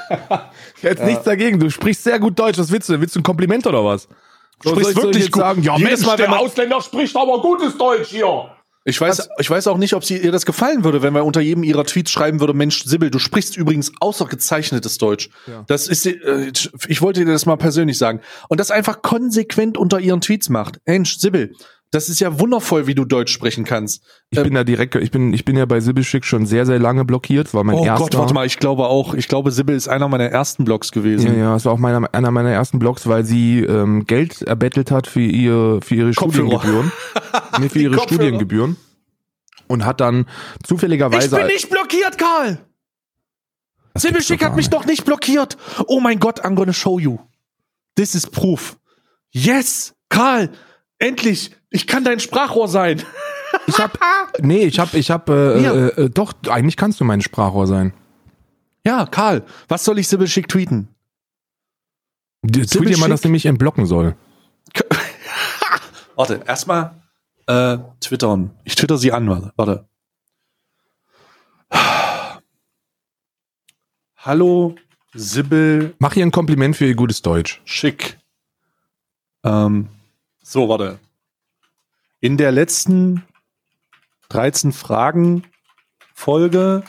Jetzt 0.82 1.04
nichts 1.06 1.24
dagegen. 1.24 1.60
Du 1.60 1.70
sprichst 1.70 2.04
sehr 2.04 2.20
gut 2.20 2.38
Deutsch. 2.38 2.58
Was 2.58 2.72
willst 2.72 2.90
du? 2.90 3.00
Willst 3.00 3.16
du 3.16 3.22
ein 3.22 3.24
Kompliment 3.24 3.66
oder 3.68 3.86
was? 3.86 4.10
So, 4.64 4.72
Sprichst 4.72 4.96
wirklich 4.98 5.24
jetzt 5.26 5.32
gut. 5.34 5.42
sagen, 5.44 5.62
ja, 5.62 5.78
Jedes 5.78 6.00
Mensch, 6.00 6.06
Mal, 6.06 6.18
wenn 6.20 6.32
der 6.32 6.40
Ausländer 6.40 6.82
spricht 6.82 7.16
aber 7.16 7.42
gutes 7.42 7.78
Deutsch 7.78 8.08
hier. 8.10 8.50
Ich 8.88 9.02
weiß, 9.02 9.28
ich 9.38 9.50
weiß 9.50 9.68
auch 9.68 9.78
nicht, 9.78 9.96
ob 9.96 10.06
sie 10.06 10.18
ihr 10.18 10.32
das 10.32 10.46
gefallen 10.46 10.86
würde, 10.86 11.02
wenn 11.02 11.12
man 11.12 11.24
unter 11.24 11.42
jedem 11.42 11.64
ihrer 11.64 11.84
Tweets 11.84 12.10
schreiben 12.10 12.40
würde, 12.40 12.54
Mensch, 12.54 12.86
Sibyl, 12.86 13.12
du 13.12 13.20
sprichst 13.20 13.58
übrigens 13.58 13.92
außergezeichnetes 14.00 14.98
Deutsch. 14.98 15.30
Ja. 15.46 15.66
Das 15.68 15.90
ist, 15.90 16.06
äh, 16.06 16.54
ich 16.88 17.02
wollte 17.02 17.26
dir 17.26 17.34
das 17.34 17.46
mal 17.46 17.58
persönlich 17.58 17.98
sagen. 17.98 18.22
Und 18.48 18.62
das 18.62 18.72
einfach 18.72 19.02
konsequent 19.02 19.78
unter 19.78 20.00
ihren 20.00 20.22
Tweets 20.22 20.48
macht. 20.48 20.80
Mensch, 20.86 21.18
Sibyl, 21.18 21.54
das 21.92 22.10
ist 22.10 22.20
ja 22.20 22.40
wundervoll, 22.40 22.86
wie 22.88 22.96
du 22.96 23.06
Deutsch 23.06 23.32
sprechen 23.32 23.64
kannst. 23.64 24.04
Ich 24.30 24.42
bin 24.44 24.54
da 24.54 24.64
direkt, 24.64 24.96
ich 24.96 25.10
bin, 25.12 25.32
ich 25.32 25.46
bin 25.46 25.56
ja 25.56 25.66
bei 25.66 25.80
Sibyl 25.80 26.04
Schick 26.04 26.26
schon 26.26 26.46
sehr, 26.46 26.66
sehr 26.66 26.80
lange 26.80 27.06
blockiert. 27.06 27.54
War 27.54 27.64
mein 27.64 27.76
oh 27.78 27.86
erster. 27.86 28.04
Gott, 28.04 28.18
warte 28.18 28.34
mal, 28.34 28.46
ich 28.46 28.58
glaube 28.60 28.88
auch, 28.88 29.14
ich 29.14 29.28
glaube, 29.30 29.52
Sibyl 29.52 29.76
ist 29.76 29.88
einer 29.88 30.10
meiner 30.10 30.26
ersten 30.26 30.66
Blogs 30.66 30.90
Ja, 30.90 31.02
gewesen. 31.02 31.38
ja, 31.40 31.56
es 31.56 31.64
war 31.66 31.72
auch 31.74 31.78
meiner, 31.78 32.14
einer 32.14 32.32
meiner 32.32 32.52
ersten 32.52 32.80
Blogs, 32.80 33.08
weil 33.08 33.24
sie 33.24 33.62
ähm, 33.62 34.06
Geld 34.06 34.42
erbettelt 34.42 34.92
hat 34.92 35.08
für 35.08 35.22
ihr 35.22 35.80
für 35.82 35.96
ihre 35.96 36.14
Kopfhörer. 36.14 36.60
Studiengebühren. 36.60 36.92
nee, 37.60 37.70
für 37.70 37.80
Die 37.80 37.84
ihre 37.86 37.96
Kopfhörer. 37.96 38.22
Studiengebühren. 38.22 38.76
Und 39.68 39.86
hat 39.86 40.02
dann 40.02 40.26
zufälligerweise. 40.66 41.44
nicht 41.46 41.70
blockiert, 41.70 42.18
Karl! 42.18 42.60
Sibyl 43.96 44.14
gibt's 44.16 44.28
Schick 44.28 44.40
doch 44.42 44.48
hat 44.48 44.56
mich 44.56 44.70
doch 44.70 44.86
nicht 44.86 45.06
blockiert. 45.06 45.58
Oh 45.88 46.00
mein 46.00 46.20
Gott, 46.20 46.44
I'm 46.44 46.56
gonna 46.56 46.74
show 46.74 47.00
you. 47.00 47.18
This 47.96 48.14
is 48.14 48.28
proof. 48.28 48.78
Yes, 49.32 49.94
Karl, 50.10 50.50
endlich. 51.00 51.52
Ich 51.70 51.88
kann 51.88 52.04
dein 52.04 52.20
Sprachrohr 52.20 52.68
sein. 52.68 53.02
Ich 53.68 53.78
hab, 53.80 53.98
nee, 54.40 54.64
ich 54.66 54.80
hab, 54.80 54.94
ich 54.94 55.12
hab, 55.12 55.30
äh, 55.30 55.62
Ja. 55.62 55.74
äh, 55.74 55.88
äh, 56.06 56.10
doch, 56.10 56.34
eigentlich 56.50 56.78
kannst 56.78 57.00
du 57.00 57.04
mein 57.06 57.22
Sprachrohr 57.22 57.68
sein. 57.68 57.94
Ja, 58.86 59.06
Karl, 59.06 59.44
was 59.68 59.84
soll 59.84 60.00
ich 60.00 60.08
Sibyl 60.08 60.28
Schick 60.28 60.48
tweeten? 60.48 60.88
Tweet 62.46 62.74
dir 62.74 62.98
mal, 62.98 63.06
Schick? 63.06 63.08
dass 63.10 63.22
sie 63.22 63.30
mich 63.30 63.46
entblocken 63.46 63.86
soll. 63.86 64.16
Warte, 66.16 66.42
erstmal 66.48 67.02
äh, 67.48 67.78
twittern. 68.00 68.52
Ich 68.64 68.76
twitter 68.76 68.98
sie 68.98 69.12
an, 69.12 69.30
warte. 69.30 69.54
warte. 69.56 69.88
Hallo, 74.18 74.76
Sibyl 75.14 75.96
Mach 76.00 76.16
ihr 76.16 76.26
ein 76.26 76.32
Kompliment 76.32 76.76
für 76.76 76.86
ihr 76.86 76.96
gutes 76.96 77.22
Deutsch. 77.22 77.62
Schick. 77.66 78.18
Ähm, 79.44 79.90
so, 80.50 80.70
warte. 80.70 80.98
In 82.22 82.38
der 82.38 82.54
letzten 82.54 83.24
13 84.30 84.72
Fragen 84.72 85.44
Folge 86.14 86.84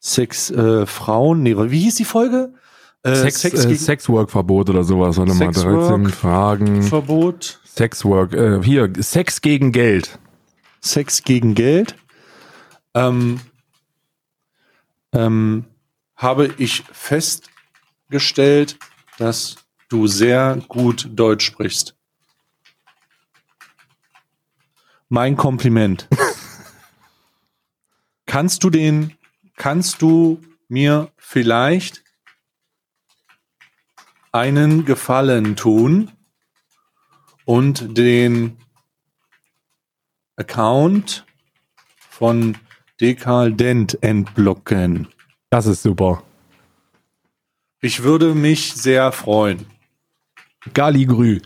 Sex 0.00 0.50
äh, 0.50 0.84
Frauen, 0.84 1.44
nee, 1.44 1.56
wie 1.56 1.78
hieß 1.78 1.94
die 1.94 2.04
Folge? 2.04 2.54
Äh, 3.04 3.14
Sex, 3.14 3.40
Sex 3.40 3.64
äh, 3.64 3.74
Sexwork-Verbot 3.76 4.70
oder 4.70 4.82
sowas. 4.82 5.16
Warte 5.16 5.34
mal, 5.34 5.52
Sexwork. 5.52 5.88
13 5.88 6.08
Fragen. 6.08 6.82
Verbot, 6.82 7.60
Sexwork, 7.64 8.32
äh, 8.34 8.62
hier, 8.64 8.92
Sex 8.98 9.42
gegen 9.42 9.70
Geld. 9.70 10.18
Sex 10.80 11.22
gegen 11.22 11.54
Geld. 11.54 11.94
Ähm, 12.94 13.40
ähm, 15.12 15.66
habe 16.16 16.52
ich 16.58 16.82
festgestellt, 16.90 18.76
dass 19.18 19.54
du 19.88 20.08
sehr 20.08 20.58
gut 20.66 21.08
Deutsch 21.12 21.46
sprichst. 21.46 21.97
Mein 25.08 25.36
Kompliment. 25.36 26.08
kannst 28.26 28.62
du 28.62 28.70
den, 28.70 29.16
kannst 29.56 30.02
du 30.02 30.40
mir 30.68 31.10
vielleicht 31.16 32.04
einen 34.32 34.84
Gefallen 34.84 35.56
tun 35.56 36.10
und 37.46 37.96
den 37.96 38.58
Account 40.36 41.24
von 42.10 42.58
Dekal 43.00 43.52
Dent 43.52 44.02
entblocken? 44.02 45.08
Das 45.50 45.66
ist 45.66 45.82
super. 45.82 46.22
Ich 47.80 48.02
würde 48.02 48.34
mich 48.34 48.74
sehr 48.74 49.12
freuen. 49.12 49.66
Galigrü. 50.74 51.40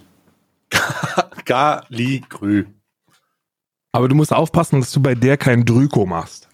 Galigrü. 1.44 2.66
Aber 3.92 4.09
du 4.09 4.14
musst 4.14 4.33
aufpassen, 4.33 4.81
dass 4.81 4.90
du 4.90 5.00
bei 5.00 5.14
der 5.14 5.37
kein 5.37 5.64
Drüko 5.64 6.07
machst. 6.07 6.48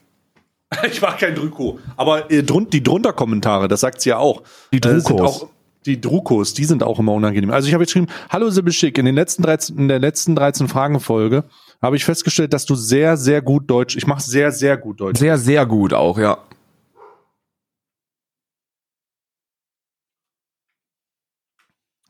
Ich 0.90 1.00
mache 1.00 1.18
kein 1.26 1.34
Drüko. 1.34 1.78
Aber 1.96 2.30
äh, 2.30 2.42
die 2.42 2.82
drunter 2.82 3.14
Kommentare, 3.14 3.68
das 3.68 3.80
sagt 3.80 4.02
sie 4.02 4.10
ja 4.10 4.18
auch. 4.18 4.42
Die 4.70 4.76
Äh, 4.76 5.00
Drukos. 5.00 5.20
auch 5.20 5.48
die 5.86 5.98
Drukos, 5.98 6.52
die 6.52 6.64
sind 6.64 6.82
auch 6.82 6.98
immer 6.98 7.12
unangenehm. 7.12 7.50
Also 7.50 7.68
ich 7.68 7.72
habe 7.74 7.84
jetzt 7.84 7.94
geschrieben, 7.94 8.12
hallo 8.28 8.50
Sibyl 8.50 8.72
Schick, 8.74 8.98
in 8.98 9.06
den 9.06 9.14
letzten 9.14 9.42
13, 9.42 9.78
in 9.78 9.88
der 9.88 9.98
letzten 9.98 10.34
13 10.36 10.68
Fragen-Folge 10.68 11.44
habe 11.80 11.96
ich 11.96 12.04
festgestellt, 12.04 12.52
dass 12.52 12.66
du 12.66 12.74
sehr, 12.74 13.16
sehr 13.16 13.40
gut 13.40 13.70
Deutsch, 13.70 13.96
ich 13.96 14.06
mache 14.06 14.20
sehr, 14.20 14.52
sehr 14.52 14.76
gut 14.76 15.00
Deutsch. 15.00 15.18
Sehr, 15.18 15.38
sehr 15.38 15.64
gut 15.64 15.94
auch, 15.94 16.18
ja. 16.18 16.36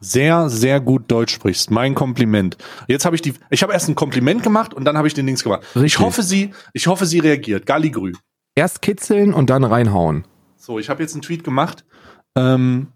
Sehr, 0.00 0.48
sehr 0.48 0.80
gut 0.80 1.11
Deutsch 1.11 1.34
sprichst. 1.34 1.70
Mein 1.70 1.94
Kompliment. 1.94 2.56
Jetzt 2.87 3.04
habe 3.04 3.16
ich 3.16 3.22
die, 3.22 3.34
ich 3.50 3.62
habe 3.62 3.72
erst 3.72 3.88
ein 3.88 3.94
Kompliment 3.94 4.42
gemacht 4.42 4.74
und 4.74 4.84
dann 4.84 4.96
habe 4.96 5.08
ich 5.08 5.14
den 5.14 5.26
Dings 5.26 5.42
gemacht. 5.42 5.62
Ich 5.74 5.82
Richtig. 5.82 6.04
hoffe, 6.04 6.22
sie, 6.22 6.52
ich 6.72 6.87
hoffe, 6.87 7.06
sie 7.06 7.18
reagiert. 7.18 7.66
Galligrü. 7.66 8.12
Erst 8.54 8.82
kitzeln 8.82 9.34
und 9.34 9.50
dann 9.50 9.64
reinhauen. 9.64 10.24
So, 10.56 10.78
ich 10.78 10.88
habe 10.88 11.02
jetzt 11.02 11.14
einen 11.14 11.22
Tweet 11.22 11.44
gemacht. 11.44 11.84
Ähm, 12.37 12.88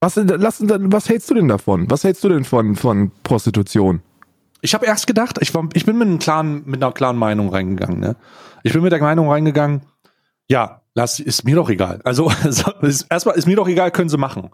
Was, 0.00 0.16
lass, 0.16 0.62
was 0.62 1.08
hältst 1.08 1.30
du 1.30 1.34
denn 1.34 1.48
davon? 1.48 1.90
Was 1.90 2.04
hältst 2.04 2.22
du 2.24 2.28
denn 2.28 2.44
von, 2.44 2.76
von 2.76 3.10
Prostitution? 3.22 4.02
ich 4.62 4.74
habe 4.74 4.86
erst 4.86 5.06
gedacht, 5.08 5.38
ich, 5.40 5.52
war, 5.54 5.68
ich 5.74 5.84
bin 5.84 5.98
mit, 5.98 6.08
einem 6.08 6.18
klaren, 6.20 6.62
mit 6.64 6.82
einer 6.82 6.92
klaren 6.92 7.16
Meinung 7.16 7.50
reingegangen. 7.50 7.98
Ne? 7.98 8.16
Ich 8.62 8.72
bin 8.72 8.82
mit 8.82 8.92
der 8.92 9.00
Meinung 9.00 9.28
reingegangen, 9.28 9.82
ja, 10.48 10.82
lass, 10.94 11.18
ist 11.18 11.44
mir 11.44 11.56
doch 11.56 11.68
egal. 11.68 12.00
Also 12.04 12.30
erstmal 13.10 13.36
ist 13.36 13.46
mir 13.46 13.56
doch 13.56 13.68
egal, 13.68 13.90
können 13.90 14.08
sie 14.08 14.18
machen. 14.18 14.50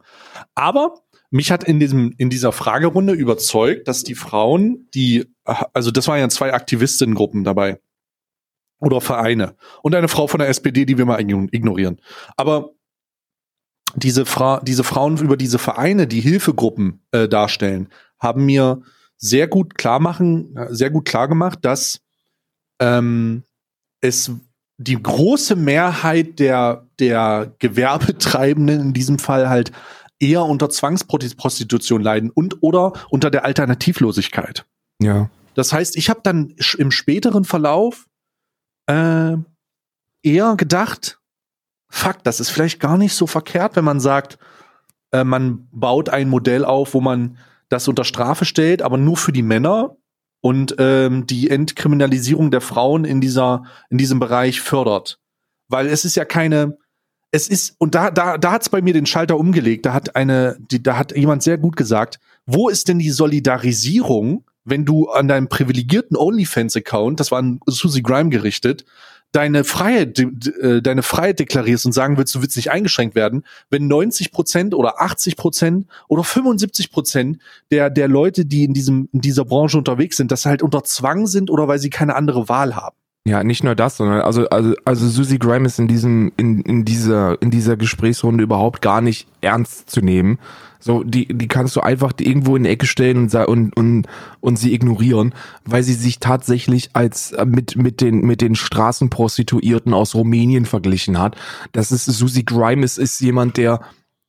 Aber 0.54 0.94
mich 1.30 1.50
hat 1.50 1.64
in 1.64 1.78
diesem 1.78 2.14
in 2.16 2.30
dieser 2.30 2.52
Fragerunde 2.52 3.12
überzeugt, 3.12 3.88
dass 3.88 4.02
die 4.04 4.14
Frauen, 4.14 4.88
die 4.94 5.26
also 5.44 5.90
das 5.90 6.08
waren 6.08 6.18
ja 6.20 6.28
zwei 6.28 6.52
Aktivistinnengruppen 6.52 7.44
dabei 7.44 7.80
oder 8.80 9.00
Vereine 9.00 9.56
und 9.82 9.94
eine 9.94 10.08
Frau 10.08 10.26
von 10.26 10.40
der 10.40 10.48
SPD, 10.48 10.84
die 10.86 10.98
wir 10.98 11.06
mal 11.06 11.20
ign- 11.20 11.48
ignorieren. 11.52 12.00
Aber 12.36 12.70
diese, 13.96 14.26
Fra 14.26 14.60
diese 14.60 14.84
Frauen 14.84 15.16
über 15.18 15.36
diese 15.36 15.58
Vereine, 15.58 16.06
die 16.06 16.20
Hilfegruppen 16.20 17.02
äh, 17.10 17.28
darstellen, 17.28 17.88
haben 18.18 18.46
mir 18.46 18.82
sehr 19.16 19.48
gut 19.48 19.76
klar 19.76 19.98
machen, 19.98 20.54
sehr 20.70 20.90
gut 20.90 21.06
klar 21.06 21.28
gemacht, 21.28 21.60
dass 21.62 22.00
ähm, 22.80 23.42
es 24.00 24.30
die 24.76 25.02
große 25.02 25.56
Mehrheit 25.56 26.38
der, 26.38 26.86
der 27.00 27.52
Gewerbetreibenden 27.58 28.80
in 28.80 28.92
diesem 28.92 29.18
Fall 29.18 29.48
halt 29.48 29.72
eher 30.20 30.44
unter 30.44 30.68
Zwangsprostitution 30.70 32.02
leiden 32.02 32.30
und 32.30 32.62
oder 32.62 32.92
unter 33.10 33.30
der 33.30 33.44
Alternativlosigkeit. 33.44 34.66
Ja. 35.00 35.30
Das 35.54 35.72
heißt, 35.72 35.96
ich 35.96 36.10
habe 36.10 36.20
dann 36.22 36.54
im 36.78 36.90
späteren 36.90 37.44
Verlauf 37.44 38.06
äh, 38.86 39.36
eher 40.22 40.56
gedacht, 40.56 41.20
fuck, 41.88 42.22
das 42.24 42.40
ist 42.40 42.50
vielleicht 42.50 42.80
gar 42.80 42.98
nicht 42.98 43.14
so 43.14 43.26
verkehrt, 43.26 43.76
wenn 43.76 43.84
man 43.84 44.00
sagt, 44.00 44.38
äh, 45.12 45.24
man 45.24 45.68
baut 45.72 46.08
ein 46.08 46.28
Modell 46.28 46.64
auf, 46.64 46.94
wo 46.94 47.00
man 47.00 47.38
das 47.68 47.88
unter 47.88 48.04
Strafe 48.04 48.44
stellt, 48.44 48.82
aber 48.82 48.96
nur 48.96 49.16
für 49.16 49.32
die 49.32 49.42
Männer 49.42 49.96
und 50.40 50.76
ähm, 50.78 51.26
die 51.26 51.50
Entkriminalisierung 51.50 52.50
der 52.50 52.60
Frauen 52.60 53.04
in 53.04 53.20
dieser 53.20 53.64
in 53.90 53.98
diesem 53.98 54.20
Bereich 54.20 54.60
fördert, 54.60 55.18
weil 55.68 55.86
es 55.86 56.04
ist 56.04 56.16
ja 56.16 56.24
keine 56.24 56.78
es 57.30 57.48
ist 57.48 57.74
und 57.78 57.94
da 57.94 58.10
da 58.10 58.38
da 58.38 58.52
hat's 58.52 58.68
bei 58.68 58.80
mir 58.80 58.94
den 58.94 59.06
Schalter 59.06 59.36
umgelegt, 59.38 59.86
da 59.86 59.92
hat 59.92 60.16
eine 60.16 60.56
die, 60.58 60.82
da 60.82 60.96
hat 60.96 61.16
jemand 61.16 61.42
sehr 61.42 61.58
gut 61.58 61.76
gesagt, 61.76 62.18
wo 62.46 62.68
ist 62.68 62.88
denn 62.88 62.98
die 62.98 63.10
Solidarisierung, 63.10 64.44
wenn 64.64 64.84
du 64.84 65.08
an 65.08 65.28
deinem 65.28 65.48
privilegierten 65.48 66.16
OnlyFans 66.16 66.76
Account, 66.76 67.20
das 67.20 67.30
war 67.30 67.38
an 67.38 67.60
Susie 67.66 68.02
Grime 68.02 68.30
gerichtet, 68.30 68.84
deine 69.32 69.64
Freiheit, 69.64 70.18
äh, 70.18 70.80
deine 70.80 71.02
Freiheit 71.02 71.38
deklarierst 71.38 71.84
und 71.84 71.92
sagen 71.92 72.16
willst, 72.16 72.34
du 72.34 72.40
willst 72.40 72.56
nicht 72.56 72.70
eingeschränkt 72.70 73.14
werden, 73.14 73.44
wenn 73.68 73.86
90 73.86 74.32
Prozent 74.32 74.74
oder 74.74 75.00
80 75.02 75.36
Prozent 75.36 75.86
oder 76.08 76.24
75 76.24 76.90
Prozent 76.90 77.38
der, 77.70 77.90
der 77.90 78.08
Leute, 78.08 78.46
die 78.46 78.64
in 78.64 78.72
diesem, 78.72 79.08
in 79.12 79.20
dieser 79.20 79.44
Branche 79.44 79.76
unterwegs 79.76 80.16
sind, 80.16 80.34
sie 80.34 80.48
halt 80.48 80.62
unter 80.62 80.82
Zwang 80.84 81.26
sind 81.26 81.50
oder 81.50 81.68
weil 81.68 81.78
sie 81.78 81.90
keine 81.90 82.16
andere 82.16 82.48
Wahl 82.48 82.74
haben. 82.74 82.96
Ja, 83.28 83.44
nicht 83.44 83.62
nur 83.62 83.74
das, 83.74 83.98
sondern 83.98 84.22
also 84.22 84.48
also 84.48 84.74
also 84.86 85.06
Susie 85.06 85.38
Grime 85.38 85.66
ist 85.66 85.78
in 85.78 85.86
diesem 85.86 86.32
in 86.38 86.62
in 86.62 86.86
dieser 86.86 87.40
in 87.42 87.50
dieser 87.50 87.76
Gesprächsrunde 87.76 88.42
überhaupt 88.42 88.80
gar 88.80 89.02
nicht 89.02 89.28
ernst 89.42 89.90
zu 89.90 90.00
nehmen. 90.00 90.38
So 90.80 91.04
die 91.04 91.28
die 91.28 91.46
kannst 91.46 91.76
du 91.76 91.80
einfach 91.80 92.14
irgendwo 92.18 92.56
in 92.56 92.62
die 92.64 92.70
Ecke 92.70 92.86
stellen 92.86 93.18
und 93.18 93.34
und 93.34 93.76
und 93.76 94.06
und 94.40 94.58
sie 94.58 94.72
ignorieren, 94.72 95.34
weil 95.66 95.82
sie 95.82 95.92
sich 95.92 96.20
tatsächlich 96.20 96.88
als 96.94 97.32
äh, 97.32 97.44
mit 97.44 97.76
mit 97.76 98.00
den 98.00 98.22
mit 98.24 98.40
den 98.40 98.54
Straßenprostituierten 98.54 99.92
aus 99.92 100.14
Rumänien 100.14 100.64
verglichen 100.64 101.18
hat. 101.18 101.36
Das 101.72 101.92
ist 101.92 102.06
Susie 102.06 102.46
Grime 102.46 102.82
ist, 102.82 102.96
ist 102.96 103.20
jemand, 103.20 103.58
der 103.58 103.82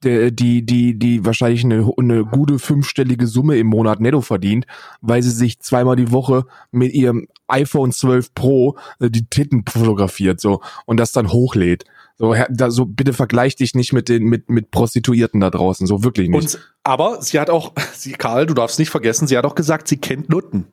der, 0.03 0.31
die, 0.31 0.65
die, 0.65 0.97
die 0.97 1.25
wahrscheinlich 1.25 1.63
eine, 1.63 1.89
eine 1.97 2.25
gute 2.25 2.59
fünfstellige 2.59 3.27
Summe 3.27 3.57
im 3.57 3.67
Monat 3.67 3.99
netto 3.99 4.21
verdient, 4.21 4.65
weil 5.01 5.21
sie 5.21 5.31
sich 5.31 5.59
zweimal 5.59 5.95
die 5.95 6.11
Woche 6.11 6.45
mit 6.71 6.93
ihrem 6.93 7.27
iPhone 7.47 7.91
12 7.91 8.33
Pro 8.33 8.77
äh, 8.99 9.09
die 9.09 9.25
Titten 9.25 9.63
fotografiert, 9.67 10.39
so, 10.39 10.61
und 10.85 10.99
das 10.99 11.11
dann 11.11 11.31
hochlädt. 11.31 11.85
So, 12.17 12.35
da, 12.49 12.69
so 12.69 12.85
bitte 12.85 13.13
vergleich 13.13 13.55
dich 13.55 13.75
nicht 13.75 13.93
mit 13.93 14.09
den 14.09 14.23
mit 14.23 14.49
mit 14.49 14.71
Prostituierten 14.71 15.39
da 15.39 15.49
draußen, 15.49 15.87
so 15.87 16.03
wirklich 16.03 16.27
nicht. 16.27 16.55
Und, 16.55 16.73
aber 16.83 17.21
sie 17.21 17.39
hat 17.39 17.49
auch, 17.49 17.71
sie 17.93 18.11
Karl, 18.11 18.45
du 18.45 18.53
darfst 18.53 18.77
nicht 18.77 18.89
vergessen, 18.89 19.27
sie 19.27 19.37
hat 19.37 19.45
auch 19.45 19.55
gesagt, 19.55 19.87
sie 19.87 19.97
kennt 19.97 20.29
Nutten. 20.29 20.67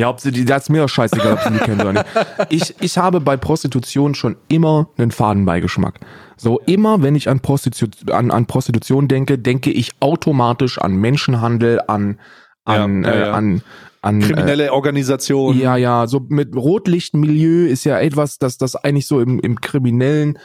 Ja, 0.00 0.10
ob 0.10 0.18
sie 0.18 0.32
die, 0.32 0.44
das 0.44 0.64
ist 0.64 0.70
mir 0.70 0.84
auch 0.84 0.88
scheißegal, 0.88 1.34
ob 1.34 1.40
sie 1.40 1.52
die 1.52 1.58
kennt 1.58 1.80
oder 1.80 1.92
nicht. 1.92 2.06
Ich, 2.48 2.74
ich 2.80 2.98
habe 2.98 3.20
bei 3.20 3.36
Prostitution 3.36 4.16
schon 4.16 4.34
immer 4.48 4.88
einen 4.96 5.12
Fadenbeigeschmack. 5.12 6.00
So 6.36 6.58
immer, 6.66 7.02
wenn 7.02 7.14
ich 7.14 7.28
an 7.28 7.38
Prostitution, 7.38 8.10
an, 8.10 8.32
an 8.32 8.46
Prostitution 8.46 9.06
denke, 9.06 9.38
denke 9.38 9.70
ich 9.70 9.92
automatisch 10.00 10.78
an 10.78 10.96
Menschenhandel, 10.96 11.80
an, 11.86 12.18
an, 12.64 13.04
ja, 13.04 13.14
ja, 13.14 13.26
äh, 13.26 13.30
an, 13.30 13.62
an 14.02 14.20
kriminelle 14.20 14.66
äh, 14.66 14.70
Organisationen. 14.70 15.60
Ja, 15.60 15.76
ja, 15.76 16.08
so 16.08 16.26
mit 16.28 16.56
Rotlichtmilieu 16.56 17.66
ist 17.68 17.84
ja 17.84 18.00
etwas, 18.00 18.38
dass 18.38 18.58
das 18.58 18.74
eigentlich 18.74 19.06
so 19.06 19.20
im, 19.20 19.38
im 19.38 19.60
kriminellen 19.60 20.40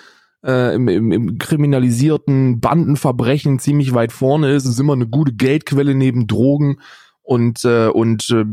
äh, 0.45 0.75
im, 0.75 0.87
im, 0.87 1.11
im 1.11 1.37
kriminalisierten 1.39 2.59
Bandenverbrechen 2.59 3.57
ziemlich 3.57 3.95
weit 3.95 4.11
vorne 4.11 4.51
ist. 4.51 4.65
Es 4.65 4.71
ist 4.71 4.79
immer 4.79 4.93
eine 4.93 5.07
gute 5.07 5.33
Geldquelle 5.33 5.95
neben 5.95 6.27
Drogen 6.27 6.77
und 7.23 7.65
äh, 7.65 7.87
und 7.87 8.29
äh, 8.29 8.45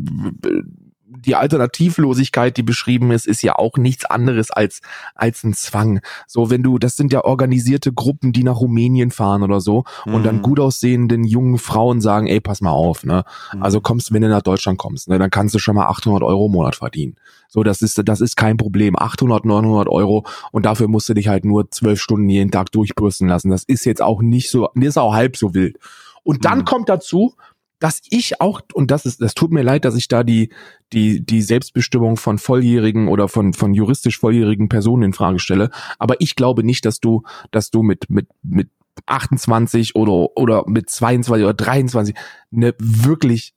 die 1.26 1.34
Alternativlosigkeit, 1.34 2.56
die 2.56 2.62
beschrieben 2.62 3.10
ist, 3.10 3.26
ist 3.26 3.42
ja 3.42 3.56
auch 3.56 3.76
nichts 3.76 4.04
anderes 4.04 4.50
als, 4.50 4.80
als 5.14 5.44
ein 5.44 5.54
Zwang. 5.54 6.00
So, 6.26 6.50
wenn 6.50 6.62
du, 6.62 6.78
das 6.78 6.96
sind 6.96 7.12
ja 7.12 7.24
organisierte 7.24 7.92
Gruppen, 7.92 8.32
die 8.32 8.44
nach 8.44 8.60
Rumänien 8.60 9.10
fahren 9.10 9.42
oder 9.42 9.60
so 9.60 9.84
mhm. 10.04 10.14
und 10.14 10.22
dann 10.24 10.36
mhm. 10.36 10.42
gut 10.42 10.60
aussehenden 10.60 11.24
jungen 11.24 11.58
Frauen 11.58 12.00
sagen, 12.00 12.26
ey, 12.26 12.40
pass 12.40 12.60
mal 12.60 12.70
auf, 12.70 13.04
ne? 13.04 13.24
Mhm. 13.52 13.62
Also 13.62 13.80
kommst, 13.80 14.12
wenn 14.12 14.22
du 14.22 14.28
nach 14.28 14.42
Deutschland 14.42 14.78
kommst, 14.78 15.08
ne, 15.08 15.18
dann 15.18 15.30
kannst 15.30 15.54
du 15.54 15.58
schon 15.58 15.74
mal 15.74 15.86
800 15.86 16.22
Euro 16.22 16.46
im 16.46 16.52
Monat 16.52 16.76
verdienen. 16.76 17.16
So, 17.48 17.62
das 17.62 17.82
ist, 17.82 18.00
das 18.04 18.20
ist 18.20 18.36
kein 18.36 18.56
Problem. 18.56 18.96
800, 18.98 19.44
900 19.44 19.88
Euro 19.88 20.24
und 20.52 20.66
dafür 20.66 20.88
musst 20.88 21.08
du 21.08 21.14
dich 21.14 21.28
halt 21.28 21.44
nur 21.44 21.70
zwölf 21.70 22.00
Stunden 22.00 22.28
jeden 22.28 22.50
Tag 22.50 22.70
durchbürsten 22.72 23.28
lassen. 23.28 23.50
Das 23.50 23.64
ist 23.64 23.84
jetzt 23.84 24.02
auch 24.02 24.22
nicht 24.22 24.50
so, 24.50 24.68
das 24.74 24.88
ist 24.88 24.98
auch 24.98 25.14
halb 25.14 25.36
so 25.36 25.54
wild. 25.54 25.78
Und 26.22 26.44
dann 26.44 26.60
mhm. 26.60 26.64
kommt 26.64 26.88
dazu, 26.88 27.34
dass 27.78 28.00
ich 28.10 28.40
auch, 28.40 28.62
und 28.72 28.90
das 28.90 29.04
ist, 29.04 29.20
das 29.20 29.34
tut 29.34 29.52
mir 29.52 29.62
leid, 29.62 29.84
dass 29.84 29.96
ich 29.96 30.08
da 30.08 30.24
die, 30.24 30.50
die, 30.92 31.24
die 31.24 31.42
Selbstbestimmung 31.42 32.16
von 32.16 32.38
volljährigen 32.38 33.08
oder 33.08 33.28
von, 33.28 33.52
von 33.52 33.74
juristisch 33.74 34.18
volljährigen 34.18 34.68
Personen 34.68 35.02
in 35.02 35.12
Frage 35.12 35.38
stelle. 35.38 35.70
Aber 35.98 36.20
ich 36.20 36.36
glaube 36.36 36.64
nicht, 36.64 36.84
dass 36.84 37.00
du, 37.00 37.22
dass 37.50 37.70
du 37.70 37.82
mit, 37.82 38.08
mit, 38.08 38.28
mit 38.42 38.70
28 39.04 39.94
oder, 39.94 40.36
oder 40.36 40.64
mit 40.66 40.88
22 40.88 41.44
oder 41.44 41.54
23 41.54 42.14
eine 42.52 42.74
wirklich, 42.78 43.54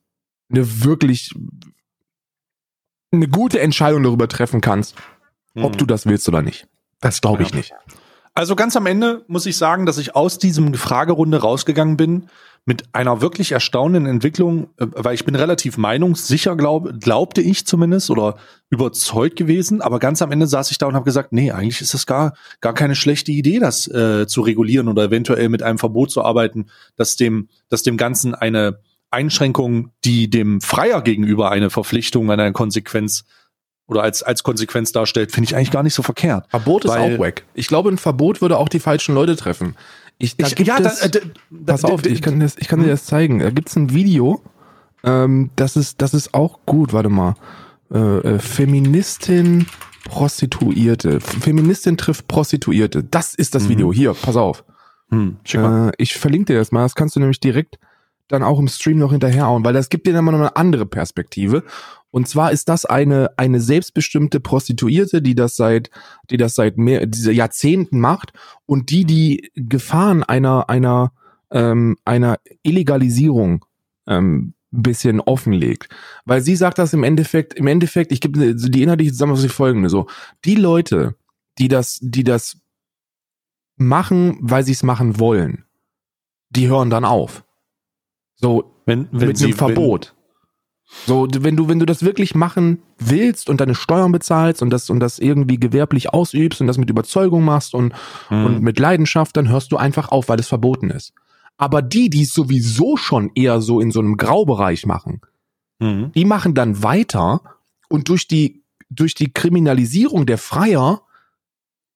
eine 0.50 0.84
wirklich, 0.84 1.32
eine 3.12 3.28
gute 3.28 3.60
Entscheidung 3.62 4.04
darüber 4.04 4.28
treffen 4.28 4.60
kannst, 4.60 4.96
hm. 5.54 5.64
ob 5.64 5.78
du 5.78 5.86
das 5.86 6.06
willst 6.06 6.28
oder 6.28 6.42
nicht. 6.42 6.68
Das 7.00 7.22
glaube 7.22 7.44
ich 7.44 7.52
ja. 7.52 7.56
nicht. 7.56 7.74
Also 8.40 8.56
ganz 8.56 8.78
am 8.78 8.86
Ende 8.86 9.26
muss 9.28 9.46
ich 9.46 9.58
sagen, 9.58 9.86
dass 9.86 9.98
ich 9.98 10.16
aus 10.16 10.38
diesem 10.38 10.74
Fragerunde 10.74 11.42
rausgegangen 11.42 11.98
bin 11.98 12.30
mit 12.64 12.86
einer 12.94 13.20
wirklich 13.20 13.52
erstaunenden 13.52 14.06
Entwicklung, 14.06 14.70
äh, 14.78 14.86
weil 14.92 15.14
ich 15.14 15.26
bin 15.26 15.36
relativ 15.36 15.78
meinungssicher, 15.78 16.56
glaub, 16.56 17.02
glaubte 17.02 17.42
ich 17.42 17.68
zumindest 17.68 18.10
oder 18.10 18.38
überzeugt 18.70 19.36
gewesen, 19.36 19.82
aber 19.82 20.00
ganz 20.00 20.22
am 20.22 20.32
Ende 20.32 20.48
saß 20.48 20.72
ich 20.72 20.78
da 20.78 20.86
und 20.86 20.96
habe 20.96 21.04
gesagt, 21.04 21.34
nee, 21.34 21.52
eigentlich 21.52 21.82
ist 21.82 21.94
das 21.94 22.06
gar 22.06 22.34
gar 22.62 22.74
keine 22.74 22.96
schlechte 22.96 23.34
Idee, 23.34 23.60
das 23.60 23.90
äh, 23.90 24.26
zu 24.26 24.40
regulieren 24.40 24.88
oder 24.88 25.04
eventuell 25.04 25.50
mit 25.50 25.62
einem 25.62 25.78
Verbot 25.78 26.10
zu 26.10 26.24
arbeiten, 26.24 26.68
dass 26.96 27.18
dem 27.18 27.50
dass 27.68 27.84
dem 27.84 27.98
Ganzen 27.98 28.36
eine 28.36 28.80
Einschränkung, 29.12 29.92
die 30.06 30.30
dem 30.30 30.62
Freier 30.62 31.02
gegenüber 31.02 31.52
eine 31.52 31.70
Verpflichtung, 31.70 32.32
eine 32.32 32.54
Konsequenz 32.54 33.26
oder 33.90 34.04
als, 34.04 34.24
als 34.24 34.44
Konsequenz 34.44 34.92
darstellt, 34.92 35.32
finde 35.32 35.50
ich 35.50 35.56
eigentlich 35.56 35.72
gar 35.72 35.84
nicht 35.84 35.96
so 35.96 36.04
verkehrt. 36.04 36.46
Verbot 36.50 36.86
ist 36.86 36.92
auch 36.92 37.20
wack. 37.20 37.44
Ich 37.54 37.68
glaube, 37.68 37.90
ein 37.90 37.98
Verbot 37.98 38.42
würde 38.42 38.58
auch 38.58 38.70
die 38.70 38.80
falschen 38.80 39.16
Leute 39.16 39.36
treffen. 39.36 39.76
Ich, 40.20 40.38
da 40.38 40.48
ich, 40.48 40.56
gibt 40.56 40.68
ja, 40.68 40.78
es, 40.78 41.00
da, 41.00 41.08
da, 41.08 41.20
pass 41.66 41.84
auf, 41.84 42.06
ich 42.06 42.22
kann, 42.22 42.40
das, 42.40 42.56
ich 42.58 42.68
kann 42.68 42.80
dir 42.80 42.86
hm? 42.86 42.92
das 42.92 43.06
zeigen. 43.06 43.40
Da 43.40 43.50
gibt's 43.50 43.76
ein 43.76 43.94
Video, 43.94 44.42
ähm, 45.04 45.50
das 45.56 45.76
ist, 45.76 46.02
das 46.02 46.14
ist 46.14 46.34
auch 46.34 46.60
gut, 46.66 46.94
warte 46.94 47.10
mal. 47.10 47.36
Äh, 47.92 47.98
äh, 47.98 48.40
Feministin 48.40 49.66
Prostituierte. 50.06 51.20
Feministin 51.20 51.98
trifft 51.98 52.28
Prostituierte. 52.28 53.04
Das 53.04 53.34
ist 53.34 53.56
das 53.56 53.64
mhm. 53.64 53.70
Video. 53.70 53.94
Hier, 53.94 54.14
pass 54.14 54.36
auf. 54.36 54.64
Hm, 55.10 55.38
äh, 55.54 55.92
ich 55.98 56.16
verlinke 56.16 56.54
dir 56.54 56.60
das 56.60 56.72
mal. 56.72 56.84
Das 56.84 56.96
kannst 56.96 57.16
du 57.16 57.20
nämlich 57.20 57.40
direkt 57.40 57.80
dann 58.28 58.44
auch 58.44 58.60
im 58.60 58.68
Stream 58.68 59.00
noch 59.00 59.12
hinterherhauen, 59.12 59.66
weil 59.66 59.74
das 59.74 59.90
gibt 59.90 60.06
dir 60.06 60.14
dann 60.14 60.24
mal 60.24 60.32
noch 60.32 60.40
eine 60.40 60.56
andere 60.56 60.86
Perspektive. 60.86 61.64
Und 62.12 62.28
zwar 62.28 62.52
ist 62.52 62.70
das 62.70 62.86
eine, 62.86 63.32
eine 63.38 63.62
selbstbestimmte 63.62 64.40
Prostituierte, 64.40 65.22
die 65.22 65.36
das 65.36 65.56
seit, 65.56 65.92
die 66.30 66.38
das 66.38 66.56
seit 66.56 66.78
mehr, 66.78 67.06
diese 67.06 67.32
Jahrzehnten 67.32 68.00
macht 68.00 68.34
und 68.66 68.90
die 68.90 69.06
die 69.06 69.52
Gefahren 69.56 70.24
einer, 70.24 70.70
einer, 70.70 71.12
ähm, 71.52 71.98
einer 72.06 72.40
Illegalisierung 72.64 73.66
ähm, 74.08 74.54
bisschen 74.72 75.20
offenlegt. 75.22 75.90
Weil 76.26 76.42
sie 76.42 76.56
sagt 76.56 76.78
das 76.78 76.94
im 76.94 77.04
Endeffekt, 77.04 77.54
im 77.54 77.68
Endeffekt, 77.68 78.12
ich 78.12 78.22
gebe 78.22 78.56
die 78.56 78.84
inhaltliche 78.84 79.12
Zusammenfassung 79.12 79.50
folgende, 79.50 79.90
so, 79.90 80.08
die 80.46 80.56
Leute, 80.56 81.16
die 81.58 81.68
das, 81.68 82.00
die 82.02 82.24
das 82.24 82.58
machen, 83.76 84.38
weil 84.42 84.64
sie 84.64 84.74
es 84.74 84.84
machen 84.84 85.20
wollen, 85.20 85.66
die 86.50 86.68
hören 86.68 86.90
dann 86.90 87.06
auf. 87.06 87.44
So, 88.36 88.76
wenn, 88.86 89.08
wenn 89.12 89.30
mit 89.30 89.38
sie, 89.38 89.46
einem 89.46 89.54
Verbot. 89.54 90.16
So, 91.06 91.28
wenn 91.32 91.56
du, 91.56 91.68
wenn 91.68 91.80
du 91.80 91.86
das 91.86 92.04
wirklich 92.04 92.34
machen 92.34 92.82
willst 92.98 93.50
und 93.50 93.62
deine 93.62 93.76
Steuern 93.76 94.12
bezahlst 94.12 94.62
und 94.62 94.72
das, 94.72 94.90
und 94.90 95.00
das 95.00 95.20
irgendwie 95.20 95.60
gewerblich 95.60 96.14
ausübst 96.14 96.62
und 96.62 96.68
das 96.68 96.80
mit 96.80 96.90
Überzeugung 96.90 97.44
machst 97.44 97.76
und, 97.76 97.94
mhm. 98.30 98.46
und 98.46 98.62
mit 98.62 98.80
Leidenschaft, 98.80 99.38
dann 99.38 99.50
hörst 99.50 99.72
du 99.72 99.78
einfach 99.78 100.10
auf, 100.10 100.30
weil 100.30 100.40
es 100.40 100.48
verboten 100.48 100.90
ist. 100.90 101.14
Aber 101.58 101.82
die, 101.82 102.10
die 102.10 102.24
es 102.24 102.34
sowieso 102.34 102.98
schon 102.98 103.32
eher 103.36 103.62
so 103.62 103.80
in 103.80 103.92
so 103.92 104.00
einem 104.00 104.18
Graubereich 104.18 104.86
machen, 104.88 105.22
mhm. 105.80 106.12
die 106.14 106.26
machen 106.26 106.56
dann 106.56 106.82
weiter 106.82 107.42
und 107.88 108.10
durch 108.10 108.28
die, 108.28 108.64
durch 108.90 109.14
die 109.14 109.32
Kriminalisierung 109.32 110.26
der 110.26 110.40
Freier 110.40 111.04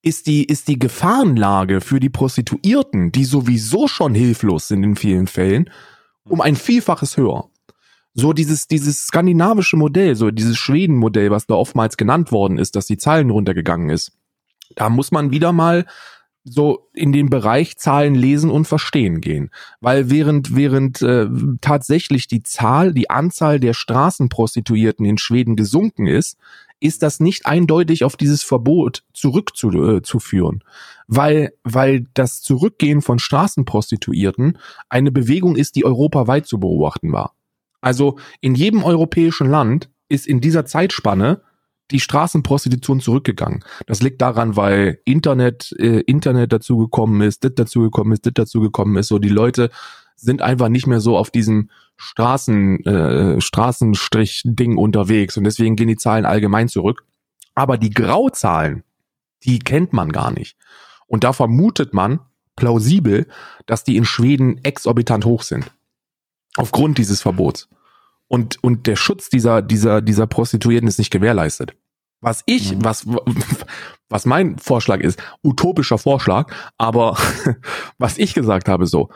ist 0.04 0.28
die, 0.28 0.44
ist 0.44 0.68
die 0.68 0.78
Gefahrenlage 0.78 1.82
für 1.82 2.00
die 2.00 2.10
Prostituierten, 2.10 3.12
die 3.12 3.26
sowieso 3.26 3.88
schon 3.88 4.14
hilflos 4.14 4.68
sind 4.68 4.84
in 4.84 4.96
vielen 4.96 5.28
Fällen, 5.28 5.70
um 6.26 6.42
ein 6.42 6.56
Vielfaches 6.56 7.18
höher 7.18 7.50
so 8.14 8.34
dieses, 8.34 8.68
dieses 8.68 9.08
skandinavische 9.08 9.78
Modell, 9.78 10.16
so 10.16 10.32
dieses 10.32 10.58
Schweden-Modell, 10.58 11.32
was 11.32 11.48
da 11.48 11.56
oftmals 11.56 11.98
genannt 11.98 12.32
worden 12.32 12.58
ist, 12.58 12.76
dass 12.76 12.86
die 12.86 12.98
Zahlen 12.98 13.30
runtergegangen 13.30 13.90
ist. 13.90 14.12
Da 14.76 14.90
muss 14.90 15.12
man 15.12 15.32
wieder 15.32 15.52
mal 15.52 15.86
so 16.44 16.90
in 16.94 17.14
den 17.14 17.30
Bereich 17.30 17.78
Zahlen 17.78 18.16
lesen 18.16 18.52
und 18.52 18.66
verstehen 18.66 19.22
gehen. 19.22 19.50
Weil 19.80 20.10
während, 20.10 20.56
während 20.56 21.02
äh, 21.02 21.28
tatsächlich 21.62 22.28
die 22.28 22.44
Zahl, 22.44 22.94
die 22.94 23.10
Anzahl 23.10 23.60
der 23.60 23.74
Straßenprostituierten 23.74 25.06
in 25.06 25.18
Schweden 25.18 25.56
gesunken 25.56 26.06
ist, 26.06 26.38
ist 26.80 27.02
das 27.02 27.22
nicht 27.22 27.46
eindeutig 27.46 28.04
auf 28.04 28.18
dieses 28.18 28.44
Verbot 28.44 29.04
zurückzuführen. 29.14 30.58
Äh, 30.58 30.68
weil, 31.08 31.54
weil 31.64 32.06
das 32.14 32.42
Zurückgehen 32.42 33.02
von 33.02 33.20
Straßenprostituierten 33.20 34.58
eine 34.90 35.12
Bewegung 35.12 35.56
ist, 35.56 35.76
die 35.76 35.86
europaweit 35.86 36.46
zu 36.46 36.60
beobachten 36.60 37.14
war. 37.14 37.36
Also 37.84 38.18
in 38.40 38.56
jedem 38.56 38.84
europäischen 38.84 39.50
Land 39.50 39.90
ist 40.08 40.26
in 40.26 40.40
dieser 40.40 40.66
Zeitspanne 40.66 41.42
die 41.92 42.00
Straßenprostitution 42.00 43.02
zurückgegangen. 43.02 43.64
Das 43.88 44.02
liegt 44.02 44.22
daran, 44.22 44.56
weil 44.56 45.00
Internet, 45.04 45.76
äh, 45.78 46.00
Internet 46.00 46.54
dazugekommen 46.54 47.22
ist, 47.22 47.44
das 47.44 47.56
dazugekommen 47.56 48.14
ist, 48.14 48.26
das 48.26 48.34
dazugekommen 48.34 48.96
ist. 48.96 49.10
So 49.10 49.20
die 49.20 49.30
Leute 49.30 49.70
sind 50.16 50.42
einfach 50.42 50.70
nicht 50.70 50.88
mehr 50.88 51.02
so 51.02 51.18
auf 51.18 51.30
diesem 51.30 51.70
Straßen, 51.98 52.86
äh, 52.86 53.42
Straßenstrich-Ding 53.42 54.78
unterwegs 54.78 55.36
und 55.36 55.44
deswegen 55.44 55.76
gehen 55.76 55.90
die 55.90 55.98
Zahlen 55.98 56.26
allgemein 56.26 56.70
zurück. 56.70 57.04
Aber 57.54 57.78
die 57.78 57.90
Grauzahlen, 57.90 58.84
die 59.44 59.60
kennt 59.60 59.92
man 59.92 60.12
gar 60.14 60.32
nicht. 60.32 60.56
Und 61.06 61.26
da 61.26 61.34
vermutet 61.34 61.94
man 61.94 62.22
plausibel, 62.56 63.28
dass 63.66 63.84
die 63.84 63.98
in 63.98 64.06
Schweden 64.06 64.64
exorbitant 64.64 65.26
hoch 65.26 65.44
sind. 65.44 65.70
Aufgrund 66.58 66.98
dieses 66.98 67.22
Verbots. 67.22 67.70
Und, 68.28 68.64
und 68.64 68.88
der 68.88 68.96
Schutz 68.96 69.30
dieser, 69.30 69.62
dieser, 69.62 70.02
dieser 70.02 70.28
Prostituierten 70.28 70.88
ist 70.88 71.00
nicht 71.00 71.12
gewährleistet. 71.12 71.76
Was 72.22 72.42
ich, 72.46 72.74
mhm. 72.74 72.84
was, 72.84 73.06
was 74.10 74.26
mein 74.26 74.58
Vorschlag 74.58 75.02
ist, 75.02 75.22
utopischer 75.44 75.98
Vorschlag, 75.98 76.52
aber 76.78 77.18
was 77.98 78.18
ich 78.18 78.34
gesagt 78.34 78.70
habe, 78.70 78.88
so, 78.88 79.10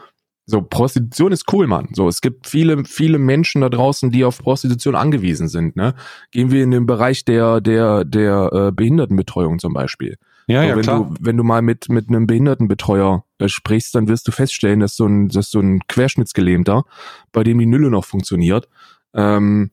so, 0.50 0.62
Prostitution 0.62 1.34
ist 1.34 1.52
cool, 1.52 1.68
Mann. 1.68 1.90
So, 1.94 2.08
es 2.08 2.22
gibt 2.22 2.48
viele, 2.48 2.86
viele 2.86 3.20
Menschen 3.20 3.62
da 3.62 3.70
draußen, 3.70 4.12
die 4.12 4.24
auf 4.24 4.38
Prostitution 4.40 4.96
angewiesen 4.96 5.50
sind, 5.50 5.76
ne? 5.76 5.94
Gehen 6.32 6.52
wir 6.52 6.64
in 6.64 6.72
den 6.72 6.86
Bereich 6.86 7.26
der, 7.26 7.60
der, 7.60 8.06
der 8.06 8.50
äh, 8.54 8.72
Behindertenbetreuung 8.72 9.60
zum 9.60 9.74
Beispiel. 9.74 10.16
Ja, 10.48 10.62
so, 10.62 10.68
ja, 10.68 10.76
wenn 10.76 10.84
klar. 10.84 11.00
du, 11.00 11.16
wenn 11.20 11.38
du 11.38 11.44
mal 11.44 11.62
mit, 11.62 11.90
mit 11.90 12.08
einem 12.08 12.26
Behindertenbetreuer 12.26 13.26
äh, 13.38 13.50
sprichst, 13.50 13.94
dann 13.96 14.08
wirst 14.08 14.28
du 14.28 14.32
feststellen, 14.32 14.80
dass 14.80 14.96
so 14.96 15.06
ein, 15.06 15.28
dass 15.28 15.52
so 15.52 15.60
ein 15.60 15.82
Querschnittsgelähmter, 15.88 16.86
bei 17.34 17.44
dem 17.44 17.60
die 17.60 17.66
Nülle 17.66 17.90
noch 17.90 18.06
funktioniert, 18.06 18.70
ähm, 19.14 19.72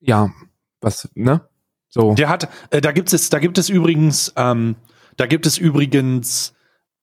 ja, 0.00 0.30
was, 0.80 1.08
ne? 1.14 1.42
So. 1.88 2.14
Der 2.14 2.28
hat, 2.28 2.48
äh, 2.70 2.80
da 2.80 2.92
gibt 2.92 3.12
es, 3.12 3.30
da 3.30 3.38
gibt 3.38 3.58
es 3.58 3.68
übrigens, 3.68 4.32
ähm, 4.36 4.76
da 5.16 5.26
gibt 5.26 5.46
es 5.46 5.58
übrigens 5.58 6.54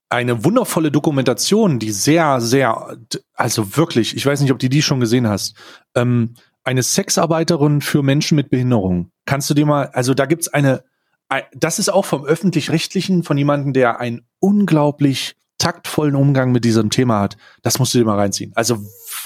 eine 0.10 0.44
wundervolle 0.46 0.92
Dokumentation, 0.92 1.80
die 1.80 1.92
sehr, 1.92 2.40
sehr, 2.40 2.98
also 3.34 3.76
wirklich, 3.76 4.16
ich 4.16 4.26
weiß 4.26 4.42
nicht, 4.42 4.52
ob 4.52 4.60
du 4.60 4.70
die 4.70 4.82
schon 4.82 5.00
gesehen 5.00 5.28
hast. 5.28 5.56
Ähm, 5.96 6.36
eine 6.64 6.84
Sexarbeiterin 6.84 7.82
für 7.82 8.04
Menschen 8.04 8.36
mit 8.36 8.50
Behinderung. 8.50 9.12
Kannst 9.26 9.50
du 9.50 9.54
dir 9.54 9.66
mal, 9.66 9.88
also 9.88 10.14
da 10.14 10.26
gibt's 10.26 10.48
eine, 10.48 10.84
das 11.54 11.80
ist 11.80 11.90
auch 11.90 12.06
vom 12.06 12.26
öffentlich-rechtlichen, 12.26 13.24
von 13.24 13.38
jemandem, 13.38 13.74
der 13.74 14.00
einen 14.00 14.22
unglaublich 14.40 15.36
taktvollen 15.58 16.16
Umgang 16.16 16.52
mit 16.52 16.64
diesem 16.64 16.90
Thema 16.90 17.20
hat. 17.20 17.38
Das 17.64 17.80
musst 17.80 17.94
du 17.94 17.98
dir 17.98 18.06
mal 18.06 18.18
reinziehen. 18.18 18.52
Also 18.56 18.78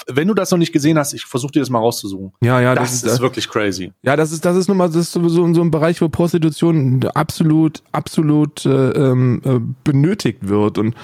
wenn 0.06 0.28
du 0.28 0.34
das 0.34 0.50
noch 0.50 0.58
nicht 0.58 0.72
gesehen 0.72 0.98
hast, 0.98 1.12
ich 1.12 1.26
versuche 1.26 1.52
dir 1.52 1.60
das 1.60 1.68
mal 1.68 1.78
rauszusuchen. 1.78 2.32
Ja, 2.40 2.60
ja, 2.60 2.74
das, 2.74 2.84
das 2.84 2.94
ist, 2.94 3.12
ist 3.12 3.20
wirklich 3.20 3.48
crazy. 3.48 3.92
Ja, 4.02 4.16
das 4.16 4.32
ist 4.32 4.44
das 4.44 4.56
ist 4.56 4.68
nun 4.68 4.78
mal 4.78 4.88
das 4.88 4.96
ist 4.96 5.12
so, 5.12 5.28
so 5.28 5.62
ein 5.62 5.70
Bereich, 5.70 6.00
wo 6.00 6.08
Prostitution 6.08 7.04
absolut 7.14 7.82
absolut 7.92 8.64
äh, 8.64 8.90
ähm, 8.90 9.42
äh, 9.44 9.60
benötigt 9.84 10.48
wird 10.48 10.78
und 10.78 10.94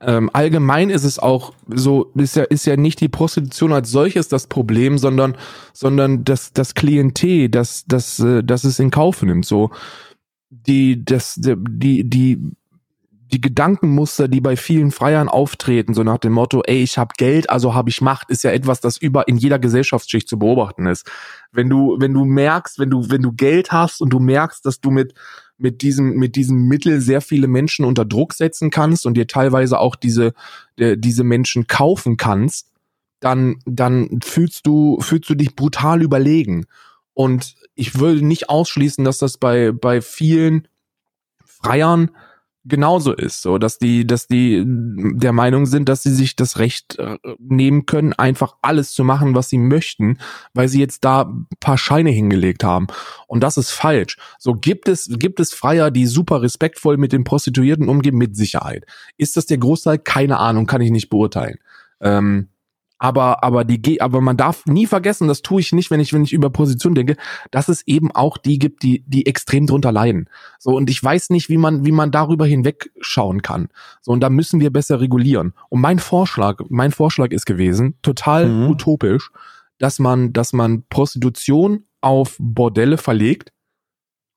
ähm, 0.00 0.30
allgemein 0.32 0.90
ist 0.90 1.04
es 1.04 1.18
auch 1.18 1.54
so, 1.68 2.12
ist 2.14 2.36
ja, 2.36 2.44
ist 2.44 2.66
ja 2.66 2.76
nicht 2.76 3.00
die 3.00 3.08
Prostitution 3.08 3.72
als 3.72 3.90
solches 3.90 4.28
das 4.28 4.46
Problem, 4.46 4.98
sondern, 4.98 5.36
sondern 5.72 6.22
das, 6.22 6.52
das 6.52 6.74
Klientel, 6.74 7.48
das, 7.48 7.84
das, 7.86 8.18
äh, 8.20 8.44
das 8.44 8.64
es 8.64 8.78
in 8.78 8.90
Kauf 8.90 9.22
nimmt. 9.22 9.46
So, 9.46 9.70
die, 10.50 11.04
das, 11.04 11.38
die, 11.38 12.08
die, 12.08 12.56
die 13.32 13.40
Gedankenmuster, 13.40 14.28
die 14.28 14.40
bei 14.40 14.56
vielen 14.56 14.92
Freiern 14.92 15.28
auftreten, 15.28 15.94
so 15.94 16.02
nach 16.04 16.18
dem 16.18 16.32
Motto, 16.32 16.62
ey, 16.64 16.82
ich 16.82 16.96
habe 16.98 17.14
Geld, 17.16 17.50
also 17.50 17.74
habe 17.74 17.90
ich 17.90 18.00
Macht, 18.00 18.30
ist 18.30 18.44
ja 18.44 18.52
etwas, 18.52 18.80
das 18.80 18.96
über 18.96 19.26
in 19.28 19.36
jeder 19.36 19.58
Gesellschaftsschicht 19.58 20.28
zu 20.28 20.38
beobachten 20.38 20.86
ist. 20.86 21.10
Wenn 21.52 21.68
du, 21.68 21.96
wenn 21.98 22.14
du 22.14 22.24
merkst, 22.24 22.78
wenn 22.78 22.90
du, 22.90 23.10
wenn 23.10 23.22
du 23.22 23.32
Geld 23.32 23.72
hast 23.72 24.00
und 24.00 24.10
du 24.10 24.20
merkst, 24.20 24.64
dass 24.64 24.80
du 24.80 24.90
mit 24.90 25.14
mit 25.58 25.82
diesem 25.82 26.16
mit 26.16 26.36
diesem 26.36 26.68
Mittel 26.68 27.00
sehr 27.00 27.20
viele 27.20 27.48
Menschen 27.48 27.84
unter 27.84 28.04
Druck 28.04 28.34
setzen 28.34 28.70
kannst 28.70 29.06
und 29.06 29.16
dir 29.16 29.26
teilweise 29.26 29.78
auch 29.78 29.96
diese 29.96 30.34
diese 30.78 31.24
Menschen 31.24 31.66
kaufen 31.66 32.16
kannst, 32.16 32.68
dann 33.20 33.56
dann 33.64 34.20
fühlst 34.22 34.66
du 34.66 35.00
fühlst 35.00 35.30
du 35.30 35.34
dich 35.34 35.56
brutal 35.56 36.02
überlegen. 36.02 36.66
Und 37.16 37.54
ich 37.74 37.98
würde 37.98 38.24
nicht 38.24 38.50
ausschließen, 38.50 39.02
dass 39.02 39.16
das 39.16 39.38
bei 39.38 39.72
bei 39.72 40.02
vielen 40.02 40.68
Freiern 41.46 42.10
genauso 42.66 43.14
ist, 43.14 43.40
so 43.40 43.56
dass 43.56 43.78
die, 43.78 44.06
dass 44.06 44.26
die 44.26 44.62
der 44.66 45.32
Meinung 45.32 45.64
sind, 45.64 45.88
dass 45.88 46.02
sie 46.02 46.12
sich 46.12 46.36
das 46.36 46.58
Recht 46.58 46.98
äh, 46.98 47.16
nehmen 47.38 47.86
können, 47.86 48.12
einfach 48.12 48.56
alles 48.60 48.92
zu 48.92 49.02
machen, 49.02 49.34
was 49.34 49.48
sie 49.48 49.56
möchten, 49.56 50.18
weil 50.52 50.68
sie 50.68 50.80
jetzt 50.80 51.06
da 51.06 51.32
paar 51.58 51.78
Scheine 51.78 52.10
hingelegt 52.10 52.64
haben. 52.64 52.88
Und 53.28 53.42
das 53.42 53.56
ist 53.56 53.70
falsch. 53.70 54.18
So 54.38 54.52
gibt 54.52 54.86
es, 54.86 55.08
gibt 55.18 55.40
es 55.40 55.54
Freier, 55.54 55.90
die 55.90 56.06
super 56.06 56.42
respektvoll 56.42 56.98
mit 56.98 57.12
den 57.12 57.24
Prostituierten 57.24 57.88
umgehen, 57.88 58.16
mit 58.16 58.36
Sicherheit. 58.36 58.84
Ist 59.16 59.38
das 59.38 59.46
der 59.46 59.58
Großteil? 59.58 59.98
Keine 59.98 60.38
Ahnung, 60.38 60.66
kann 60.66 60.82
ich 60.82 60.90
nicht 60.90 61.08
beurteilen. 61.08 61.56
Ähm, 62.00 62.48
aber 62.98 63.44
aber 63.44 63.64
die 63.64 64.00
aber 64.00 64.20
man 64.20 64.36
darf 64.36 64.64
nie 64.66 64.86
vergessen, 64.86 65.28
das 65.28 65.42
tue 65.42 65.60
ich 65.60 65.72
nicht, 65.72 65.90
wenn 65.90 66.00
ich 66.00 66.12
wenn 66.12 66.24
ich 66.24 66.32
über 66.32 66.50
Position 66.50 66.94
denke, 66.94 67.16
dass 67.50 67.68
es 67.68 67.86
eben 67.86 68.10
auch 68.10 68.38
die 68.38 68.58
gibt, 68.58 68.82
die 68.82 69.04
die 69.06 69.26
extrem 69.26 69.66
drunter 69.66 69.92
leiden. 69.92 70.30
So 70.58 70.74
und 70.74 70.88
ich 70.88 71.02
weiß 71.02 71.30
nicht, 71.30 71.48
wie 71.48 71.58
man 71.58 71.84
wie 71.84 71.92
man 71.92 72.10
darüber 72.10 72.46
hinwegschauen 72.46 73.42
kann. 73.42 73.68
So 74.00 74.12
und 74.12 74.20
da 74.20 74.30
müssen 74.30 74.60
wir 74.60 74.70
besser 74.72 75.00
regulieren. 75.00 75.52
Und 75.68 75.80
mein 75.80 75.98
Vorschlag, 75.98 76.60
mein 76.68 76.92
Vorschlag 76.92 77.32
ist 77.32 77.44
gewesen, 77.44 77.98
total 78.02 78.48
mhm. 78.48 78.70
utopisch, 78.70 79.30
dass 79.78 79.98
man 79.98 80.32
dass 80.32 80.52
man 80.52 80.84
Prostitution 80.88 81.84
auf 82.00 82.36
Bordelle 82.38 82.96
verlegt 82.96 83.52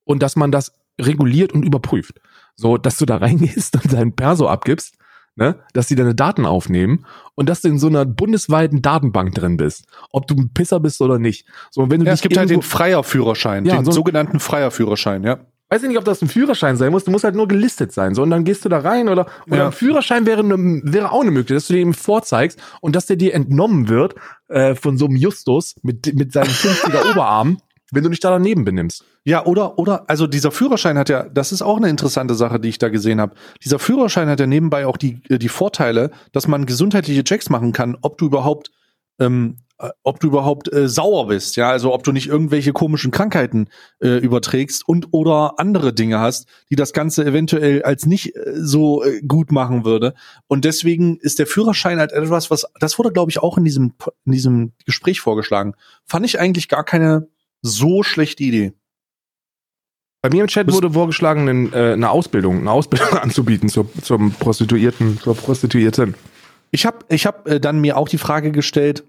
und 0.04 0.22
dass 0.22 0.36
man 0.36 0.52
das 0.52 0.74
reguliert 1.00 1.54
und 1.54 1.64
überprüft. 1.64 2.20
So, 2.56 2.78
dass 2.78 2.98
du 2.98 3.06
da 3.06 3.18
reingehst 3.18 3.76
und 3.76 3.94
deinen 3.94 4.16
Perso 4.16 4.50
abgibst 4.50 4.99
ne, 5.40 5.56
dass 5.74 5.88
sie 5.88 5.96
deine 5.96 6.14
Daten 6.14 6.46
aufnehmen 6.46 7.06
und 7.34 7.50
dass 7.50 7.62
du 7.62 7.70
in 7.70 7.80
so 7.80 7.88
einer 7.88 8.06
bundesweiten 8.06 8.82
Datenbank 8.82 9.34
drin 9.34 9.58
bist, 9.58 9.86
ob 10.12 10.28
du 10.28 10.36
ein 10.36 10.52
Pisser 10.54 10.80
bist 10.80 11.02
oder 11.02 11.18
nicht. 11.18 11.48
So, 11.72 11.90
wenn 11.90 12.02
du 12.02 12.06
ja, 12.06 12.14
es 12.14 12.22
gibt 12.22 12.38
halt 12.38 12.50
den 12.50 12.62
Freierführerschein, 12.62 13.66
ja, 13.66 13.78
den 13.78 13.86
so 13.86 13.92
sogenannten 13.92 14.40
Freierführerschein, 14.40 15.24
ja. 15.24 15.40
Weiß 15.72 15.84
ich 15.84 15.90
nicht, 15.90 16.00
ob 16.00 16.06
das 16.06 16.22
ein 16.24 16.28
Führerschein 16.28 16.78
sein 16.78 16.92
muss, 16.92 17.04
du 17.04 17.12
musst 17.12 17.24
halt 17.24 17.36
nur 17.36 17.48
gelistet 17.48 17.92
sein, 17.92 18.16
so, 18.16 18.24
und 18.24 18.32
dann 18.32 18.44
gehst 18.44 18.66
du 18.66 18.70
da 18.70 18.80
rein 18.80 19.08
oder, 19.08 19.28
oder 19.48 19.58
ja. 19.58 19.66
ein 19.68 19.72
Führerschein 19.72 20.26
wäre, 20.26 20.44
ne, 20.44 20.82
wäre 20.84 21.12
auch 21.12 21.22
eine 21.22 21.32
Möglichkeit, 21.32 21.58
dass 21.58 21.68
du 21.68 21.74
dir 21.74 21.80
eben 21.80 21.94
vorzeigst 21.94 22.60
und 22.82 22.96
dass 22.96 23.06
der 23.06 23.16
dir 23.16 23.34
entnommen 23.34 23.88
wird, 23.88 24.16
äh, 24.48 24.76
von 24.76 24.98
so 24.98 25.06
einem 25.06 25.16
Justus 25.16 25.76
mit, 25.84 26.14
mit 26.16 26.34
seinen 26.34 26.50
50er 26.50 27.12
Oberarm 27.12 27.60
wenn 27.92 28.04
du 28.04 28.10
dich 28.10 28.20
da 28.20 28.30
daneben 28.30 28.66
benimmst. 28.66 29.04
Ja, 29.24 29.46
oder, 29.46 29.78
oder, 29.78 30.10
also 30.10 30.28
dieser 30.28 30.52
Führerschein 30.52 30.98
hat 30.98 31.10
ja, 31.10 31.24
das 31.24 31.52
ist 31.52 31.62
auch 31.62 31.78
eine 31.78 31.90
interessante 31.90 32.36
Sache, 32.36 32.60
die 32.60 32.70
ich 32.70 32.80
da 32.80 32.90
gesehen 32.90 33.20
habe. 33.20 33.36
Dieser 33.64 33.80
Führerschein 33.80 34.30
hat 34.30 34.40
ja 34.40 34.48
nebenbei 34.48 34.86
auch 34.86 34.98
die, 34.98 35.22
äh, 35.30 35.40
die 35.40 35.50
Vorteile, 35.50 36.12
dass 36.32 36.48
man 36.48 36.66
gesundheitliche 36.66 37.24
Checks 37.24 37.50
machen 37.50 37.74
kann, 37.74 37.98
ob 38.02 38.18
du 38.18 38.26
überhaupt, 38.26 38.72
ähm, 39.20 39.58
äh, 39.80 39.90
ob 40.04 40.20
du 40.20 40.28
überhaupt 40.28 40.72
äh, 40.72 40.88
sauer 40.88 41.28
bist, 41.28 41.56
ja, 41.56 41.70
also 41.70 41.94
ob 41.94 42.04
du 42.04 42.12
nicht 42.12 42.28
irgendwelche 42.28 42.74
komischen 42.74 43.12
Krankheiten 43.12 43.68
äh, 44.02 44.18
überträgst 44.18 44.88
und 44.88 45.08
oder 45.12 45.54
andere 45.58 45.94
Dinge 45.94 46.20
hast, 46.20 46.48
die 46.70 46.76
das 46.76 46.94
Ganze 46.94 47.26
eventuell 47.26 47.84
als 47.84 48.06
nicht 48.06 48.36
äh, 48.36 48.54
so 48.56 49.04
äh, 49.04 49.22
gut 49.22 49.52
machen 49.52 49.84
würde. 49.84 50.14
Und 50.48 50.64
deswegen 50.64 51.18
ist 51.18 51.40
der 51.40 51.48
Führerschein 51.48 52.00
halt 52.00 52.12
etwas, 52.12 52.52
was, 52.52 52.66
das 52.80 52.98
wurde, 53.00 53.12
glaube 53.12 53.32
ich, 53.32 53.40
auch 53.40 53.58
in 53.58 53.64
diesem, 53.64 53.94
in 54.26 54.32
diesem 54.32 54.74
Gespräch 54.86 55.22
vorgeschlagen. 55.22 55.74
Fand 56.06 56.26
ich 56.26 56.40
eigentlich 56.40 56.68
gar 56.68 56.84
keine 56.84 57.28
so 57.62 58.04
schlechte 58.04 58.44
Idee. 58.44 58.74
Bei 60.22 60.30
mir 60.30 60.42
im 60.42 60.48
Chat 60.48 60.72
wurde 60.72 60.92
vorgeschlagen, 60.92 61.48
eine, 61.48 61.70
äh, 61.70 61.94
eine 61.94 62.10
Ausbildung, 62.10 62.60
eine 62.60 62.72
Ausbildung 62.72 63.08
anzubieten 63.20 63.70
zur, 63.70 63.90
zum 64.02 64.32
Prostituierten, 64.34 65.20
zur 65.20 65.36
Prostituierten. 65.36 66.16
Ich 66.72 66.86
habe 66.86 67.00
ich 67.10 67.26
hab, 67.26 67.48
äh, 67.48 67.60
dann 67.60 67.80
mir 67.80 67.98
auch 67.98 68.10
die 68.10 68.18
Frage 68.18 68.52
gestellt, 68.52 69.04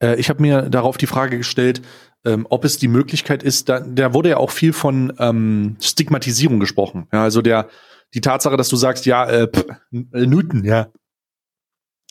äh, 0.00 0.16
ich 0.16 0.28
habe 0.28 0.42
mir 0.42 0.62
darauf 0.62 0.96
die 0.96 1.06
Frage 1.06 1.38
gestellt, 1.38 1.82
ähm, 2.24 2.46
ob 2.50 2.64
es 2.64 2.78
die 2.78 2.88
Möglichkeit 2.88 3.42
ist, 3.42 3.68
da, 3.68 3.80
da 3.80 4.14
wurde 4.14 4.30
ja 4.30 4.36
auch 4.36 4.50
viel 4.50 4.72
von 4.72 5.12
ähm, 5.18 5.76
Stigmatisierung 5.80 6.60
gesprochen. 6.60 7.06
Ja, 7.12 7.22
also 7.22 7.42
der, 7.42 7.68
die 8.14 8.20
Tatsache, 8.20 8.56
dass 8.56 8.68
du 8.68 8.76
sagst, 8.76 9.06
ja, 9.06 9.26
äh, 9.26 9.48
pff, 9.48 9.66
Newton, 9.90 10.64
ja. 10.64 10.88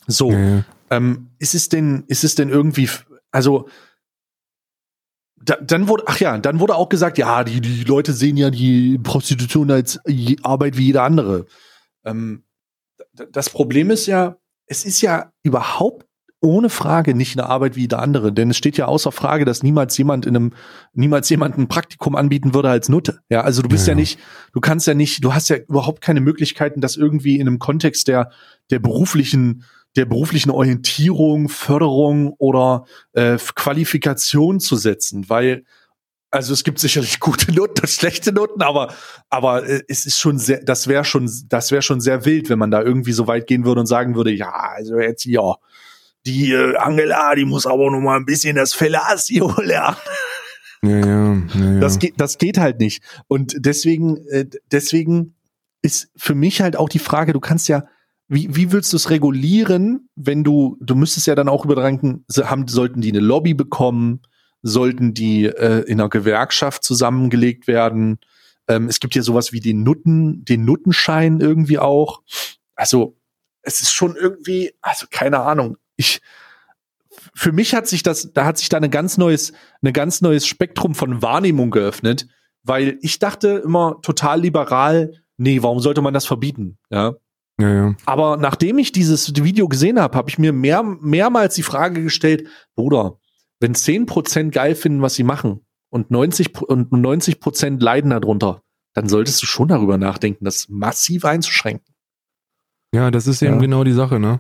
So, 0.06 0.32
ja. 0.32 0.64
Ähm, 0.89 1.30
ist 1.39 1.56
es 1.56 1.70
denn, 1.70 2.04
ist 2.08 2.24
es 2.24 2.36
denn 2.36 2.49
irgendwie, 2.49 2.89
also 3.32 3.70
da, 5.46 5.58
dann 5.62 5.88
wurde, 5.88 6.04
ach 6.08 6.20
ja, 6.20 6.38
dann 6.38 6.60
wurde 6.60 6.76
auch 6.76 6.89
gesagt, 6.89 7.18
ja, 7.18 7.44
die, 7.44 7.62
die 7.62 7.84
Leute 7.84 8.14
sehen 8.14 8.38
ja 8.38 8.50
die 8.50 8.98
Prostitution 8.98 9.72
als 9.72 10.00
Arbeit 10.41 10.78
wie 10.78 10.88
jeder 10.88 11.04
andere. 11.04 11.46
Ähm, 12.06 12.44
das 13.32 13.50
Problem 13.50 13.91
ist 13.91 14.06
ja, 14.06 14.38
es 14.66 14.86
ist 14.86 15.02
ja 15.02 15.32
überhaupt 15.44 16.06
ohne 16.44 16.70
Frage 16.70 17.16
nicht 17.16 17.38
eine 17.38 17.48
Arbeit 17.48 17.78
wie 17.78 17.82
jeder 17.82 18.00
andere, 18.00 18.34
denn 18.34 18.50
es 18.50 18.58
steht 18.58 18.76
ja 18.76 18.86
außer 18.86 19.14
Frage, 19.14 19.46
dass 19.46 19.64
niemals 19.64 19.98
jemand 19.98 20.26
in 20.26 20.36
einem, 20.36 20.54
niemals 20.94 21.30
jemand 21.30 21.58
ein 21.58 21.70
Praktikum 21.70 22.18
anbieten 22.18 22.54
würde 22.54 22.70
als 22.70 22.89
Nutte. 22.89 23.20
Ja, 23.30 23.41
also 23.41 23.62
du 23.62 23.70
bist 23.70 23.88
ja. 23.88 23.91
ja 23.91 23.96
nicht, 23.96 24.20
du 24.52 24.60
kannst 24.60 24.86
ja 24.86 24.94
nicht, 24.94 25.24
du 25.24 25.34
hast 25.34 25.50
ja 25.50 25.56
überhaupt 25.56 26.02
keine 26.02 26.20
Möglichkeiten, 26.20 26.82
das 26.82 26.98
irgendwie 26.98 27.39
in 27.39 27.48
einem 27.48 27.60
Kontext 27.60 28.10
der, 28.10 28.30
der 28.72 28.80
beruflichen 28.80 29.64
der 29.96 30.06
beruflichen 30.06 30.50
Orientierung, 30.50 31.50
Förderung 31.50 32.34
oder 32.38 32.86
äh, 33.14 33.38
Qualifikation 33.56 34.60
zu 34.60 34.76
setzen, 34.76 35.30
weil 35.30 35.64
also 36.32 36.52
es 36.52 36.64
gibt 36.64 36.80
sicherlich 36.80 37.20
gute 37.20 37.52
Noten 37.54 37.82
und 37.82 37.89
schlechte 37.89 38.32
Noten, 38.32 38.62
aber 38.62 38.94
aber 39.30 39.68
äh, 39.68 39.84
es 39.88 40.06
ist 40.06 40.20
schon 40.20 40.39
sehr, 40.39 40.64
das 40.64 40.88
wäre 40.88 41.06
schon 41.06 41.30
das 41.48 41.72
wäre 41.72 41.82
schon 41.82 42.02
sehr 42.02 42.26
wild, 42.26 42.50
wenn 42.50 42.60
man 42.60 42.72
da 42.72 42.82
irgendwie 42.82 43.14
so 43.14 43.28
weit 43.28 43.48
gehen 43.48 43.66
würde 43.66 43.82
und 43.82 43.88
sagen 43.88 44.16
würde, 44.16 44.32
ja, 44.32 44.52
also 44.52 44.98
jetzt 44.98 45.26
ja, 45.26 45.56
die 46.26 46.52
äh, 46.52 46.76
Angela, 46.78 47.36
die 47.36 47.46
muss 47.46 47.66
aber 47.66 47.91
noch 47.91 48.00
mal 48.00 48.18
ein 48.18 48.26
bisschen 48.26 48.56
das 48.56 48.74
Fellatio 48.74 49.54
lernen. 49.62 49.98
Ja, 50.82 50.89
ja, 50.89 51.34
ja, 51.54 51.74
ja. 51.74 51.80
Das, 51.80 52.00
geht, 52.00 52.16
das 52.18 52.38
geht 52.38 52.58
halt 52.58 52.80
nicht. 52.80 53.04
Und 53.28 53.56
deswegen, 53.58 54.18
äh, 54.28 54.46
deswegen 54.72 55.36
ist 55.82 56.10
für 56.16 56.36
mich 56.36 56.62
halt 56.62 56.76
auch 56.76 56.89
die 56.89 57.00
Frage, 57.00 57.34
du 57.34 57.39
kannst 57.39 57.68
ja, 57.68 57.86
wie, 58.28 58.55
wie 58.55 58.71
willst 58.71 58.93
du 58.93 58.97
es 58.97 59.09
regulieren, 59.09 60.09
wenn 60.15 60.43
du, 60.43 60.78
du 60.80 60.95
müsstest 60.95 61.28
ja 61.28 61.36
dann 61.36 61.49
auch 61.49 61.65
überdenken, 61.65 62.26
haben, 62.38 62.67
sollten 62.67 63.01
die 63.01 63.09
eine 63.09 63.19
Lobby 63.19 63.53
bekommen, 63.53 64.21
sollten 64.61 65.13
die 65.13 65.45
äh, 65.45 65.82
in 65.82 65.99
einer 65.99 66.09
Gewerkschaft 66.09 66.84
zusammengelegt 66.84 67.67
werden? 67.67 68.19
Ähm, 68.67 68.88
es 68.88 68.99
gibt 68.99 69.15
ja 69.15 69.21
sowas 69.21 69.51
wie 69.51 69.59
den 69.59 69.84
Nutten, 69.84 70.45
den 70.45 70.65
Nuttenschein 70.65 71.41
irgendwie 71.41 71.80
auch. 71.80 72.21
Also, 72.76 73.17
es 73.61 73.82
ist 73.82 73.91
schon 73.91 74.15
irgendwie, 74.15 74.74
also 74.82 75.05
keine 75.09 75.41
Ahnung. 75.41 75.78
Ich, 75.95 76.21
für 77.36 77.51
mich 77.51 77.76
hat 77.76 77.88
sich 77.88 78.03
das, 78.03 78.32
da 78.34 78.45
hat 78.45 78.57
sich 78.57 78.69
da 78.69 78.78
ein 78.78 78.91
ganz 78.91 79.17
neues, 79.17 79.53
ein 79.82 79.93
ganz 79.93 80.21
neues 80.21 80.47
Spektrum 80.47 80.95
von 80.95 81.21
Wahrnehmung 81.21 81.71
geöffnet, 81.71 82.28
weil 82.63 82.97
ich 83.01 83.19
dachte 83.19 83.61
immer 83.63 83.99
total 84.01 84.41
liberal, 84.41 85.13
nee, 85.38 85.61
warum 85.61 85.80
sollte 85.80 86.01
man 86.01 86.13
das 86.13 86.26
verbieten? 86.26 86.78
Ja. 86.89 87.15
Ja, 87.60 87.74
ja. 87.74 87.95
Aber 88.06 88.38
nachdem 88.38 88.78
ich 88.80 88.91
dieses 88.91 89.34
Video 89.36 89.68
gesehen 89.68 89.99
habe, 89.99 90.18
habe 90.18 90.30
ich 90.30 90.39
mir 90.39 90.54
mehr, 90.54 90.84
mehrmals 90.84 91.56
die 91.56 91.64
Frage 91.64 92.01
gestellt, 92.01 92.47
Bruder, 92.76 93.20
wenn 93.60 93.74
10% 93.76 94.49
geil 94.51 94.76
finden, 94.76 95.01
was 95.01 95.16
sie 95.16 95.24
machen 95.24 95.62
und 95.89 96.10
90 96.12 96.60
und 96.62 96.91
90 96.91 97.39
leiden 97.80 98.10
darunter, 98.10 98.64
dann 98.93 99.08
solltest 99.08 99.41
du 99.41 99.45
schon 99.45 99.68
darüber 99.68 99.97
nachdenken, 99.97 100.45
das 100.45 100.68
massiv 100.70 101.26
einzuschränken. 101.26 101.93
Ja, 102.93 103.10
das 103.10 103.28
ist 103.28 103.41
eben 103.41 103.56
Ja. 103.56 103.60
genau 103.60 103.84
die 103.84 103.93
Sache, 103.93 104.20
ne? 104.20 104.39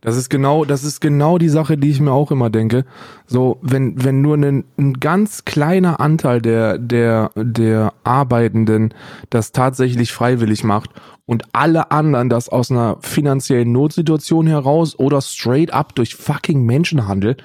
Das 0.00 0.16
ist 0.16 0.30
genau, 0.30 0.64
das 0.64 0.82
ist 0.82 1.00
genau 1.00 1.36
die 1.36 1.50
Sache, 1.50 1.76
die 1.76 1.90
ich 1.90 2.00
mir 2.00 2.12
auch 2.12 2.30
immer 2.30 2.48
denke. 2.48 2.84
So, 3.26 3.58
wenn, 3.60 4.02
wenn 4.02 4.22
nur 4.22 4.36
ein, 4.36 4.64
ein 4.78 4.94
ganz 4.94 5.44
kleiner 5.44 6.00
Anteil 6.00 6.40
der, 6.40 6.78
der, 6.78 7.30
der 7.36 7.92
Arbeitenden 8.02 8.94
das 9.28 9.52
tatsächlich 9.52 10.12
freiwillig 10.12 10.64
macht 10.64 10.90
und 11.26 11.44
alle 11.52 11.90
anderen 11.90 12.30
das 12.30 12.48
aus 12.48 12.70
einer 12.70 12.96
finanziellen 13.00 13.72
Notsituation 13.72 14.46
heraus 14.46 14.98
oder 14.98 15.20
straight 15.20 15.72
up 15.72 15.94
durch 15.94 16.14
fucking 16.14 16.64
Menschenhandel, 16.64 17.36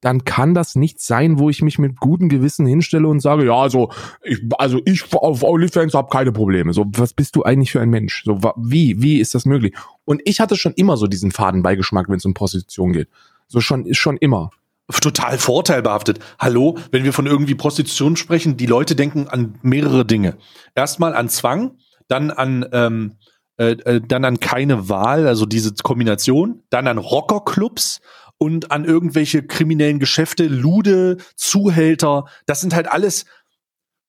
dann 0.00 0.24
kann 0.24 0.54
das 0.54 0.76
nicht 0.76 1.00
sein, 1.00 1.38
wo 1.38 1.50
ich 1.50 1.62
mich 1.62 1.78
mit 1.78 1.98
gutem 1.98 2.28
Gewissen 2.28 2.66
hinstelle 2.66 3.08
und 3.08 3.20
sage, 3.20 3.46
ja, 3.46 3.54
also 3.54 3.90
ich, 4.22 4.40
also 4.58 4.80
ich 4.84 5.12
auf 5.12 5.42
OnlyFans 5.42 5.94
habe 5.94 6.08
keine 6.08 6.32
Probleme. 6.32 6.72
So, 6.72 6.86
was 6.92 7.14
bist 7.14 7.34
du 7.34 7.42
eigentlich 7.42 7.72
für 7.72 7.80
ein 7.80 7.90
Mensch? 7.90 8.22
So, 8.24 8.40
wie, 8.56 9.02
wie 9.02 9.18
ist 9.18 9.34
das 9.34 9.44
möglich? 9.44 9.74
Und 10.04 10.22
ich 10.24 10.40
hatte 10.40 10.56
schon 10.56 10.72
immer 10.74 10.96
so 10.96 11.06
diesen 11.06 11.32
Fadenbeigeschmack, 11.32 12.08
wenn 12.08 12.16
es 12.16 12.24
um 12.24 12.34
Prostitution 12.34 12.92
geht. 12.92 13.08
So 13.48 13.60
schon, 13.60 13.92
schon 13.94 14.16
immer. 14.18 14.50
Total 14.90 15.36
vorteilbehaftet. 15.36 16.20
Hallo, 16.38 16.78
wenn 16.92 17.04
wir 17.04 17.12
von 17.12 17.26
irgendwie 17.26 17.54
Prostitution 17.54 18.16
sprechen, 18.16 18.56
die 18.56 18.66
Leute 18.66 18.94
denken 18.94 19.28
an 19.28 19.58
mehrere 19.62 20.06
Dinge. 20.06 20.36
Erstmal 20.74 21.14
an 21.14 21.28
Zwang, 21.28 21.72
dann 22.06 22.30
an 22.30 22.66
ähm, 22.72 23.12
äh, 23.58 23.72
äh, 23.72 24.00
dann 24.00 24.24
an 24.24 24.38
keine 24.38 24.88
Wahl, 24.88 25.26
also 25.26 25.44
diese 25.44 25.74
Kombination, 25.74 26.62
dann 26.70 26.86
an 26.86 26.96
Rockerclubs 26.96 28.00
und 28.38 28.70
an 28.70 28.84
irgendwelche 28.84 29.42
kriminellen 29.42 29.98
Geschäfte, 29.98 30.46
Lude, 30.46 31.18
Zuhälter. 31.34 32.26
Das 32.46 32.60
sind 32.60 32.74
halt 32.74 32.90
alles, 32.90 33.26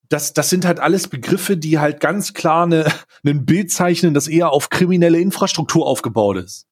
das, 0.08 0.34
das 0.34 0.50
sind 0.50 0.66
halt 0.66 0.80
alles 0.80 1.08
Begriffe, 1.08 1.58
die 1.58 1.80
halt 1.80 2.00
ganz 2.00 2.34
klar 2.34 2.68
ne, 2.68 2.86
ein 3.26 3.46
Bild 3.46 3.72
zeichnen, 3.72 4.14
das 4.14 4.28
eher 4.28 4.52
auf 4.52 4.70
kriminelle 4.70 5.20
Infrastruktur 5.20 5.86
aufgebaut 5.86 6.38
ist. 6.38 6.68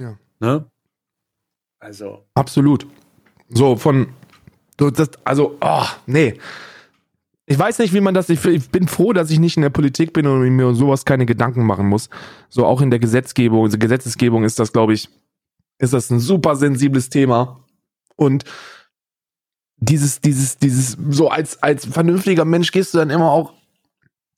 Ja. 0.00 0.18
Ne? 0.40 0.66
Also. 1.78 2.24
Absolut. 2.34 2.86
So, 3.50 3.76
von, 3.76 4.08
das, 4.76 5.10
also, 5.24 5.58
oh, 5.60 5.86
nee. 6.06 6.34
Ich 7.46 7.58
weiß 7.58 7.78
nicht, 7.80 7.92
wie 7.92 8.00
man 8.00 8.14
das, 8.14 8.30
ich, 8.30 8.42
ich 8.46 8.70
bin 8.70 8.88
froh, 8.88 9.12
dass 9.12 9.30
ich 9.30 9.38
nicht 9.38 9.58
in 9.58 9.62
der 9.62 9.70
Politik 9.70 10.14
bin 10.14 10.26
und 10.26 10.40
mir 10.48 10.66
um 10.66 10.74
sowas 10.74 11.04
keine 11.04 11.26
Gedanken 11.26 11.66
machen 11.66 11.86
muss. 11.86 12.08
So 12.48 12.64
auch 12.64 12.80
in 12.80 12.90
der 12.90 12.98
Gesetzgebung, 12.98 13.64
also 13.64 13.76
Gesetzesgebung 13.76 14.44
ist 14.44 14.58
das, 14.58 14.72
glaube 14.72 14.94
ich, 14.94 15.10
ist 15.84 15.92
das 15.92 16.10
ein 16.10 16.20
super 16.20 16.56
sensibles 16.56 17.10
Thema. 17.10 17.64
Und 18.16 18.44
dieses, 19.76 20.20
dieses, 20.20 20.58
dieses, 20.58 20.96
so 21.10 21.28
als, 21.28 21.62
als 21.62 21.86
vernünftiger 21.86 22.44
Mensch 22.44 22.72
gehst 22.72 22.94
du 22.94 22.98
dann 22.98 23.10
immer 23.10 23.30
auch, 23.30 23.52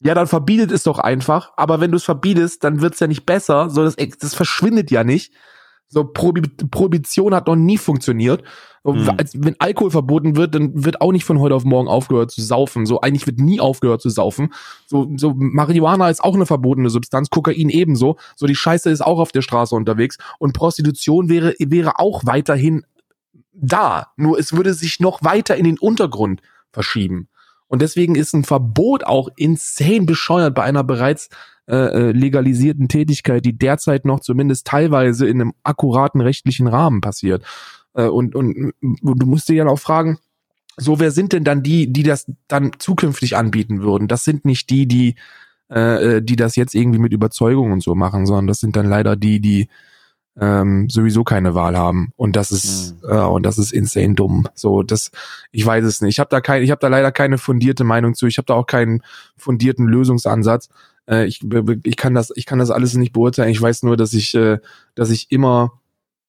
ja, 0.01 0.15
dann 0.15 0.27
verbietet 0.27 0.73
es 0.73 0.83
doch 0.83 0.99
einfach, 0.99 1.53
aber 1.57 1.81
wenn 1.81 1.91
du 1.91 1.97
es 1.97 2.05
verbietest, 2.05 2.63
dann 2.65 2.81
wird's 2.81 3.01
ja 3.01 3.07
nicht 3.07 3.25
besser, 3.25 3.71
so 3.71 3.83
das, 3.83 3.97
das 3.97 4.35
verschwindet 4.35 4.91
ja 4.91 5.05
nicht. 5.05 5.33
So 5.89 6.05
Prohi 6.05 6.43
Prohibition 6.71 7.35
hat 7.35 7.47
noch 7.47 7.57
nie 7.57 7.79
funktioniert. 7.79 8.43
Mhm. 8.85 9.11
als, 9.17 9.33
wenn 9.35 9.57
Alkohol 9.59 9.91
verboten 9.91 10.37
wird, 10.37 10.55
dann 10.55 10.85
wird 10.85 11.01
auch 11.01 11.13
nicht 11.13 11.25
von 11.25 11.41
heute 11.41 11.55
auf 11.55 11.65
morgen 11.65 11.89
aufgehört 11.89 12.31
zu 12.31 12.43
saufen. 12.43 12.87
So 12.87 13.01
eigentlich 13.01 13.27
wird 13.27 13.39
nie 13.39 13.61
aufgehört 13.61 14.01
zu 14.01 14.11
saufen. 14.11 14.53
So, 14.87 15.11
so 15.17 15.35
Marihuana 15.35 16.09
ist 16.09 16.23
auch 16.23 16.35
eine 16.35 16.47
verbotene 16.47 16.91
Substanz, 16.91 17.31
Kokain 17.31 17.69
ebenso. 17.69 18.17
So 18.37 18.47
die 18.47 18.55
Scheiße 18.55 18.91
ist 18.91 19.05
auch 19.05 19.19
auf 19.19 19.33
der 19.33 19.43
Straße 19.43 19.75
unterwegs 19.75 20.19
und 20.39 20.53
Prostitution 20.53 21.29
wäre 21.29 21.55
wäre 21.59 21.99
auch 21.99 22.25
weiterhin 22.27 22.85
da. 23.53 24.09
Nur 24.17 24.39
es 24.39 24.53
würde 24.53 24.75
sich 24.75 25.01
noch 25.01 25.25
weiter 25.25 25.57
in 25.57 25.65
den 25.65 25.79
Untergrund 25.79 26.41
verschieben. 26.71 27.29
Und 27.69 27.83
deswegen 27.83 28.15
ist 28.15 28.33
ein 28.33 28.45
Verbot 28.45 29.05
auch 29.05 29.29
insane 29.37 30.07
bescheuert 30.07 30.55
bei 30.55 30.63
einer 30.63 30.85
bereits 30.85 31.29
äh, 31.69 31.77
äh, 31.77 32.13
legalisierten 32.13 32.89
Tätigkeit, 32.89 33.45
die 33.45 33.57
derzeit 33.57 34.05
noch 34.05 34.21
zumindest 34.21 34.67
teilweise 34.67 35.27
in 35.27 35.41
einem 35.41 35.53
akkuraten 35.63 36.21
rechtlichen 36.21 36.67
Rahmen 36.67 37.01
passiert. 37.01 37.45
Äh, 37.95 38.07
und, 38.07 38.35
und 38.35 38.73
du 38.81 39.27
musst 39.27 39.49
dir 39.49 39.57
ja 39.57 39.67
auch 39.67 39.79
fragen, 39.79 40.19
so 40.77 41.01
wer 41.01 41.11
sind 41.11 41.33
denn 41.33 41.45
dann 41.45 41.63
die, 41.63 41.93
die 41.93 42.03
das 42.03 42.31
dann 42.49 42.73
zukünftig 42.79 43.37
anbieten 43.37 43.81
würden? 43.81 44.09
Das 44.09 44.25
sind 44.25 44.45
nicht 44.45 44.71
die, 44.71 44.87
die 44.87 45.17
äh, 45.69 46.19
äh, 46.19 46.23
die 46.23 46.37
das 46.37 46.55
jetzt 46.55 46.77
irgendwie 46.77 47.01
mit 47.01 47.13
Überzeugung 47.13 47.73
und 47.73 47.83
so 47.83 47.97
machen, 47.97 48.25
sondern 48.25 48.47
das 48.47 48.61
sind 48.61 48.77
dann 48.77 48.87
leider 48.87 49.17
die, 49.17 49.41
die 49.41 49.69
ähm, 50.39 50.89
sowieso 50.89 51.25
keine 51.25 51.57
Wahl 51.57 51.77
haben 51.77 52.13
und 52.15 52.37
das 52.37 52.53
ist 52.53 52.95
äh, 53.03 53.17
und 53.17 53.45
das 53.45 53.59
ist 53.59 53.73
insane 53.73 54.15
dumm. 54.15 54.47
So 54.55 54.85
das, 54.85 55.11
ich 55.51 55.67
weiß 55.67 55.85
es 55.85 56.03
nicht. 56.03 56.13
Ich 56.13 56.19
habe 56.21 56.29
da 56.31 56.41
kein, 56.41 56.63
ich 56.63 56.71
habe 56.71 56.79
da 56.79 56.87
leider 56.87 57.11
keine 57.11 57.37
fundierte 57.37 57.83
Meinung 57.83 58.15
zu. 58.15 58.29
Ich 58.29 58.39
habe 58.39 58.47
da 58.47 58.55
auch 58.55 58.69
keinen 58.69 59.03
fundierten 59.37 59.87
Lösungsansatz. 59.87 60.69
Äh, 61.09 61.27
ich, 61.27 61.41
ich 61.85 61.97
kann 61.97 62.15
das, 62.15 62.33
ich 62.35 62.47
kann 62.47 62.59
das 62.59 62.71
alles 62.71 62.95
nicht 62.95 63.13
beurteilen. 63.13 63.51
Ich 63.51 63.61
weiß 63.61 63.83
nur, 63.83 63.97
dass 63.97 64.13
ich, 64.13 64.35
äh, 64.35 64.59
dass 64.95 65.11
ich 65.11 65.31
immer, 65.31 65.73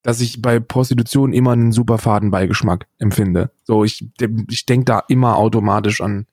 dass 0.01 0.21
ich 0.21 0.41
bei 0.41 0.59
Prostitution 0.59 1.33
immer 1.33 1.51
einen 1.51 1.71
super 1.71 1.97
Fadenbeigeschmack 1.97 2.87
empfinde. 2.97 3.51
So 3.63 3.83
ich, 3.83 4.07
ich 4.49 4.65
denke 4.65 4.85
da 4.85 5.03
immer 5.07 5.37
automatisch 5.37 6.01
an 6.01 6.27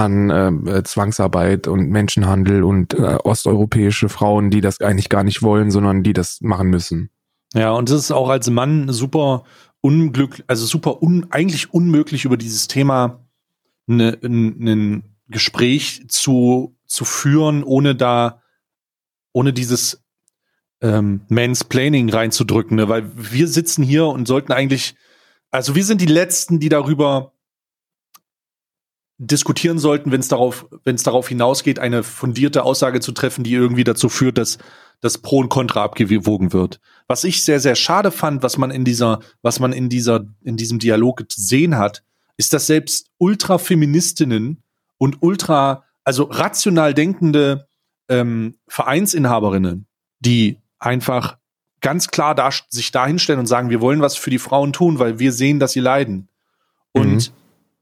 an 0.00 0.30
äh, 0.66 0.82
Zwangsarbeit 0.82 1.68
und 1.68 1.90
Menschenhandel 1.90 2.64
und 2.64 2.94
äh, 2.94 3.18
osteuropäische 3.22 4.08
Frauen, 4.08 4.50
die 4.50 4.62
das 4.62 4.80
eigentlich 4.80 5.10
gar 5.10 5.24
nicht 5.24 5.42
wollen, 5.42 5.70
sondern 5.70 6.02
die 6.02 6.14
das 6.14 6.40
machen 6.40 6.68
müssen. 6.68 7.10
Ja, 7.52 7.72
und 7.72 7.90
das 7.90 7.98
ist 7.98 8.10
auch 8.10 8.30
als 8.30 8.48
Mann 8.48 8.90
super 8.92 9.44
unglücklich, 9.80 10.44
also 10.46 10.64
super 10.64 11.02
un, 11.02 11.26
eigentlich 11.30 11.74
unmöglich 11.74 12.24
über 12.24 12.36
dieses 12.36 12.66
Thema 12.66 13.20
ne, 13.86 14.16
ein, 14.22 14.68
ein 14.68 15.02
Gespräch 15.28 16.04
zu, 16.08 16.76
zu 16.90 17.04
führen, 17.04 17.62
ohne 17.62 17.94
da, 17.94 18.42
ohne 19.32 19.52
dieses 19.52 20.02
ähm, 20.80 21.22
Mansplaining 21.28 22.10
reinzudrücken, 22.10 22.76
ne? 22.76 22.88
weil 22.88 23.10
wir 23.14 23.46
sitzen 23.48 23.82
hier 23.82 24.06
und 24.06 24.26
sollten 24.26 24.52
eigentlich, 24.52 24.96
also 25.50 25.74
wir 25.74 25.84
sind 25.84 26.00
die 26.00 26.06
Letzten, 26.06 26.58
die 26.58 26.68
darüber 26.68 27.32
diskutieren 29.18 29.78
sollten, 29.78 30.10
wenn 30.12 30.20
es 30.20 30.28
darauf, 30.28 30.66
wenn 30.84 30.96
es 30.96 31.02
darauf 31.02 31.28
hinausgeht, 31.28 31.78
eine 31.78 32.02
fundierte 32.02 32.64
Aussage 32.64 33.00
zu 33.00 33.12
treffen, 33.12 33.44
die 33.44 33.52
irgendwie 33.52 33.84
dazu 33.84 34.08
führt, 34.08 34.38
dass 34.38 34.58
das 35.00 35.18
Pro 35.18 35.38
und 35.38 35.48
Contra 35.50 35.84
abgewogen 35.84 36.52
wird. 36.52 36.80
Was 37.06 37.24
ich 37.24 37.44
sehr, 37.44 37.60
sehr 37.60 37.74
schade 37.74 38.10
fand, 38.10 38.42
was 38.42 38.58
man 38.58 38.70
in 38.70 38.84
dieser, 38.84 39.20
was 39.42 39.60
man 39.60 39.72
in 39.72 39.90
dieser, 39.90 40.26
in 40.42 40.56
diesem 40.56 40.78
Dialog 40.78 41.28
gesehen 41.28 41.76
hat, 41.76 42.02
ist, 42.38 42.52
dass 42.54 42.66
selbst 42.66 43.10
Ultrafeministinnen 43.18 44.62
und 44.96 45.18
ultra, 45.20 45.84
also 46.04 46.24
rational 46.24 46.94
denkende 46.94 47.68
ähm, 48.08 48.56
Vereinsinhaberinnen, 48.68 49.86
die 50.20 50.58
einfach 50.78 51.38
ganz 51.80 52.08
klar 52.08 52.34
da, 52.34 52.50
sich 52.68 52.92
dahinstellen 52.92 53.40
und 53.40 53.46
sagen, 53.46 53.70
wir 53.70 53.80
wollen 53.80 54.00
was 54.00 54.16
für 54.16 54.30
die 54.30 54.38
Frauen 54.38 54.72
tun, 54.72 54.98
weil 54.98 55.18
wir 55.18 55.32
sehen, 55.32 55.58
dass 55.58 55.72
sie 55.72 55.80
leiden. 55.80 56.28
Und 56.92 57.32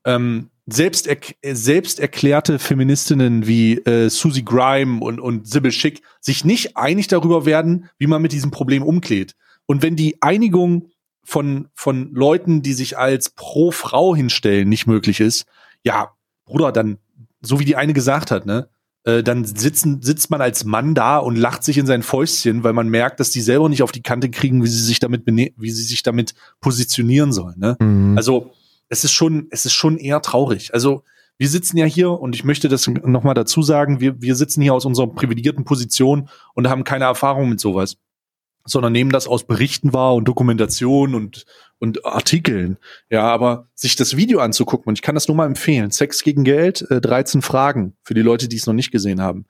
ähm, 0.04 0.50
selbst, 0.66 1.06
er, 1.06 1.16
selbst 1.54 1.98
erklärte 1.98 2.58
Feministinnen 2.58 3.46
wie 3.46 3.78
äh, 3.78 4.10
Susie 4.10 4.44
Grime 4.44 5.00
und, 5.00 5.18
und 5.18 5.48
Sybil 5.48 5.72
Schick 5.72 6.02
sich 6.20 6.44
nicht 6.44 6.76
einig 6.76 7.08
darüber 7.08 7.46
werden, 7.46 7.88
wie 7.98 8.06
man 8.06 8.22
mit 8.22 8.32
diesem 8.32 8.50
Problem 8.50 8.82
umgeht. 8.82 9.34
Und 9.66 9.82
wenn 9.82 9.96
die 9.96 10.20
Einigung 10.22 10.90
von, 11.24 11.68
von 11.74 12.12
Leuten, 12.12 12.62
die 12.62 12.74
sich 12.74 12.98
als 12.98 13.30
pro 13.30 13.70
Frau 13.70 14.14
hinstellen, 14.14 14.68
nicht 14.68 14.86
möglich 14.86 15.20
ist, 15.20 15.46
ja, 15.82 16.12
Bruder, 16.44 16.72
dann, 16.72 16.98
so 17.40 17.60
wie 17.60 17.64
die 17.64 17.76
eine 17.76 17.92
gesagt 17.92 18.30
hat, 18.30 18.46
ne, 18.46 18.68
äh, 19.04 19.22
dann 19.22 19.44
sitzen, 19.44 20.02
sitzt 20.02 20.30
man 20.30 20.40
als 20.40 20.64
Mann 20.64 20.94
da 20.94 21.18
und 21.18 21.36
lacht 21.36 21.64
sich 21.64 21.78
in 21.78 21.86
sein 21.86 22.02
Fäustchen, 22.02 22.64
weil 22.64 22.72
man 22.72 22.88
merkt, 22.88 23.20
dass 23.20 23.30
die 23.30 23.40
selber 23.40 23.68
nicht 23.68 23.82
auf 23.82 23.92
die 23.92 24.02
Kante 24.02 24.28
kriegen, 24.28 24.62
wie 24.62 24.68
sie 24.68 24.82
sich 24.82 25.00
damit, 25.00 25.22
wie 25.26 25.70
sie 25.70 25.82
sich 25.82 26.02
damit 26.02 26.34
positionieren 26.60 27.32
sollen. 27.32 27.58
Ne? 27.58 27.76
Mhm. 27.80 28.16
Also 28.16 28.52
es 28.88 29.04
ist 29.04 29.12
schon, 29.12 29.46
es 29.50 29.64
ist 29.64 29.72
schon 29.72 29.98
eher 29.98 30.20
traurig. 30.20 30.74
Also 30.74 31.04
wir 31.38 31.48
sitzen 31.48 31.76
ja 31.76 31.86
hier 31.86 32.10
und 32.10 32.34
ich 32.34 32.44
möchte 32.44 32.68
das 32.68 32.88
nochmal 32.88 33.34
dazu 33.34 33.62
sagen, 33.62 34.00
wir, 34.00 34.20
wir 34.20 34.34
sitzen 34.34 34.60
hier 34.60 34.74
aus 34.74 34.84
unserer 34.84 35.06
privilegierten 35.06 35.64
Position 35.64 36.28
und 36.54 36.68
haben 36.68 36.84
keine 36.84 37.04
Erfahrung 37.04 37.48
mit 37.48 37.60
sowas, 37.60 37.96
sondern 38.64 38.92
nehmen 38.92 39.10
das 39.12 39.28
aus 39.28 39.46
Berichten 39.46 39.92
wahr 39.92 40.16
und 40.16 40.26
Dokumentation 40.26 41.14
und, 41.14 41.46
und 41.78 42.04
Artikeln. 42.04 42.78
Ja, 43.10 43.22
aber 43.22 43.68
sich 43.74 43.96
das 43.96 44.16
Video 44.16 44.40
anzugucken, 44.40 44.88
und 44.88 44.98
ich 44.98 45.02
kann 45.02 45.14
das 45.14 45.28
nur 45.28 45.36
mal 45.36 45.46
empfehlen, 45.46 45.90
Sex 45.90 46.22
gegen 46.22 46.44
Geld, 46.44 46.88
äh, 46.90 47.00
13 47.00 47.42
Fragen 47.42 47.96
für 48.02 48.14
die 48.14 48.22
Leute, 48.22 48.48
die 48.48 48.56
es 48.56 48.66
noch 48.66 48.74
nicht 48.74 48.90
gesehen 48.90 49.20
haben. 49.20 49.46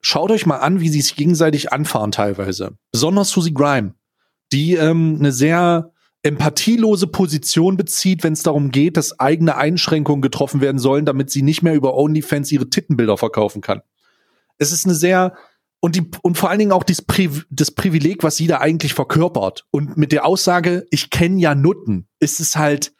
Schaut 0.00 0.30
euch 0.30 0.44
mal 0.44 0.58
an, 0.58 0.80
wie 0.80 0.90
sie 0.90 1.00
sich 1.00 1.16
gegenseitig 1.16 1.72
anfahren 1.72 2.12
teilweise. 2.12 2.72
Besonders 2.92 3.30
Susie 3.30 3.54
Grime, 3.54 3.94
die 4.52 4.74
ähm, 4.74 5.16
eine 5.18 5.32
sehr 5.32 5.92
empathielose 6.22 7.06
Position 7.06 7.76
bezieht, 7.76 8.22
wenn 8.24 8.32
es 8.32 8.42
darum 8.42 8.70
geht, 8.70 8.96
dass 8.96 9.18
eigene 9.20 9.56
Einschränkungen 9.56 10.22
getroffen 10.22 10.60
werden 10.60 10.78
sollen, 10.78 11.04
damit 11.04 11.30
sie 11.30 11.42
nicht 11.42 11.62
mehr 11.62 11.74
über 11.74 11.94
OnlyFans 11.94 12.50
ihre 12.50 12.68
Tittenbilder 12.70 13.18
verkaufen 13.18 13.60
kann. 13.60 13.82
Es 14.58 14.72
ist 14.72 14.86
eine 14.86 14.94
sehr 14.94 15.34
und 15.84 15.96
die 15.96 16.10
und 16.22 16.38
vor 16.38 16.48
allen 16.48 16.58
Dingen 16.58 16.72
auch 16.72 16.82
das, 16.82 17.02
Pri 17.02 17.28
das 17.50 17.70
Privileg, 17.70 18.22
was 18.22 18.36
sie 18.36 18.46
da 18.46 18.58
eigentlich 18.58 18.94
verkörpert 18.94 19.66
und 19.70 19.96
mit 19.96 20.12
der 20.12 20.24
Aussage, 20.24 20.86
ich 20.90 21.10
kenne 21.10 21.40
ja 21.40 21.54
Nutten, 21.54 22.08
ist 22.20 22.40
es 22.40 22.56
halt 22.56 22.92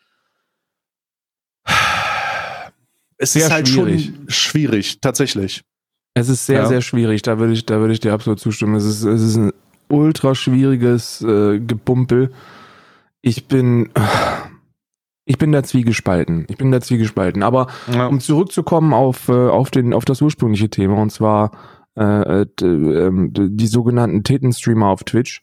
es 3.16 3.32
sehr 3.32 3.46
ist 3.46 3.52
halt 3.52 3.68
schwierig. 3.68 4.06
schon 4.06 4.28
schwierig 4.28 5.00
tatsächlich. 5.00 5.62
Es 6.14 6.28
ist 6.28 6.46
sehr 6.46 6.60
ja. 6.60 6.66
sehr 6.66 6.82
schwierig. 6.82 7.22
Da 7.22 7.38
würde 7.38 7.54
ich 7.54 7.64
da 7.64 7.80
würde 7.80 7.94
ich 7.94 8.00
dir 8.00 8.12
absolut 8.12 8.38
zustimmen. 8.38 8.74
Es 8.74 8.84
ist 8.84 9.02
es 9.02 9.22
ist 9.22 9.36
ein 9.36 9.52
ultra 9.88 10.34
schwieriges 10.34 11.22
äh, 11.22 11.58
Gepumpel 11.60 12.32
ich 13.26 13.48
bin, 13.48 13.88
ich 15.24 15.38
bin 15.38 15.50
da 15.50 15.62
zwiegespalten. 15.62 16.44
Ich 16.48 16.58
bin 16.58 16.70
da 16.70 16.82
zwiegespalten. 16.82 17.42
Aber 17.42 17.68
ja. 17.90 18.06
um 18.06 18.20
zurückzukommen 18.20 18.92
auf, 18.92 19.30
äh, 19.30 19.32
auf, 19.32 19.70
den, 19.70 19.94
auf 19.94 20.04
das 20.04 20.20
ursprüngliche 20.20 20.68
Thema, 20.68 21.00
und 21.00 21.10
zwar 21.10 21.50
äh, 21.96 22.42
äh 22.42 22.46
ähm, 22.60 23.30
die 23.32 23.66
sogenannten 23.66 24.24
Titten-Streamer 24.24 24.88
auf 24.88 25.04
Twitch. 25.04 25.42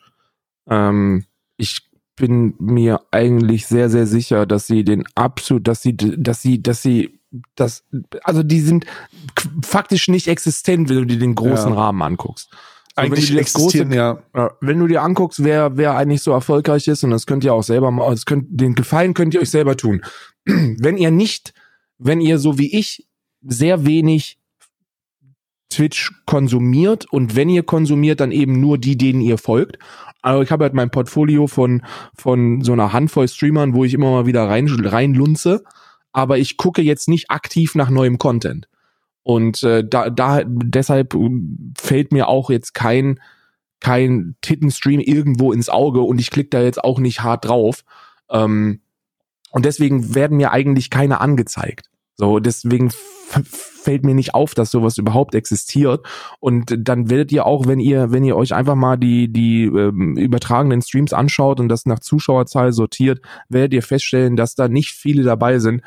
Ähm, 0.68 1.26
ich 1.58 1.92
bin 2.16 2.56
mir 2.60 3.02
eigentlich 3.12 3.68
sehr, 3.68 3.90
sehr 3.90 4.06
sicher, 4.06 4.46
dass 4.46 4.68
sie 4.68 4.84
den 4.84 5.06
absolut, 5.16 5.68
dass 5.68 5.82
sie, 5.82 5.96
dass 5.96 6.42
sie, 6.42 6.62
dass 6.62 6.82
sie, 6.82 7.20
das, 7.56 7.84
also 8.24 8.44
die 8.44 8.60
sind 8.60 8.86
faktisch 9.64 10.08
nicht 10.08 10.28
existent, 10.28 10.90
wenn 10.90 10.98
du 10.98 11.06
dir 11.06 11.20
den 11.20 11.36
großen 11.36 11.72
ja. 11.72 11.78
Rahmen 11.78 12.02
anguckst. 12.02 12.50
Eigentlich 12.96 13.36
existieren, 13.36 13.90
große, 13.90 14.24
ja. 14.36 14.52
Wenn 14.60 14.80
du 14.80 14.88
dir 14.88 15.02
anguckst, 15.02 15.44
wer, 15.44 15.78
wer 15.78 15.96
eigentlich 15.96 16.22
so 16.22 16.32
erfolgreich 16.32 16.88
ist, 16.88 17.04
und 17.04 17.12
das 17.12 17.26
könnt 17.26 17.44
ihr 17.44 17.54
auch 17.54 17.64
selber 17.64 17.90
mal, 17.90 18.12
das 18.12 18.26
könnt, 18.26 18.48
den 18.50 18.76
Gefallen 18.76 19.14
könnt 19.14 19.34
ihr 19.34 19.42
euch 19.42 19.50
selber 19.50 19.78
tun. 19.78 20.02
wenn 20.46 20.98
ihr 20.98 21.12
nicht, 21.12 21.54
wenn 21.98 22.20
ihr 22.20 22.38
so 22.38 22.58
wie 22.58 22.78
ich 22.78 23.08
sehr 23.42 23.86
wenig 23.86 24.41
Twitch 25.72 26.12
konsumiert 26.26 27.12
und 27.12 27.36
wenn 27.36 27.50
ihr 27.50 27.64
konsumiert, 27.64 28.20
dann 28.20 28.32
eben 28.32 28.60
nur 28.60 28.78
die, 28.78 28.98
denen 28.98 29.22
ihr 29.22 29.38
folgt. 29.38 29.80
Also 30.22 30.44
ich 30.44 30.52
habe 30.52 30.66
halt 30.66 30.74
mein 30.74 30.92
Portfolio 30.92 31.48
von, 31.48 31.84
von 32.16 32.62
so 32.62 32.74
einer 32.74 32.94
Handvoll 32.94 33.28
Streamern, 33.28 33.74
wo 33.74 33.84
ich 33.84 33.94
immer 33.94 34.12
mal 34.12 34.26
wieder 34.28 34.48
rein, 34.48 34.68
reinlunze, 34.70 35.64
aber 36.12 36.38
ich 36.38 36.58
gucke 36.58 36.82
jetzt 36.82 37.08
nicht 37.08 37.32
aktiv 37.32 37.74
nach 37.74 37.90
neuem 37.90 38.20
Content. 38.20 38.68
Und 39.24 39.64
äh, 39.64 39.84
da, 39.88 40.10
da 40.10 40.44
deshalb 40.46 41.16
fällt 41.78 42.12
mir 42.12 42.28
auch 42.28 42.50
jetzt 42.50 42.74
kein 42.74 43.20
kein 43.82 44.36
Tittenstream 44.42 45.00
irgendwo 45.00 45.52
ins 45.52 45.68
Auge 45.68 46.02
und 46.02 46.20
ich 46.20 46.30
klicke 46.30 46.52
da 46.52 46.62
jetzt 46.62 46.84
auch 46.84 47.00
nicht 47.00 47.24
hart 47.24 47.46
drauf. 47.46 47.82
Ähm, 48.30 48.82
und 49.52 49.66
deswegen 49.66 50.16
werden 50.16 50.38
mir 50.38 50.52
eigentlich 50.52 50.90
keine 50.90 51.20
angezeigt. 51.20 51.90
So, 52.16 52.40
deswegen 52.40 52.92
fällt 53.82 54.06
mir 54.06 54.16
nicht 54.16 54.34
auf, 54.34 54.54
dass 54.54 54.72
sowas 54.72 54.98
überhaupt 54.98 55.36
existiert. 55.36 56.06
Und 56.40 56.76
dann 56.78 57.10
werdet 57.10 57.32
ihr 57.32 57.46
auch, 57.46 57.68
wenn 57.68 57.80
ihr, 57.80 58.12
wenn 58.12 58.24
ihr 58.24 58.38
euch 58.38 58.54
einfach 58.54 58.76
mal 58.76 58.98
die, 58.98 59.32
die 59.32 59.66
ähm, 59.66 60.18
übertragenen 60.18 60.82
Streams 60.82 61.14
anschaut 61.14 61.60
und 61.60 61.70
das 61.70 61.86
nach 61.86 62.00
Zuschauerzahl 62.00 62.74
sortiert, 62.74 63.22
werdet 63.50 63.74
ihr 63.74 63.84
feststellen, 63.84 64.36
dass 64.36 64.56
da 64.56 64.68
nicht 64.68 64.92
viele 64.92 65.24
dabei 65.24 65.60
sind, 65.60 65.82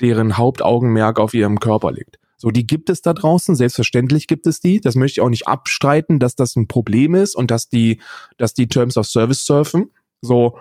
deren 0.00 0.36
Hauptaugenmerk 0.36 1.18
auf 1.18 1.34
ihrem 1.34 1.58
Körper 1.58 1.92
liegt. 1.92 2.18
So, 2.36 2.50
die 2.52 2.66
gibt 2.66 2.88
es 2.88 3.02
da 3.02 3.14
draußen, 3.14 3.56
selbstverständlich 3.56 4.28
gibt 4.28 4.46
es 4.46 4.60
die. 4.60 4.80
Das 4.80 4.94
möchte 4.94 5.18
ich 5.18 5.20
auch 5.22 5.28
nicht 5.28 5.48
abstreiten, 5.48 6.20
dass 6.20 6.36
das 6.36 6.54
ein 6.54 6.68
Problem 6.68 7.16
ist 7.16 7.34
und 7.34 7.50
dass 7.50 7.68
die, 7.68 8.00
dass 8.36 8.54
die 8.54 8.68
Terms 8.68 8.96
of 8.96 9.06
Service 9.06 9.44
surfen. 9.44 9.90
So, 10.20 10.56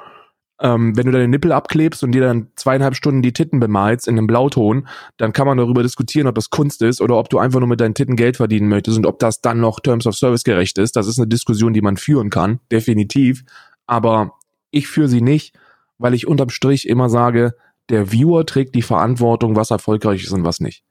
ähm, 0.60 0.97
wenn 0.97 1.05
du 1.05 1.12
deine 1.12 1.28
Nippel 1.28 1.51
abklebst 1.51 2.03
und 2.03 2.12
dir 2.14 2.22
dann 2.22 2.47
zweieinhalb 2.55 2.95
Stunden 2.95 3.22
die 3.22 3.34
Titten 3.34 3.60
bemalst 3.60 4.08
in 4.08 4.18
einem 4.18 4.28
Blauton, 4.28 4.88
dann 5.18 5.34
kann 5.34 5.45
man 5.45 5.58
darüber 5.58 5.84
diskutieren, 5.84 6.28
ob 6.28 6.36
das 6.36 6.49
Kunst 6.49 6.82
ist 6.82 7.01
oder 7.01 7.18
ob 7.18 7.30
du 7.30 7.38
einfach 7.38 7.60
nur 7.60 7.70
mit 7.70 7.80
deinen 7.80 7.93
Titten 7.93 8.16
Geld 8.16 8.38
verdienen 8.38 8.68
möchtest 8.68 8.97
und 8.97 9.05
ob 9.05 9.20
das 9.20 9.41
dann 9.41 9.60
noch 9.60 9.80
Terms 9.80 10.08
of 10.08 10.16
Service 10.16 10.43
gerecht 10.43 10.78
ist. 10.78 10.95
Das 10.95 11.08
ist 11.08 11.20
eine 11.20 11.28
Diskussion, 11.28 11.74
die 11.74 11.82
man 11.82 11.97
führen 11.97 12.30
kann, 12.30 12.60
definitiv. 12.72 13.43
Aber 13.86 14.34
ich 14.72 14.88
führe 14.88 15.08
sie 15.08 15.22
nicht, 15.22 15.55
weil 15.97 16.14
ich 16.14 16.28
unterm 16.28 16.49
Strich 16.49 16.88
immer 16.88 17.10
sage, 17.10 17.53
der 17.89 18.12
Viewer 18.12 18.45
trägt 18.45 18.76
die 18.76 18.82
Verantwortung, 18.82 19.55
was 19.55 19.72
erfolgreich 19.72 20.24
ist 20.24 20.32
und 20.32 20.43
was 20.43 20.60
nicht. 20.60 20.84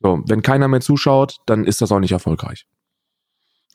So, 0.00 0.22
wenn 0.26 0.42
keiner 0.42 0.68
mehr 0.68 0.80
zuschaut, 0.80 1.36
dann 1.44 1.64
ist 1.64 1.82
das 1.82 1.92
auch 1.92 2.00
nicht 2.00 2.12
erfolgreich. 2.12 2.66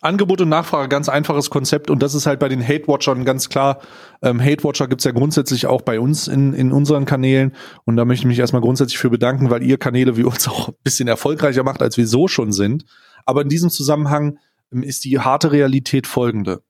Angebot 0.05 0.41
und 0.41 0.49
Nachfrage, 0.49 0.87
ganz 0.87 1.09
einfaches 1.09 1.49
Konzept 1.49 1.89
und 1.89 2.01
das 2.01 2.13
ist 2.13 2.25
halt 2.25 2.39
bei 2.39 2.47
den 2.47 2.65
Hate-Watchern 2.65 3.25
ganz 3.25 3.49
klar. 3.49 3.79
Ähm, 4.21 4.41
Hate-Watcher 4.41 4.87
gibt's 4.87 5.03
ja 5.03 5.11
grundsätzlich 5.11 5.67
auch 5.67 5.81
bei 5.81 5.99
uns 5.99 6.27
in, 6.27 6.53
in 6.53 6.71
unseren 6.71 7.05
Kanälen 7.05 7.53
und 7.83 7.97
da 7.97 8.05
möchte 8.05 8.21
ich 8.21 8.27
mich 8.27 8.39
erstmal 8.39 8.61
grundsätzlich 8.61 8.97
für 8.97 9.09
bedanken, 9.09 9.49
weil 9.49 9.63
ihr 9.63 9.77
Kanäle 9.77 10.15
wie 10.17 10.23
uns 10.23 10.47
auch 10.47 10.69
ein 10.69 10.75
bisschen 10.83 11.07
erfolgreicher 11.07 11.63
macht, 11.63 11.81
als 11.81 11.97
wir 11.97 12.07
so 12.07 12.27
schon 12.27 12.51
sind. 12.51 12.85
Aber 13.25 13.41
in 13.41 13.49
diesem 13.49 13.69
Zusammenhang 13.69 14.37
ähm, 14.71 14.83
ist 14.83 15.03
die 15.03 15.19
harte 15.19 15.51
Realität 15.51 16.07
folgende. 16.07 16.61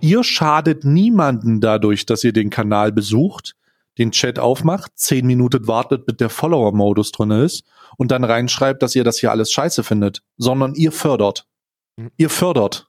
Ihr 0.00 0.24
schadet 0.24 0.84
niemanden 0.84 1.60
dadurch, 1.60 2.06
dass 2.06 2.24
ihr 2.24 2.32
den 2.32 2.50
Kanal 2.50 2.92
besucht, 2.92 3.54
den 3.98 4.10
Chat 4.10 4.38
aufmacht, 4.38 4.92
zehn 4.96 5.26
Minuten 5.26 5.66
wartet, 5.66 6.06
bis 6.06 6.16
der 6.16 6.30
Follower-Modus 6.30 7.12
drin 7.12 7.30
ist 7.30 7.64
und 7.96 8.10
dann 8.10 8.24
reinschreibt, 8.24 8.82
dass 8.82 8.96
ihr 8.96 9.04
das 9.04 9.18
hier 9.18 9.30
alles 9.30 9.52
scheiße 9.52 9.84
findet, 9.84 10.22
sondern 10.36 10.74
ihr 10.74 10.92
fördert. 10.92 11.46
Mhm. 11.96 12.10
Ihr 12.16 12.30
fördert. 12.30 12.88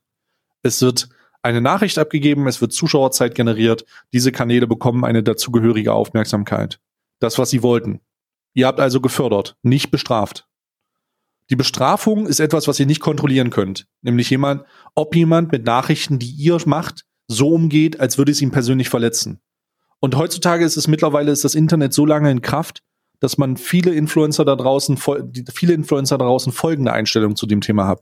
Es 0.62 0.82
wird 0.82 1.10
eine 1.42 1.62
Nachricht 1.62 2.00
abgegeben, 2.00 2.48
es 2.48 2.60
wird 2.60 2.74
Zuschauerzeit 2.74 3.36
generiert, 3.36 3.86
diese 4.14 4.32
Kanäle 4.32 4.66
bekommen 4.66 5.06
eine 5.06 5.22
dazugehörige 5.22 5.94
Aufmerksamkeit. 5.94 6.80
Das, 7.20 7.38
was 7.38 7.52
sie 7.52 7.62
wollten. 7.62 8.02
Ihr 8.56 8.68
habt 8.68 8.80
also 8.80 9.00
gefördert, 9.00 9.56
nicht 9.62 9.92
bestraft. 9.92 10.48
Die 11.52 11.56
Bestrafung 11.56 12.26
ist 12.26 12.40
etwas, 12.40 12.68
was 12.68 12.80
ihr 12.80 12.88
nicht 12.88 13.02
kontrollieren 13.02 13.52
könnt. 13.52 13.86
Nämlich 14.02 14.30
jemand, 14.32 14.64
ob 14.96 15.16
jemand 15.16 15.52
mit 15.52 15.66
Nachrichten, 15.66 16.18
die 16.18 16.32
ihr 16.32 16.58
macht, 16.66 17.06
so 17.28 17.50
umgeht, 17.50 18.00
als 18.00 18.18
würde 18.18 18.32
es 18.32 18.42
ihn 18.42 18.52
persönlich 18.52 18.90
verletzen. 18.90 19.40
Und 20.00 20.16
heutzutage 20.16 20.66
ist 20.66 20.78
es 20.78 20.88
mittlerweile, 20.88 21.32
ist 21.32 21.44
das 21.44 21.56
Internet 21.56 21.94
so 21.94 22.06
lange 22.06 22.32
in 22.32 22.42
Kraft, 22.42 22.82
dass 23.20 23.38
man 23.38 23.58
viele 23.58 23.94
Influencer 23.94 24.46
da 24.46 24.56
draußen, 24.56 24.98
viele 25.54 25.74
Influencer 25.74 26.18
da 26.18 26.26
draußen 26.26 26.52
folgende 26.52 26.94
Einstellung 26.94 27.36
zu 27.36 27.46
dem 27.46 27.62
Thema 27.62 27.88
hat. 27.88 28.02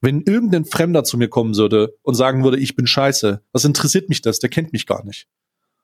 Wenn 0.00 0.22
irgendein 0.22 0.64
Fremder 0.64 1.02
zu 1.04 1.18
mir 1.18 1.28
kommen 1.28 1.56
würde 1.56 1.94
und 2.02 2.14
sagen 2.14 2.44
würde, 2.44 2.58
ich 2.58 2.76
bin 2.76 2.86
scheiße, 2.86 3.42
was 3.52 3.64
interessiert 3.64 4.08
mich 4.08 4.22
das? 4.22 4.38
Der 4.38 4.48
kennt 4.48 4.72
mich 4.72 4.86
gar 4.86 5.04
nicht. 5.04 5.26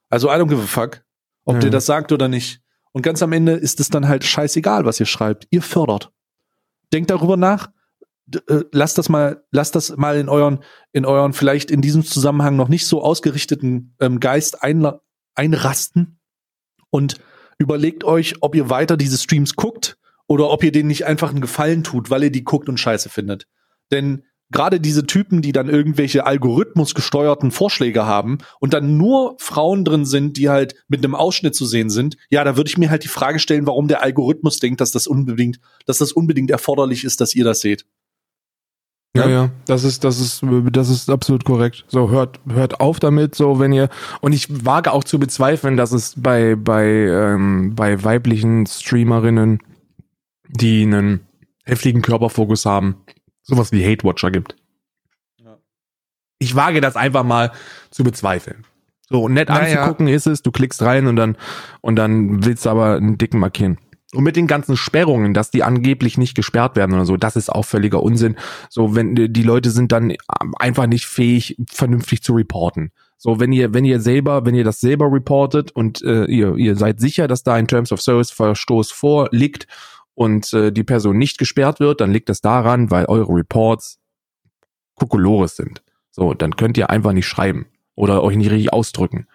Also 0.09 0.29
I 0.29 0.35
don't 0.35 0.49
give 0.49 0.63
a 0.63 0.67
fuck, 0.67 1.05
ob 1.45 1.55
ja. 1.55 1.61
der 1.63 1.71
das 1.71 1.87
sagt 1.87 2.13
oder 2.13 2.29
nicht. 2.29 2.61
Und 2.93 3.03
ganz 3.03 3.23
am 3.23 3.33
Ende 3.33 3.53
ist 3.53 3.81
es 3.81 3.89
dann 3.89 4.07
halt 4.07 4.25
scheißegal, 4.25 4.85
was 4.85 5.01
ihr 5.01 5.07
schreibt. 5.07 5.49
Ihr 5.51 5.63
fördert. 5.63 6.13
Denkt 6.93 7.11
darüber 7.11 7.37
nach. 7.37 7.71
Äh, 8.49 8.61
lasst 8.71 8.99
das 8.99 9.09
mal, 9.09 9.45
lasst 9.51 9.75
das 9.75 9.97
mal 9.97 10.17
in 10.17 10.29
euren, 10.29 10.61
in 10.93 11.05
euren 11.05 11.33
vielleicht 11.33 11.73
in 11.73 11.83
diesem 11.83 12.05
Zusammenhang 12.05 12.55
noch 12.55 12.69
nicht 12.69 12.87
so 12.87 13.03
ausgerichteten 13.03 13.97
ähm, 14.01 14.21
Geist 14.21 14.63
ein, 14.63 14.87
einrasten 15.35 16.21
und 16.91 17.17
überlegt 17.59 18.05
euch, 18.05 18.37
ob 18.41 18.55
ihr 18.55 18.71
weiter 18.71 18.97
diese 18.97 19.19
Streams 19.19 19.57
guckt 19.57 19.99
oder 20.27 20.51
ob 20.51 20.63
ihr 20.63 20.73
denen 20.73 20.89
nicht 20.89 21.05
einfach 21.05 21.31
einen 21.31 21.41
Gefallen 21.41 21.83
tut, 21.83 22.11
weil 22.11 22.23
ihr 22.23 22.33
die 22.33 22.45
guckt 22.45 22.69
und 22.69 22.79
scheiße 22.79 23.09
findet. 23.09 23.47
Denn 23.91 24.25
gerade 24.51 24.81
diese 24.81 25.07
Typen, 25.07 25.43
die 25.43 25.53
dann 25.53 25.69
irgendwelche 25.69 26.27
algorithmusgesteuerten 26.27 27.51
Vorschläge 27.51 28.07
haben 28.07 28.39
und 28.61 28.73
dann 28.73 28.97
nur 28.97 29.37
Frauen 29.39 29.85
drin 29.85 30.05
sind, 30.05 30.37
die 30.37 30.49
halt 30.49 30.75
mit 30.89 31.05
einem 31.05 31.15
Ausschnitt 31.15 31.55
zu 31.55 31.67
sehen 31.67 31.91
sind, 31.91 32.17
ja, 32.31 32.45
da 32.45 32.57
würde 32.57 32.69
ich 32.69 32.79
mir 32.79 32.91
halt 32.91 33.05
die 33.05 33.09
Frage 33.09 33.39
stellen, 33.39 33.67
warum 33.67 33.89
der 33.89 34.03
Algorithmus 34.03 34.59
denkt, 34.61 34.81
dass 34.81 34.93
das 34.93 35.07
unbedingt, 35.07 35.61
dass 35.87 35.99
das 35.99 36.13
unbedingt 36.13 36.51
erforderlich 36.51 37.05
ist, 37.05 37.21
dass 37.21 37.35
ihr 37.35 37.45
das 37.45 37.61
seht. 37.61 37.85
Ja, 39.17 39.29
ja, 39.29 39.51
das 39.67 39.85
ist, 39.85 40.03
das 40.03 40.21
ist, 40.21 40.43
das 40.73 40.89
ist 40.89 41.09
absolut 41.09 41.45
korrekt. 41.45 41.85
So, 41.87 42.11
hört, 42.11 42.41
hört 42.49 42.81
auf 42.81 42.99
damit, 42.99 43.37
so, 43.37 43.61
wenn 43.61 43.73
ihr, 43.73 43.89
und 44.21 44.33
ich 44.33 44.65
wage 44.65 44.93
auch 44.93 45.05
zu 45.05 45.21
bezweifeln, 45.21 45.77
dass 45.77 45.93
es 45.93 46.15
bei, 46.17 46.57
bei, 46.57 46.85
ähm, 46.85 47.75
bei 47.77 48.03
weiblichen 48.03 48.67
Streamerinnen, 48.67 49.61
die 50.49 50.83
einen 50.83 51.21
heftigen 51.65 52.03
Körperfokus 52.03 52.67
haben, 52.67 52.97
sowas 53.45 53.71
wie 53.71 53.85
Hate 53.85 54.05
Watcher 54.05 54.31
gibt. 54.31 54.57
Ja. 55.39 55.59
Ich 56.39 56.57
wage 56.57 56.81
das 56.81 56.97
einfach 56.97 57.23
mal 57.23 57.53
zu 57.91 58.03
bezweifeln. 58.03 58.65
So, 59.09 59.23
und 59.23 59.35
nett 59.35 59.49
Naja. 59.51 59.83
anzugucken 59.83 60.09
ist 60.09 60.27
es, 60.27 60.43
du 60.43 60.51
klickst 60.51 60.83
rein 60.83 61.07
und 61.07 61.17
dann, 61.17 61.37
und 61.83 61.97
dann 61.97 62.45
willst 62.45 62.67
du 62.67 62.71
aber 62.71 62.97
einen 62.97 63.19
dicken 63.19 63.39
markieren. 63.39 63.79
Und 64.15 64.25
mit 64.25 64.37
den 64.37 64.47
ganzen 64.47 64.77
Sperrungen, 64.77 65.35
dass 65.35 65.51
die 65.51 65.63
angeblich 65.63 66.19
nicht 66.19 66.35
gesperrt 66.37 66.77
werden 66.77 66.95
oder 66.95 67.05
so, 67.05 67.17
das 67.17 67.37
ist 67.37 67.51
auch 67.51 67.65
völliger 67.65 68.03
Unsinn. 68.03 68.37
So, 68.71 68.95
wenn 68.95 69.15
die 69.15 69.43
Leute 69.43 69.71
sind 69.71 69.93
dann 69.93 70.15
einfach 70.59 70.87
nicht 70.87 71.07
fähig, 71.07 71.57
vernünftig 71.71 72.23
zu 72.23 72.33
reporten. 72.35 72.93
So, 73.17 73.41
wenn 73.41 73.53
ihr, 73.53 73.75
wenn 73.75 73.85
ihr 73.85 74.01
selber, 74.01 74.47
wenn 74.47 74.55
ihr 74.55 74.65
das 74.65 74.81
selber 74.81 75.11
reportet 75.11 75.73
und 75.73 76.03
äh, 76.03 76.27
ihr, 76.27 76.55
ihr 76.57 76.77
seid 76.77 77.01
sicher, 77.01 77.27
dass 77.27 77.43
da 77.43 77.55
ein 77.55 77.67
Terms 77.67 77.91
of 77.91 78.01
Service 78.01 78.31
Verstoß 78.31 78.93
vorliegt 78.93 79.67
und 80.15 80.53
äh, 80.53 80.73
die 80.73 80.85
Person 80.85 81.19
nicht 81.19 81.39
gesperrt 81.39 81.81
wird, 81.81 82.01
dann 82.01 82.13
liegt 82.13 82.29
das 82.29 82.41
daran, 82.41 82.91
weil 82.91 83.07
eure 83.07 83.33
Reports 83.33 83.99
Kokolores 84.95 85.57
sind. 85.57 85.83
So, 86.11 86.35
dann 86.35 86.57
könnt 86.57 86.79
ihr 86.79 86.91
einfach 86.91 87.13
nicht 87.13 87.27
schreiben 87.27 87.67
oder 87.97 88.23
euch 88.23 88.37
nicht 88.37 88.51
richtig 88.51 88.73
ausdrücken 88.73 89.27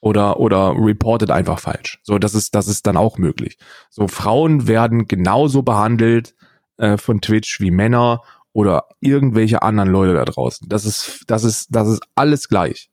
oder 0.00 0.40
oder 0.40 0.74
reportet 0.76 1.30
einfach 1.30 1.58
falsch. 1.58 2.00
So, 2.02 2.18
das 2.18 2.34
ist 2.34 2.54
das 2.54 2.68
ist 2.68 2.86
dann 2.86 2.96
auch 2.96 3.18
möglich. 3.18 3.58
So 3.90 4.08
Frauen 4.08 4.66
werden 4.68 5.06
genauso 5.06 5.62
behandelt 5.62 6.34
äh, 6.78 6.96
von 6.96 7.20
Twitch 7.20 7.60
wie 7.60 7.70
Männer 7.70 8.22
oder 8.52 8.88
irgendwelche 9.00 9.62
anderen 9.62 9.90
Leute 9.90 10.14
da 10.14 10.24
draußen. 10.24 10.68
Das 10.68 10.84
ist 10.84 11.24
das 11.26 11.44
ist 11.44 11.68
das 11.70 11.88
ist 11.88 12.02
alles 12.14 12.48
gleich. 12.48 12.89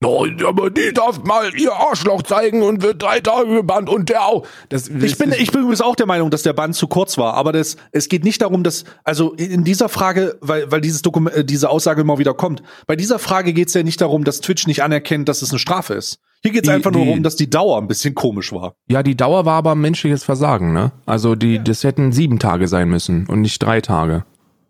No, 0.00 0.24
aber 0.46 0.70
die 0.70 0.92
darf 0.92 1.24
mal 1.24 1.52
ihr 1.58 1.72
Arschloch 1.72 2.22
zeigen 2.22 2.62
und 2.62 2.82
wird 2.82 3.02
drei 3.02 3.18
Tage 3.18 3.52
gebannt 3.52 3.88
und 3.88 4.08
der 4.08 4.26
auch. 4.26 4.46
Das, 4.68 4.86
Ich 4.86 5.18
bin, 5.18 5.32
ich 5.32 5.50
bin 5.50 5.62
übrigens 5.62 5.80
auch 5.80 5.96
der 5.96 6.06
Meinung, 6.06 6.30
dass 6.30 6.44
der 6.44 6.52
Band 6.52 6.76
zu 6.76 6.86
kurz 6.86 7.18
war, 7.18 7.34
aber 7.34 7.50
das, 7.50 7.76
es 7.90 8.08
geht 8.08 8.22
nicht 8.22 8.40
darum, 8.40 8.62
dass, 8.62 8.84
also 9.02 9.32
in 9.32 9.64
dieser 9.64 9.88
Frage, 9.88 10.38
weil, 10.40 10.70
weil 10.70 10.80
dieses 10.80 11.02
Dokument, 11.02 11.34
äh, 11.34 11.44
diese 11.44 11.68
Aussage 11.68 12.02
immer 12.02 12.18
wieder 12.18 12.32
kommt, 12.34 12.62
bei 12.86 12.94
dieser 12.94 13.18
Frage 13.18 13.52
geht 13.52 13.68
es 13.68 13.74
ja 13.74 13.82
nicht 13.82 14.00
darum, 14.00 14.22
dass 14.22 14.40
Twitch 14.40 14.68
nicht 14.68 14.84
anerkennt, 14.84 15.28
dass 15.28 15.42
es 15.42 15.50
eine 15.50 15.58
Strafe 15.58 15.94
ist. 15.94 16.20
Hier 16.42 16.52
geht 16.52 16.62
es 16.62 16.70
einfach 16.70 16.92
nur 16.92 17.04
darum, 17.04 17.24
dass 17.24 17.34
die 17.34 17.50
Dauer 17.50 17.78
ein 17.78 17.88
bisschen 17.88 18.14
komisch 18.14 18.52
war. 18.52 18.74
Ja, 18.88 19.02
die 19.02 19.16
Dauer 19.16 19.44
war 19.44 19.54
aber 19.54 19.74
menschliches 19.74 20.22
Versagen, 20.22 20.72
ne? 20.72 20.92
Also 21.06 21.34
die, 21.34 21.62
das 21.62 21.82
hätten 21.82 22.12
sieben 22.12 22.38
Tage 22.38 22.68
sein 22.68 22.88
müssen 22.88 23.26
und 23.26 23.40
nicht 23.40 23.60
drei 23.60 23.80
Tage. 23.80 24.24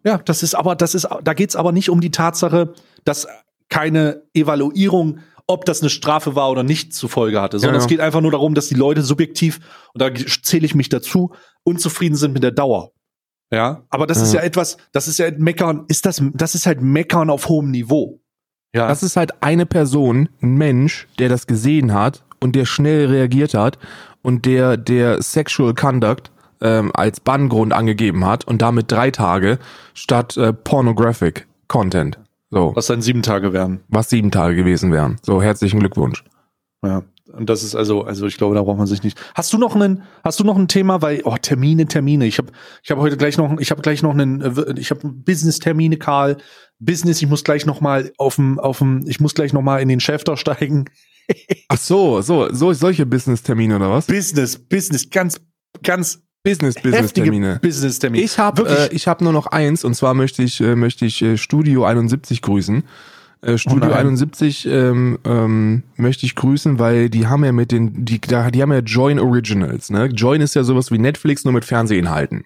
Ja, 0.05 0.17
das 0.17 0.43
ist 0.43 0.55
aber, 0.55 0.75
das 0.75 0.95
ist, 0.95 1.07
da 1.23 1.35
geht 1.35 1.51
es 1.51 1.57
aber 1.57 1.73
nicht 1.73 1.91
um 1.91 2.01
die 2.01 2.11
Tatsache, 2.11 2.73
dass 3.05 3.27
keine 3.69 4.23
Evaluierung, 4.35 5.21
ob 5.47 5.65
das 5.65 5.81
eine 5.81 5.91
Strafe 5.91 6.35
war 6.35 6.51
oder 6.51 6.63
nicht, 6.63 6.93
zur 6.95 7.09
Folge 7.09 7.41
hatte, 7.41 7.59
sondern 7.59 7.77
Ja, 7.77 7.81
ja. 7.81 7.85
es 7.85 7.89
geht 7.89 8.01
einfach 8.01 8.21
nur 8.21 8.31
darum, 8.31 8.55
dass 8.55 8.69
die 8.69 8.75
Leute 8.75 9.03
subjektiv, 9.03 9.61
und 9.95 10.03
da 10.03 10.15
zähle 10.43 10.67
ich 10.67 10.75
mich 10.75 10.89
dazu, 10.91 11.33
unzufrieden 11.65 12.17
sind 12.17 12.33
mit 12.33 12.43
der 12.43 12.51
Dauer. 12.51 12.93
Ja, 13.51 13.85
aber 13.89 14.07
das 14.07 14.21
ist 14.21 14.35
Ja. 14.35 14.41
ja 14.41 14.47
etwas, 14.47 14.77
das 14.93 15.09
ist 15.09 15.19
ja 15.19 15.31
Meckern, 15.39 15.85
ist 15.89 16.05
das, 16.05 16.23
das 16.35 16.55
ist 16.55 16.67
halt 16.67 16.83
Meckern 16.83 17.31
auf 17.31 17.49
hohem 17.49 17.71
Niveau. 17.71 18.21
Ja, 18.75 18.89
Das 18.89 19.03
ist 19.03 19.17
halt 19.17 19.43
eine 19.43 19.65
Person, 19.65 20.29
ein 20.43 20.57
Mensch, 20.57 21.09
der 21.19 21.31
das 21.31 21.47
gesehen 21.47 21.95
hat 21.95 22.25
und 22.41 22.55
der 22.55 22.67
schnell 22.67 23.07
reagiert 23.07 23.55
hat 23.55 23.79
und 24.21 24.45
der 24.45 24.77
der 24.77 25.23
Sexual 25.23 25.73
Conduct 25.73 26.31
ähm, 26.61 26.91
als 26.95 27.21
Banngrund 27.21 27.73
angegeben 27.73 28.27
hat 28.27 28.45
und 28.47 28.61
damit 28.61 28.93
drei 28.93 29.11
Tage 29.11 29.59
statt 29.95 30.37
äh, 30.37 30.53
Pornographic 30.53 31.47
Content. 31.69 32.19
So, 32.51 32.73
was 32.75 32.87
dann 32.87 33.03
sieben 33.03 33.23
Tage 33.23 33.53
wären. 33.53 33.81
was 33.89 34.11
sieben 34.11 34.31
Tage 34.31 34.57
gewesen 34.57 34.93
wären. 34.93 35.19
So, 35.23 35.43
herzlichen 35.43 35.81
Glückwunsch. 35.81 36.25
Ja. 36.85 37.03
Und 37.33 37.51
das 37.51 37.63
ist 37.63 37.75
also, 37.75 38.05
also 38.05 38.27
ich 38.27 38.39
glaube, 38.39 38.55
da 38.55 38.63
braucht 38.63 38.79
man 38.79 38.87
sich 38.87 39.03
nicht. 39.03 39.21
Hast 39.35 39.53
du 39.53 39.59
noch 39.59 39.75
einen, 39.75 40.03
hast 40.25 40.41
du 40.41 40.45
noch 40.45 40.57
ein 40.57 40.67
Thema, 40.67 41.03
weil 41.03 41.21
oh 41.25 41.37
Termine, 41.37 41.87
Termine. 41.87 42.25
Ich 42.25 42.39
habe, 42.39 42.53
ich 42.83 42.91
habe 42.91 43.03
heute 43.03 43.19
gleich 43.19 43.37
noch, 43.37 43.59
ich 43.59 43.71
habe 43.71 43.83
gleich 43.83 44.03
noch 44.03 44.13
einen, 44.13 44.41
äh, 44.41 44.75
ich 44.79 44.91
habe 44.91 45.07
Business 45.07 45.59
Termine, 45.59 45.99
Karl. 45.99 46.39
Business. 46.79 47.21
Ich 47.21 47.29
muss 47.29 47.45
gleich 47.45 47.67
noch 47.67 47.81
mal 47.83 48.13
auf 48.17 48.37
dem, 48.37 48.59
auf 48.59 48.79
dem, 48.79 49.05
ich 49.07 49.21
muss 49.21 49.35
gleich 49.35 49.53
noch 49.53 49.63
mal 49.63 49.83
in 49.83 49.89
den 49.89 50.01
Schäfter 50.01 50.37
steigen. 50.37 50.87
Ach 51.69 51.77
so, 51.77 52.23
so, 52.23 52.51
so 52.51 52.73
solche 52.73 53.05
Business-Termine 53.05 53.77
oder 53.77 53.91
was? 53.91 54.07
Business, 54.07 54.59
Business, 54.59 55.11
ganz, 55.11 55.39
ganz 55.83 56.23
Business, 56.49 56.75
heftige 56.77 56.91
Business-Termine. 56.91 57.59
Business 57.63 57.99
Termine. 57.99 58.25
Ich 58.25 58.39
habe 58.39 58.69
äh, 58.69 58.95
ich 58.95 59.07
hab 59.09 59.21
nur 59.21 59.33
noch 59.33 59.47
eins 59.47 59.85
und 59.85 59.95
zwar 59.95 60.15
möchte 60.15 60.43
ich 60.43 60.61
äh, 60.61 60.75
möchte 60.77 61.05
ich 61.07 61.23
äh, 61.23 61.37
Studio 61.37 61.85
71 61.85 62.43
grüßen. 62.43 62.83
Äh, 63.41 63.57
Studio 63.57 63.91
nein. 63.91 63.99
71 63.99 64.67
ähm, 64.67 65.19
ähm, 65.25 65.83
möchte 65.97 66.27
ich 66.27 66.35
grüßen, 66.35 66.81
weil 66.81 67.09
die 67.09 67.29
haben 67.29 67.45
ja 67.45 67.53
mit 67.53 67.71
den 67.71 68.05
die 68.05 68.21
die 68.21 68.63
haben 68.63 68.73
ja 68.73 68.81
Join 68.81 69.21
Originals, 69.21 69.91
ne? 69.91 70.07
Join 70.07 70.41
ist 70.41 70.55
ja 70.55 70.65
sowas 70.65 70.91
wie 70.91 70.99
Netflix 70.99 71.45
nur 71.45 71.55
mit 71.55 71.65
Fernsehinhalten. 71.65 72.45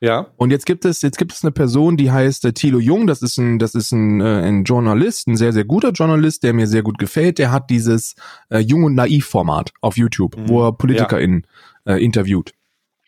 ja. 0.00 0.26
Und 0.36 0.50
jetzt 0.50 0.66
gibt 0.66 0.84
es 0.84 1.00
jetzt 1.00 1.16
gibt 1.16 1.32
es 1.32 1.42
eine 1.42 1.52
Person, 1.52 1.96
die 1.96 2.10
heißt 2.10 2.44
äh, 2.44 2.52
Thilo 2.52 2.78
Jung, 2.80 3.06
das 3.06 3.22
ist 3.22 3.38
ein 3.38 3.58
das 3.58 3.74
ist 3.74 3.92
ein, 3.92 4.20
äh, 4.20 4.42
ein 4.42 4.64
Journalist, 4.64 5.26
ein 5.26 5.38
sehr 5.38 5.54
sehr 5.54 5.64
guter 5.64 5.92
Journalist, 5.92 6.42
der 6.42 6.52
mir 6.52 6.66
sehr 6.66 6.82
gut 6.82 6.98
gefällt. 6.98 7.38
Der 7.38 7.50
hat 7.50 7.70
dieses 7.70 8.14
äh, 8.50 8.58
Jung 8.58 8.84
und 8.84 8.94
Naiv 8.94 9.24
Format 9.24 9.72
auf 9.80 9.96
YouTube, 9.96 10.36
Mhm. 10.36 10.48
wo 10.50 10.66
er 10.66 10.72
PolitikerInnen 10.72 11.46
äh, 11.86 12.04
interviewt 12.04 12.52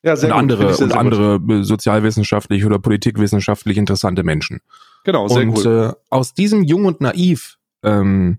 Ja, 0.09 0.15
und 0.15 0.21
gut. 0.21 0.33
Andere 0.33 0.75
sehr, 0.75 0.85
und 0.85 0.91
sehr 0.93 1.01
andere 1.01 1.41
äh, 1.49 1.63
sozialwissenschaftlich 1.63 2.65
oder 2.65 2.79
politikwissenschaftlich 2.79 3.77
interessante 3.77 4.23
Menschen. 4.23 4.61
Genau, 5.05 5.29
sehr 5.29 5.43
und 5.43 5.57
cool. 5.65 5.95
äh, 5.95 6.01
aus 6.11 6.35
diesem 6.35 6.65
Jung 6.65 6.85
und 6.85 7.01
Naiv 7.01 7.59
ähm, 7.83 8.39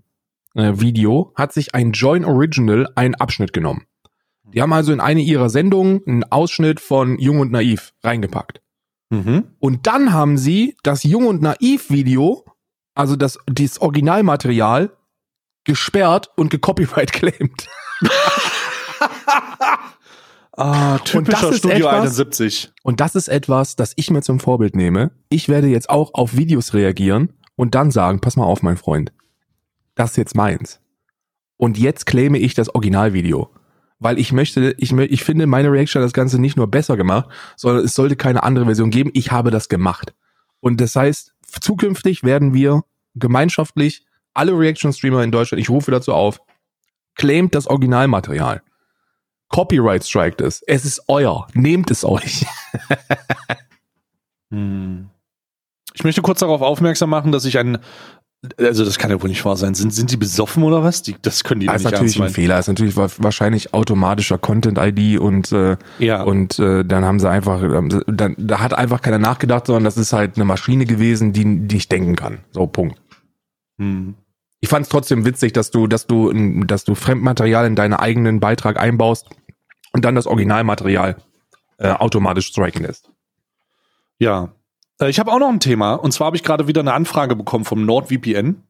äh, 0.54 0.72
Video 0.74 1.32
hat 1.36 1.52
sich 1.52 1.74
ein 1.74 1.92
Join 1.92 2.24
Original 2.24 2.88
einen 2.94 3.14
Abschnitt 3.14 3.52
genommen. 3.52 3.86
Die 4.52 4.60
haben 4.62 4.72
also 4.72 4.92
in 4.92 5.00
eine 5.00 5.20
ihrer 5.20 5.48
Sendungen 5.48 6.02
einen 6.06 6.24
Ausschnitt 6.24 6.80
von 6.80 7.18
Jung 7.18 7.40
und 7.40 7.52
Naiv 7.52 7.92
reingepackt. 8.02 8.60
Mhm. 9.10 9.44
Und 9.58 9.86
dann 9.86 10.12
haben 10.12 10.38
sie 10.38 10.76
das 10.82 11.02
Jung 11.04 11.26
und 11.26 11.42
Naiv 11.42 11.90
Video, 11.90 12.44
also 12.94 13.16
das, 13.16 13.38
dieses 13.48 13.80
Originalmaterial, 13.80 14.90
gesperrt 15.64 16.30
und 16.36 16.50
gecopyright 16.50 17.12
claimed. 17.12 17.68
Ah, 20.52 20.98
typischer 20.98 21.52
Studio 21.52 21.86
etwas- 21.86 21.94
71. 22.02 22.72
Und 22.82 23.00
das 23.00 23.14
ist 23.14 23.28
etwas, 23.28 23.76
das 23.76 23.92
ich 23.96 24.10
mir 24.10 24.22
zum 24.22 24.40
Vorbild 24.40 24.74
nehme. 24.76 25.12
Ich 25.28 25.48
werde 25.48 25.68
jetzt 25.68 25.88
auch 25.88 26.14
auf 26.14 26.36
Videos 26.36 26.74
reagieren 26.74 27.32
und 27.56 27.74
dann 27.74 27.90
sagen, 27.90 28.20
pass 28.20 28.36
mal 28.36 28.44
auf, 28.44 28.62
mein 28.62 28.76
Freund. 28.76 29.12
Das 29.94 30.10
ist 30.12 30.16
jetzt 30.16 30.34
meins. 30.34 30.80
Und 31.56 31.78
jetzt 31.78 32.06
claime 32.06 32.38
ich 32.38 32.54
das 32.54 32.74
Originalvideo. 32.74 33.50
Weil 33.98 34.18
ich 34.18 34.32
möchte, 34.32 34.74
ich, 34.78 34.92
ich 34.92 35.24
finde, 35.24 35.46
meine 35.46 35.70
Reaction 35.70 36.00
hat 36.00 36.06
das 36.06 36.14
Ganze 36.14 36.40
nicht 36.40 36.56
nur 36.56 36.66
besser 36.68 36.96
gemacht, 36.96 37.28
sondern 37.56 37.84
es 37.84 37.94
sollte 37.94 38.16
keine 38.16 38.42
andere 38.42 38.64
Version 38.64 38.90
geben. 38.90 39.10
Ich 39.12 39.30
habe 39.30 39.50
das 39.50 39.68
gemacht. 39.68 40.14
Und 40.60 40.80
das 40.80 40.96
heißt, 40.96 41.34
zukünftig 41.60 42.22
werden 42.24 42.54
wir 42.54 42.82
gemeinschaftlich 43.14 44.06
alle 44.32 44.52
Reaction-Streamer 44.58 45.22
in 45.22 45.32
Deutschland, 45.32 45.60
ich 45.60 45.68
rufe 45.68 45.90
dazu 45.90 46.14
auf, 46.14 46.40
claimt 47.14 47.54
das 47.54 47.66
Originalmaterial. 47.66 48.62
Copyright 49.50 50.02
strikt 50.04 50.40
es. 50.40 50.62
Es 50.66 50.84
ist 50.84 51.02
euer. 51.08 51.46
Nehmt 51.54 51.90
es 51.90 52.04
euch. 52.04 52.46
Hm. 54.52 55.08
Ich 55.94 56.04
möchte 56.04 56.22
kurz 56.22 56.40
darauf 56.40 56.60
aufmerksam 56.62 57.10
machen, 57.10 57.30
dass 57.32 57.44
ich 57.44 57.58
ein, 57.58 57.78
also 58.58 58.84
das 58.84 58.98
kann 58.98 59.10
ja 59.10 59.20
wohl 59.22 59.28
nicht 59.28 59.44
wahr 59.44 59.56
sein. 59.56 59.74
Sind, 59.74 59.92
sind 59.94 60.10
die 60.10 60.16
besoffen 60.16 60.62
oder 60.62 60.82
was? 60.82 61.02
Die, 61.02 61.14
das 61.20 61.44
können 61.44 61.60
die 61.60 61.66
doch 61.66 61.74
Das 61.74 61.82
ist 61.82 61.84
nicht 61.84 61.92
natürlich 61.92 62.16
ein 62.16 62.22
ernst 62.22 62.34
meinen. 62.34 62.34
Fehler. 62.34 62.56
Das 62.56 62.64
ist 62.64 62.68
natürlich 62.68 62.96
wa- 62.96 63.08
wahrscheinlich 63.18 63.74
automatischer 63.74 64.38
Content-ID 64.38 65.20
und 65.20 65.52
äh, 65.52 65.76
Ja. 65.98 66.22
und 66.22 66.58
äh, 66.58 66.84
dann 66.84 67.04
haben 67.04 67.20
sie 67.20 67.28
einfach, 67.30 67.62
ähm, 67.62 68.02
dann, 68.06 68.34
da 68.38 68.60
hat 68.60 68.74
einfach 68.74 69.02
keiner 69.02 69.18
nachgedacht, 69.18 69.66
sondern 69.66 69.84
das 69.84 69.96
ist 69.96 70.12
halt 70.12 70.36
eine 70.36 70.44
Maschine 70.44 70.84
gewesen, 70.86 71.32
die, 71.32 71.66
die 71.68 71.76
ich 71.76 71.88
denken 71.88 72.16
kann. 72.16 72.38
So 72.50 72.66
Punkt. 72.66 73.00
Hm. 73.80 74.14
Ich 74.62 74.68
fand 74.68 74.84
es 74.84 74.90
trotzdem 74.90 75.24
witzig, 75.24 75.52
dass 75.54 75.70
du, 75.70 75.86
dass 75.86 76.06
du, 76.06 76.32
dass 76.64 76.84
du 76.84 76.94
Fremdmaterial 76.94 77.66
in 77.66 77.76
deinen 77.76 77.94
eigenen 77.94 78.40
Beitrag 78.40 78.78
einbaust 78.78 79.26
und 79.92 80.04
dann 80.04 80.14
das 80.14 80.26
Originalmaterial 80.26 81.16
äh, 81.78 81.90
automatisch 81.90 82.46
striken 82.46 82.82
lässt. 82.84 83.10
Ja. 84.18 84.52
Äh, 85.00 85.08
Ich 85.10 85.18
habe 85.18 85.32
auch 85.32 85.38
noch 85.38 85.48
ein 85.48 85.60
Thema. 85.60 85.94
Und 85.94 86.12
zwar 86.12 86.26
habe 86.26 86.36
ich 86.36 86.42
gerade 86.42 86.68
wieder 86.68 86.80
eine 86.80 86.92
Anfrage 86.92 87.36
bekommen 87.36 87.64
vom 87.64 87.84
NordVPN. 87.86 88.62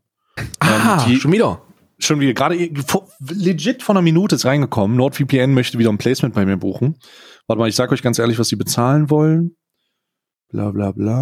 Ah, 0.60 1.04
die- 1.06 1.16
schon 1.16 1.32
wieder. 1.32 1.62
Schon 2.02 2.18
wieder, 2.20 2.32
gerade 2.32 2.54
legit 3.28 3.82
vor 3.82 3.94
einer 3.94 4.00
Minute 4.00 4.34
ist 4.36 4.46
reingekommen. 4.46 4.96
NordVPN 4.96 5.52
möchte 5.52 5.78
wieder 5.78 5.90
ein 5.90 5.98
Placement 5.98 6.34
bei 6.34 6.46
mir 6.46 6.56
buchen. 6.56 6.98
Warte 7.46 7.60
mal, 7.60 7.68
ich 7.68 7.76
sag 7.76 7.92
euch 7.92 8.00
ganz 8.00 8.18
ehrlich, 8.18 8.38
was 8.38 8.48
sie 8.48 8.56
bezahlen 8.56 9.10
wollen. 9.10 9.54
Bla 10.48 10.70
bla 10.70 10.92
bla. 10.92 11.18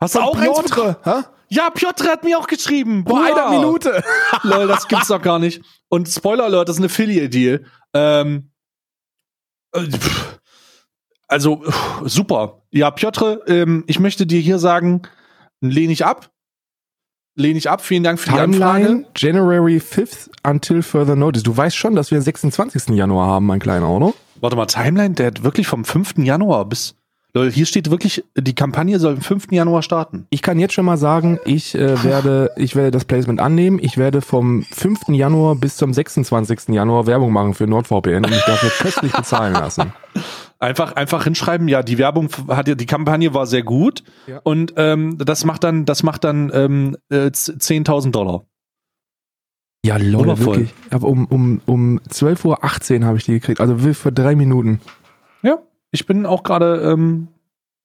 Hast 0.00 0.14
du 0.14 0.20
auch 0.20 0.36
bekommen? 0.36 0.96
Hä? 1.02 1.22
Ja, 1.48 1.70
Piotr 1.70 2.04
hat 2.08 2.22
mir 2.24 2.38
auch 2.38 2.46
geschrieben. 2.46 3.04
Vor 3.06 3.18
einer. 3.24 3.50
Minute. 3.50 4.02
Lol, 4.44 4.68
das 4.68 4.86
gibt's 4.86 5.08
doch 5.08 5.20
gar 5.20 5.38
nicht. 5.40 5.60
Und 5.88 6.08
Spoiler 6.08 6.44
Alert, 6.44 6.68
das 6.68 6.76
ist 6.76 6.80
ein 6.82 6.86
Affiliate-Deal. 6.86 7.64
Ähm, 7.94 8.36
äh, 8.38 8.51
also, 11.28 11.56
pff, 11.56 12.02
super. 12.04 12.62
Ja, 12.70 12.90
Piotr, 12.90 13.40
ähm, 13.46 13.84
ich 13.86 13.98
möchte 13.98 14.26
dir 14.26 14.40
hier 14.40 14.58
sagen, 14.58 15.02
lehne 15.60 15.92
ich 15.92 16.04
ab. 16.04 16.30
Lehne 17.34 17.58
ich 17.58 17.70
ab. 17.70 17.80
Vielen 17.80 18.02
Dank 18.02 18.20
für 18.20 18.30
die 18.30 18.36
Timeline 18.36 18.88
Anfrage. 18.88 19.06
January 19.16 19.78
5th 19.78 20.28
until 20.42 20.82
further 20.82 21.16
notice. 21.16 21.42
Du 21.42 21.56
weißt 21.56 21.76
schon, 21.76 21.94
dass 21.94 22.10
wir 22.10 22.18
den 22.18 22.24
26. 22.24 22.88
Januar 22.90 23.26
haben, 23.28 23.46
mein 23.46 23.60
Kleiner, 23.60 23.88
oder? 23.88 24.12
Warte 24.40 24.56
mal, 24.56 24.66
Timeline, 24.66 25.14
der 25.14 25.28
hat 25.28 25.42
wirklich 25.42 25.66
vom 25.66 25.84
5. 25.84 26.18
Januar 26.18 26.66
bis. 26.66 26.94
Leute, 27.34 27.54
hier 27.54 27.64
steht 27.64 27.90
wirklich, 27.90 28.22
die 28.36 28.54
Kampagne 28.54 28.98
soll 28.98 29.14
am 29.14 29.20
5. 29.22 29.52
Januar 29.52 29.82
starten. 29.82 30.26
Ich 30.28 30.42
kann 30.42 30.58
jetzt 30.58 30.74
schon 30.74 30.84
mal 30.84 30.98
sagen, 30.98 31.38
ich 31.46 31.74
äh, 31.74 32.04
werde, 32.04 32.50
ich 32.56 32.76
werde 32.76 32.90
das 32.90 33.06
Placement 33.06 33.40
annehmen. 33.40 33.78
Ich 33.80 33.96
werde 33.96 34.20
vom 34.20 34.62
5. 34.64 35.08
Januar 35.08 35.54
bis 35.54 35.76
zum 35.76 35.94
26. 35.94 36.68
Januar 36.68 37.06
Werbung 37.06 37.32
machen 37.32 37.54
für 37.54 37.66
NordVPN 37.66 38.16
und 38.24 38.30
mich 38.30 38.44
dafür 38.44 38.68
köstlich 38.78 39.12
bezahlen 39.12 39.54
lassen. 39.54 39.94
Einfach, 40.58 40.94
einfach 40.94 41.24
hinschreiben, 41.24 41.68
ja, 41.68 41.82
die 41.82 41.96
Werbung 41.96 42.28
hat 42.48 42.68
ja, 42.68 42.74
die 42.74 42.86
Kampagne 42.86 43.32
war 43.32 43.46
sehr 43.46 43.62
gut 43.62 44.04
Ja. 44.26 44.40
und 44.44 44.74
ähm, 44.76 45.16
das 45.18 45.44
macht 45.46 45.64
dann, 45.64 45.86
das 45.86 46.02
macht 46.02 46.24
dann 46.24 46.52
ähm, 46.54 46.96
äh, 47.08 47.28
10.000 47.28 48.10
Dollar. 48.10 48.44
Ja, 49.84 49.96
Leute, 49.96 50.38
wirklich. 50.38 50.72
Aber 50.90 51.08
um, 51.08 51.26
um, 51.26 51.60
um 51.66 51.98
12.18 52.08 53.00
Uhr 53.00 53.06
habe 53.06 53.16
ich 53.16 53.24
die 53.24 53.32
gekriegt. 53.32 53.60
Also 53.60 53.76
für 53.78 54.12
drei 54.12 54.36
Minuten. 54.36 54.80
Ich 55.92 56.06
bin 56.06 56.26
auch 56.26 56.42
gerade, 56.42 56.80
ähm, 56.90 57.28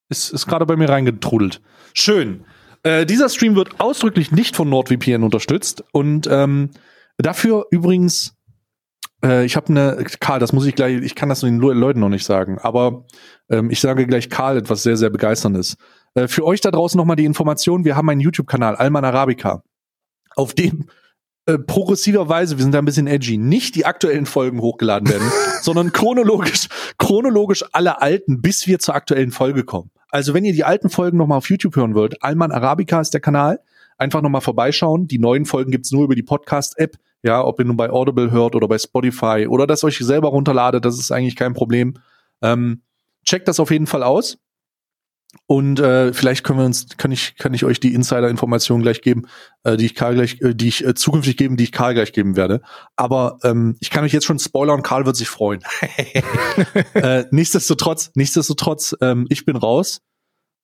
ist, 0.08 0.30
ist 0.32 0.46
gerade 0.46 0.66
bei 0.66 0.76
mir 0.76 0.88
reingetrudelt. 0.88 1.60
Schön. 1.94 2.44
Äh, 2.82 3.06
dieser 3.06 3.28
Stream 3.28 3.54
wird 3.54 3.80
ausdrücklich 3.80 4.32
nicht 4.32 4.56
von 4.56 4.68
NordVPN 4.68 5.22
unterstützt 5.22 5.84
und 5.92 6.26
ähm, 6.30 6.70
dafür 7.18 7.66
übrigens, 7.70 8.34
äh, 9.22 9.44
ich 9.44 9.56
habe 9.56 9.68
eine, 9.68 10.04
Karl, 10.20 10.38
das 10.40 10.52
muss 10.52 10.64
ich 10.64 10.74
gleich, 10.74 11.02
ich 11.02 11.14
kann 11.14 11.28
das 11.28 11.40
den 11.40 11.58
Le- 11.60 11.74
Leuten 11.74 12.00
noch 12.00 12.08
nicht 12.08 12.24
sagen, 12.24 12.58
aber 12.58 13.04
ähm, 13.50 13.70
ich 13.70 13.80
sage 13.80 14.06
gleich 14.06 14.30
Karl 14.30 14.56
etwas 14.56 14.82
sehr, 14.82 14.96
sehr 14.96 15.10
begeisterndes. 15.10 15.76
Äh, 16.14 16.28
für 16.28 16.44
euch 16.44 16.60
da 16.60 16.70
draußen 16.70 16.96
nochmal 16.96 17.16
die 17.16 17.24
Information, 17.24 17.84
wir 17.84 17.96
haben 17.96 18.08
einen 18.08 18.20
YouTube-Kanal, 18.20 18.76
Alman 18.76 19.04
Arabica, 19.04 19.62
auf 20.36 20.54
dem 20.54 20.86
äh, 21.48 21.58
progressiverweise, 21.58 22.58
wir 22.58 22.62
sind 22.62 22.74
da 22.74 22.78
ein 22.78 22.84
bisschen 22.84 23.06
edgy, 23.06 23.38
nicht 23.38 23.74
die 23.74 23.86
aktuellen 23.86 24.26
Folgen 24.26 24.60
hochgeladen 24.60 25.08
werden, 25.08 25.32
sondern 25.62 25.92
chronologisch, 25.92 26.68
chronologisch 26.98 27.64
alle 27.72 28.02
alten, 28.02 28.42
bis 28.42 28.66
wir 28.66 28.78
zur 28.78 28.94
aktuellen 28.94 29.30
Folge 29.30 29.64
kommen. 29.64 29.90
Also 30.10 30.34
wenn 30.34 30.44
ihr 30.44 30.52
die 30.52 30.64
alten 30.64 30.90
Folgen 30.90 31.16
nochmal 31.16 31.38
auf 31.38 31.48
YouTube 31.48 31.74
hören 31.76 31.94
wollt, 31.94 32.22
Alman 32.22 32.52
Arabica 32.52 33.00
ist 33.00 33.14
der 33.14 33.22
Kanal, 33.22 33.60
einfach 33.96 34.20
nochmal 34.20 34.42
vorbeischauen. 34.42 35.08
Die 35.08 35.18
neuen 35.18 35.46
Folgen 35.46 35.70
gibt's 35.70 35.90
nur 35.90 36.04
über 36.04 36.14
die 36.14 36.22
Podcast-App, 36.22 36.98
ja, 37.22 37.42
ob 37.42 37.58
ihr 37.58 37.64
nun 37.64 37.78
bei 37.78 37.88
Audible 37.88 38.30
hört 38.30 38.54
oder 38.54 38.68
bei 38.68 38.76
Spotify 38.76 39.46
oder 39.48 39.66
das 39.66 39.82
euch 39.84 39.96
selber 39.98 40.28
runterladet, 40.28 40.84
das 40.84 40.98
ist 40.98 41.10
eigentlich 41.10 41.34
kein 41.34 41.54
Problem. 41.54 41.94
Ähm, 42.42 42.82
checkt 43.24 43.48
das 43.48 43.58
auf 43.58 43.70
jeden 43.70 43.86
Fall 43.86 44.02
aus. 44.02 44.36
Und 45.46 45.78
äh, 45.78 46.12
vielleicht 46.12 46.44
können 46.44 46.58
wir 46.58 46.66
uns, 46.66 46.88
kann 46.96 47.12
ich, 47.12 47.36
kann 47.36 47.52
ich 47.54 47.64
euch 47.64 47.80
die 47.80 47.94
Insider-Informationen 47.94 48.82
gleich 48.82 49.02
geben, 49.02 49.26
äh, 49.62 49.76
die 49.76 49.86
ich 49.86 49.94
Karl 49.94 50.14
gleich, 50.14 50.40
äh, 50.40 50.54
die 50.54 50.68
ich 50.68 50.84
äh, 50.84 50.94
zukünftig 50.94 51.36
geben, 51.36 51.56
die 51.56 51.64
ich 51.64 51.72
Karl 51.72 51.94
gleich 51.94 52.12
geben 52.12 52.36
werde. 52.36 52.62
Aber 52.96 53.38
ähm, 53.44 53.76
ich 53.80 53.90
kann 53.90 54.04
euch 54.04 54.12
jetzt 54.12 54.26
schon 54.26 54.38
spoilern, 54.38 54.82
Karl 54.82 55.06
wird 55.06 55.16
sich 55.16 55.28
freuen. 55.28 55.60
äh, 56.94 57.24
nichtsdestotrotz, 57.30 58.10
nichtsdestotrotz, 58.14 58.96
ähm, 59.00 59.26
ich 59.28 59.44
bin 59.44 59.56
raus 59.56 60.00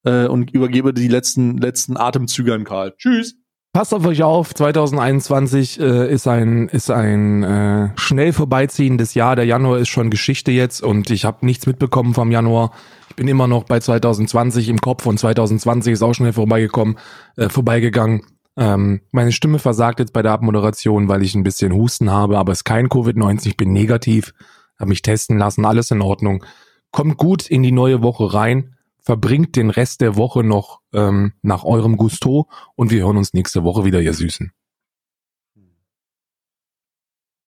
äh, 0.05 0.27
und 0.27 0.51
übergebe 0.53 0.95
die 0.95 1.09
letzten 1.09 1.59
letzten 1.59 1.97
Atemzüge 1.97 2.55
an 2.55 2.65
Karl. 2.65 2.95
Tschüss. 2.97 3.37
Passt 3.75 3.93
auf 3.93 4.07
euch 4.07 4.23
auf, 4.23 4.55
2021 4.55 5.81
äh, 5.81 6.13
ist 6.13 6.29
ein 6.29 6.69
ist 6.69 6.91
ein 6.91 7.43
äh, 7.43 7.89
schnell 7.97 8.33
vorbeiziehendes 8.33 9.15
Jahr. 9.15 9.35
Der 9.35 9.47
Januar 9.47 9.79
ist 9.79 9.89
schon 9.89 10.11
Geschichte 10.11 10.53
jetzt 10.53 10.81
und 10.81 11.11
ich 11.11 11.25
habe 11.25 11.45
nichts 11.45 11.67
mitbekommen 11.67 12.15
vom 12.15 12.31
Januar. 12.31 12.71
Ich 13.15 13.17
bin 13.17 13.29
immer 13.29 13.47
noch 13.47 13.63
bei 13.63 13.79
2020 13.79 14.69
im 14.69 14.81
Kopf 14.81 15.07
und 15.07 15.21
2020 15.21 15.93
ist 15.93 16.03
auch 16.03 16.15
schnell 16.15 16.33
vorbeigekommen, 16.33 16.99
äh, 17.37 17.49
vorbeigegangen. 17.49 18.23
Ähm, 18.57 19.03
meine 19.13 19.31
Stimme 19.31 19.61
versagt 19.61 20.01
jetzt 20.01 20.13
bei 20.13 20.21
der 20.21 20.33
Abmoderation, 20.33 21.07
weil 21.07 21.23
ich 21.23 21.37
ein 21.37 21.45
bisschen 21.45 21.73
Husten 21.73 22.11
habe, 22.11 22.39
aber 22.39 22.51
es 22.51 22.59
ist 22.59 22.65
kein 22.65 22.89
Covid-19, 22.89 23.47
ich 23.47 23.57
bin 23.57 23.73
negativ, 23.73 24.35
habe 24.81 24.89
mich 24.89 25.03
testen 25.03 25.39
lassen, 25.39 25.65
alles 25.65 25.93
in 25.93 26.03
Ordnung. 26.03 26.45
Kommt 26.91 27.17
gut 27.17 27.49
in 27.49 27.63
die 27.63 27.71
neue 27.71 28.03
Woche 28.03 28.35
rein, 28.35 28.75
verbringt 28.99 29.55
den 29.55 29.71
Rest 29.71 30.01
der 30.01 30.17
Woche 30.17 30.43
noch 30.43 30.81
ähm, 30.93 31.35
nach 31.41 31.63
eurem 31.63 31.97
Gusto 31.97 32.49
und 32.75 32.91
wir 32.91 33.05
hören 33.05 33.17
uns 33.17 33.33
nächste 33.33 33.63
Woche 33.63 33.85
wieder, 33.85 34.01
ihr 34.01 34.13
Süßen. 34.13 34.51